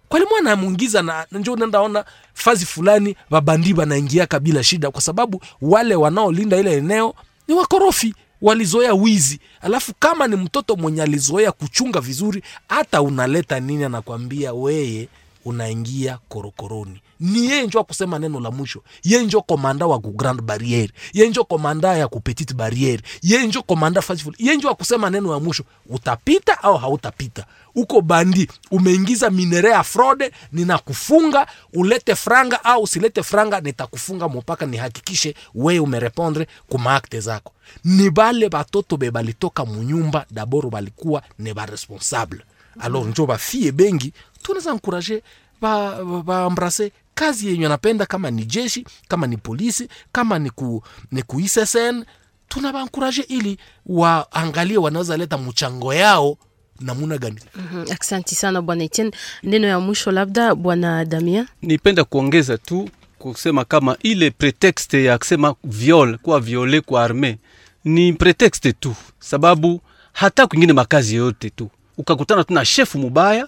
kwalimua 0.10 0.40
anamuingiza 0.40 1.02
na 1.02 1.26
njo 1.32 1.56
nendaona 1.56 2.06
fazi 2.34 2.66
fulani 2.66 3.16
babandi 3.30 3.74
banaingiaka 3.74 4.40
bila 4.40 4.64
shida 4.64 4.92
kwa 4.92 5.02
sababu 5.02 5.42
wale 5.62 5.96
wanaolinda 5.96 6.58
ile 6.58 6.78
eneo 6.78 7.16
ni 7.48 7.54
wakorofi 7.54 8.16
walizoea 8.50 8.94
wizi. 8.94 9.40
Alafu 9.62 9.94
kama 10.00 10.28
ni 10.28 10.36
mtoto 10.36 10.76
mwenye 10.76 11.02
alizoea 11.04 11.52
kuchunga 11.52 12.02
vizuri 12.02 12.44
hata 12.70 13.02
unaleta 13.02 13.60
nini 13.60 13.84
anakwambia 13.84 14.54
weye 14.54 15.08
unaingia 15.46 16.20
korokoroni. 16.30 17.02
Ni 17.20 17.46
yeye 17.46 17.68
njo 17.68 17.80
akusema 17.80 18.20
neno 18.20 18.40
la 18.40 18.52
mwisho. 18.52 18.84
Ye 19.04 19.24
njo 19.24 19.42
komanda 19.42 19.86
wa 19.86 20.00
grand 20.00 20.42
barriere. 20.42 20.94
Ye 21.14 21.30
njo 21.30 21.44
komanda 21.44 21.98
ya 21.98 22.08
ku 22.08 22.20
petite 22.20 22.54
barriere. 22.54 23.04
Ye 23.22 23.48
njo 23.48 23.62
komanda 23.62 24.02
Fashful, 24.02 24.34
ye 24.38 24.56
njo 24.56 24.70
akusema 24.70 25.10
neno 25.10 25.34
ya 25.34 25.40
mwisho. 25.40 25.64
Utapita 25.90 26.64
au 26.64 26.78
hautapita? 26.78 27.46
Uko 27.76 28.02
bandi 28.02 28.48
umeingiza 28.72 29.30
minere 29.30 29.70
ya 29.70 29.84
fraude 29.84 30.32
ninakufunga 30.52 31.48
ulete 31.74 32.16
franga 32.16 32.64
au 32.64 32.84
usilete 32.84 33.24
franga 33.24 33.62
nitakufunga 33.62 34.28
mpaka 34.30 34.66
nihakikishe 34.66 35.36
wewe 35.56 35.80
umerepondre 35.80 36.48
kumaakte 36.70 37.20
zako. 37.20 37.52
Ni 37.84 38.10
bale 38.10 38.50
batoto 38.50 38.98
be 38.98 39.12
balitoka 39.12 39.66
munyumba 39.66 40.26
daboro 40.32 40.70
balikuwa 40.70 41.24
ne 41.40 41.54
baresponsable 41.54 42.42
alors 42.80 43.08
njo 43.08 43.26
bafie 43.26 43.72
bengi 43.72 44.14
tunaweza 44.46 44.72
ankuraje 44.72 45.24
baambrase 45.62 46.84
ba, 46.84 46.90
ba 46.90 47.02
kazi 47.16 47.48
yenye 47.48 47.66
anapenda 47.66 48.06
kama 48.06 48.32
ni 48.32 48.46
jeshi 48.46 48.86
kama 49.08 49.28
ni 49.28 49.38
polisi 49.38 49.88
kama 50.12 50.40
ni 50.40 50.50
ku, 50.50 50.84
ni 51.12 51.22
ku 51.24 51.40
ISSN 51.40 52.04
tunabankuraje 52.48 53.22
ili 53.22 53.58
waangalie 53.86 54.78
wanaweza 54.78 55.18
leta 55.18 55.38
mchango 55.38 55.94
yao 55.94 56.38
namuna 56.80 57.18
gani 57.18 57.40
-hmm. 57.74 57.94
Aksanti 57.94 58.36
sana 58.36 58.62
bwana 58.62 58.84
Etienne. 58.84 59.12
Neno 59.44 59.68
ya 59.68 59.80
mwisho 59.80 60.12
labda 60.12 60.56
bwana 60.56 61.06
Damien. 61.06 61.48
nipenda 61.62 62.04
kuongeza 62.04 62.58
tu 62.58 62.90
kusema 63.20 63.66
kama 63.66 63.98
ile 64.04 64.32
pretexte 64.32 65.04
ya 65.04 65.18
kusema 65.18 65.56
viol 65.64 66.18
kuwa 66.18 66.40
viole 66.40 66.82
kwa 66.82 67.04
arme 67.04 67.38
ni 67.84 68.14
pretexte 68.14 68.74
tu 68.74 68.96
sababu 69.20 69.82
hata 70.14 70.48
kwingine 70.48 70.74
makazi 70.74 71.16
yote 71.16 71.50
tu 71.50 71.70
ukakutana 71.98 72.44
tu 72.44 72.54
na 72.54 72.66
shefu 72.66 73.00
mubaya 73.00 73.48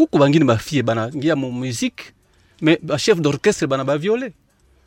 kuku 0.00 0.18
bangine 0.18 0.44
bafie 0.44 0.82
banaingia 0.82 1.36
mu 1.36 1.52
musique. 1.52 2.12
Me 2.62 2.78
bachef 2.82 3.20
d'orchestre 3.20 3.66
bana 3.66 3.84
baviole. 3.84 4.32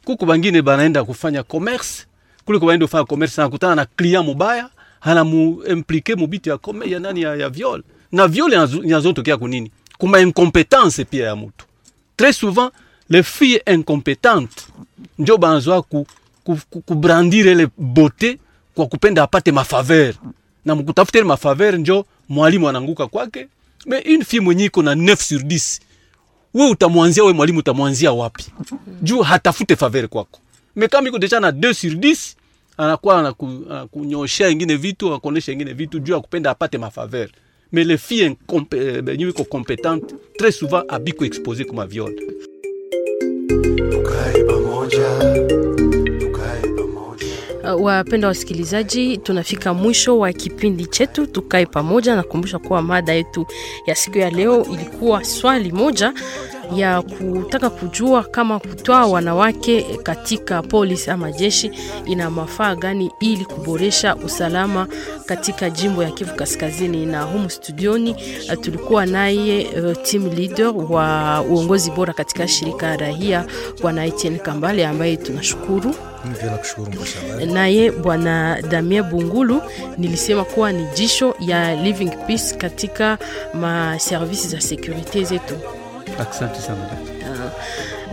Kuku 0.05 0.25
bangine 0.25 0.61
banaenda 0.61 1.03
kufanya 1.03 1.43
commerce. 1.43 2.05
Kuliko 2.45 2.65
baenda 2.65 2.85
kufanya 2.85 3.05
commerce 3.05 3.41
anakutana 3.41 3.75
na 3.75 3.85
client 3.85 4.25
mubaya 4.25 4.69
hanamu 4.99 5.63
implike 5.69 6.15
mubitu 6.15 6.49
ya, 6.49 6.57
come- 6.57 6.89
ya 6.89 6.99
nani 6.99 7.21
ya, 7.21 7.35
ya 7.35 7.49
viol. 7.49 7.83
Na 8.11 8.27
viol 8.27 8.51
inazo- 8.53 8.83
inazotokea 8.83 9.37
kunini? 9.37 9.71
Kuma 9.97 10.19
incompetence 10.19 11.05
pia 11.05 11.25
ya 11.27 11.35
mutu 11.35 11.65
très 12.17 12.33
souvent 12.33 12.71
les 13.09 13.23
filles 13.23 13.61
incompetentes 13.73 14.67
njo 15.19 15.37
banazoa 15.37 15.81
ku, 15.81 16.07
ku, 16.43 16.57
ku, 16.69 16.81
kubrandire 16.81 17.51
ile 17.51 17.67
bote 17.77 18.37
kwa 18.75 18.85
kupenda 18.87 19.23
apate 19.23 19.51
mafaveur 19.51 20.13
na 20.65 20.75
mkutafuta 20.75 21.17
ile 21.19 21.27
mafaveur 21.27 21.77
njo 21.77 22.05
mwalimu 22.29 22.69
ananguka 22.69 23.07
kwake 23.07 23.47
me 23.85 24.01
une 24.15 24.23
fille 24.23 24.39
mwenye 24.39 24.65
iko 24.65 24.83
na 24.83 24.95
9 24.95 25.15
sur 25.15 25.39
10 25.41 25.79
we 26.53 26.69
utamwanzia 26.69 27.23
we 27.23 27.33
mwalimu 27.33 27.59
utamwanzia 27.59 28.11
wapi? 28.11 28.45
Juu 29.01 29.21
hatafute 29.21 29.75
faveur 29.75 30.07
kwako. 30.07 30.39
Me 30.75 30.87
kama 30.87 31.07
iko 31.07 31.19
deja 31.19 31.39
na 31.39 31.51
2 31.51 31.73
sur 31.73 31.91
10 31.93 32.35
anakuwa 32.77 33.21
anaku- 33.21 33.71
anakunyoshea 33.71 34.49
ingine 34.49 34.75
vitu 34.75 35.07
anakuonesha 35.07 35.51
ingine 35.51 35.73
vitu 35.73 35.99
juu 35.99 36.15
akupenda 36.15 36.51
apate 36.51 36.77
mafaveur 36.77 37.29
mais 37.71 37.87
les 37.87 37.97
filles 38.01 38.35
eh, 38.71 39.01
benye 39.01 39.29
iko 39.29 39.43
competente 39.43 40.15
très 40.39 40.51
souvent 40.51 40.83
abiko 40.87 41.25
expose 41.25 41.63
kuma 41.65 41.85
viole. 41.85 42.15
tukae 43.91 44.43
pamoja 44.43 45.09
wapenda 47.71 48.27
wasikilizaji, 48.27 49.17
tunafika 49.17 49.73
mwisho 49.73 50.19
wa 50.19 50.33
kipindi 50.33 50.85
chetu 50.85 51.27
tukae 51.27 51.65
pamoja. 51.65 52.15
Nakumbusha 52.15 52.59
kuwa 52.59 52.81
mada 52.81 53.13
yetu 53.13 53.47
ya 53.87 53.95
siku 53.95 54.17
ya 54.17 54.29
leo 54.29 54.65
ilikuwa 54.73 55.23
swali 55.23 55.71
moja, 55.71 56.13
ya 56.75 57.01
kutaka 57.01 57.69
kujua 57.69 58.23
kama 58.23 58.59
kutoa 58.59 59.05
wanawake 59.05 59.97
katika 60.03 60.61
polisi 60.61 61.11
ama 61.11 61.31
jeshi 61.31 61.71
ina 62.05 62.29
mafaa 62.29 62.75
gani 62.75 63.11
ili 63.19 63.45
kuboresha 63.45 64.15
usalama 64.15 64.87
katika 65.25 65.69
jimbo 65.69 66.03
ya 66.03 66.11
Kivu 66.11 66.35
Kaskazini. 66.35 67.05
Na 67.05 67.21
humu 67.23 67.49
studioni 67.49 68.11
uh, 68.53 68.61
tulikuwa 68.61 69.05
naye 69.05 69.67
uh, 69.67 70.01
team 70.03 70.29
leader 70.35 70.67
wa 70.89 71.41
uongozi 71.49 71.91
bora 71.91 72.13
katika 72.13 72.47
shirika 72.47 72.87
la 72.87 72.97
raia 72.97 73.45
bwana 73.81 74.05
Etienne 74.05 74.39
Kambale 74.39 74.87
ambaye 74.87 75.17
tunashukuru 75.17 75.95
naye 77.53 77.91
bwana 77.91 78.61
Damien 78.61 79.03
Bungulu 79.03 79.61
nilisema 79.97 80.43
kuwa 80.45 80.71
ni 80.71 80.85
jisho 80.95 81.35
ya 81.39 81.75
Living 81.75 82.11
Peace 82.27 82.55
katika 82.57 83.17
maservisi 83.53 84.47
za 84.47 84.61
sekurite 84.61 85.23
zetu. 85.23 85.53
Asante 86.19 86.59
sana 86.61 86.89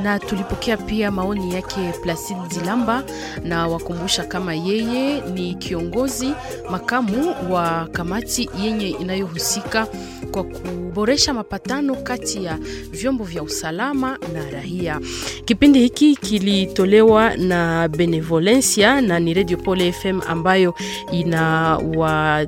na 0.03 0.19
tulipokea 0.19 0.77
pia 0.77 1.11
maoni 1.11 1.55
yake 1.55 1.93
Placide 2.03 2.41
Zilamba 2.51 3.03
na 3.45 3.67
wakumbusha 3.69 4.25
kama 4.25 4.55
yeye 4.55 5.21
ni 5.21 5.55
kiongozi 5.55 6.33
makamu 6.71 7.35
wa 7.51 7.89
kamati 7.93 8.51
yenye 8.63 8.89
inayohusika 8.89 9.87
kwa 10.31 10.45
kuboresha 10.45 11.35
mapatano 11.35 11.95
kati 11.95 12.45
ya 12.45 12.59
vyombo 12.91 13.25
vya 13.25 13.43
usalama 13.43 14.19
na 14.33 14.51
raia. 14.51 15.01
Kipindi 15.45 15.79
hiki 15.79 16.17
kilitolewa 16.17 17.37
na 17.37 17.89
Benevolencia 17.89 19.01
na 19.01 19.19
ni 19.21 19.35
Radio 19.35 19.57
Pole 19.59 19.93
FM 19.93 20.21
ambayo 20.29 20.75
inawa 21.13 22.47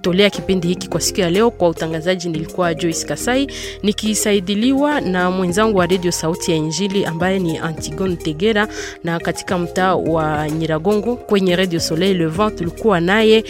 tolea 0.00 0.30
kipindi 0.30 0.68
hiki 0.68 0.88
kwa 0.88 1.00
siku 1.00 1.20
ya 1.20 1.30
leo. 1.30 1.50
Kwa 1.50 1.68
utangazaji 1.68 2.28
nilikuwa 2.28 2.74
Joyce 2.74 3.06
Kasai 3.06 3.46
nikisaidiliwa 3.82 5.00
na 5.00 5.30
mwenzangu 5.30 5.78
wa 5.78 5.86
Radio 5.86 6.12
Sauti 6.12 6.50
ya 6.50 6.56
Injili 6.56 7.04
ambaye 7.04 7.38
ni 7.38 7.58
Antigone 7.58 8.16
Tegera, 8.16 8.68
na 9.04 9.18
katika 9.20 9.58
mtaa 9.58 9.94
wa 9.94 10.50
Nyiragongo 10.50 11.16
kwenye 11.16 11.56
Radio 11.56 11.80
Soleil 11.80 12.18
Levant 12.18 12.56
tulikuwa 12.58 13.00
naye 13.00 13.44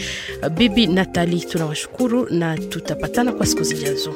Bibi 0.57 0.87
Natali. 0.87 1.39
Tunawashukuru 1.39 2.27
na 2.29 2.57
tutapatana 2.57 3.31
kwa 3.31 3.45
siku 3.45 3.63
zijazo. 3.63 4.13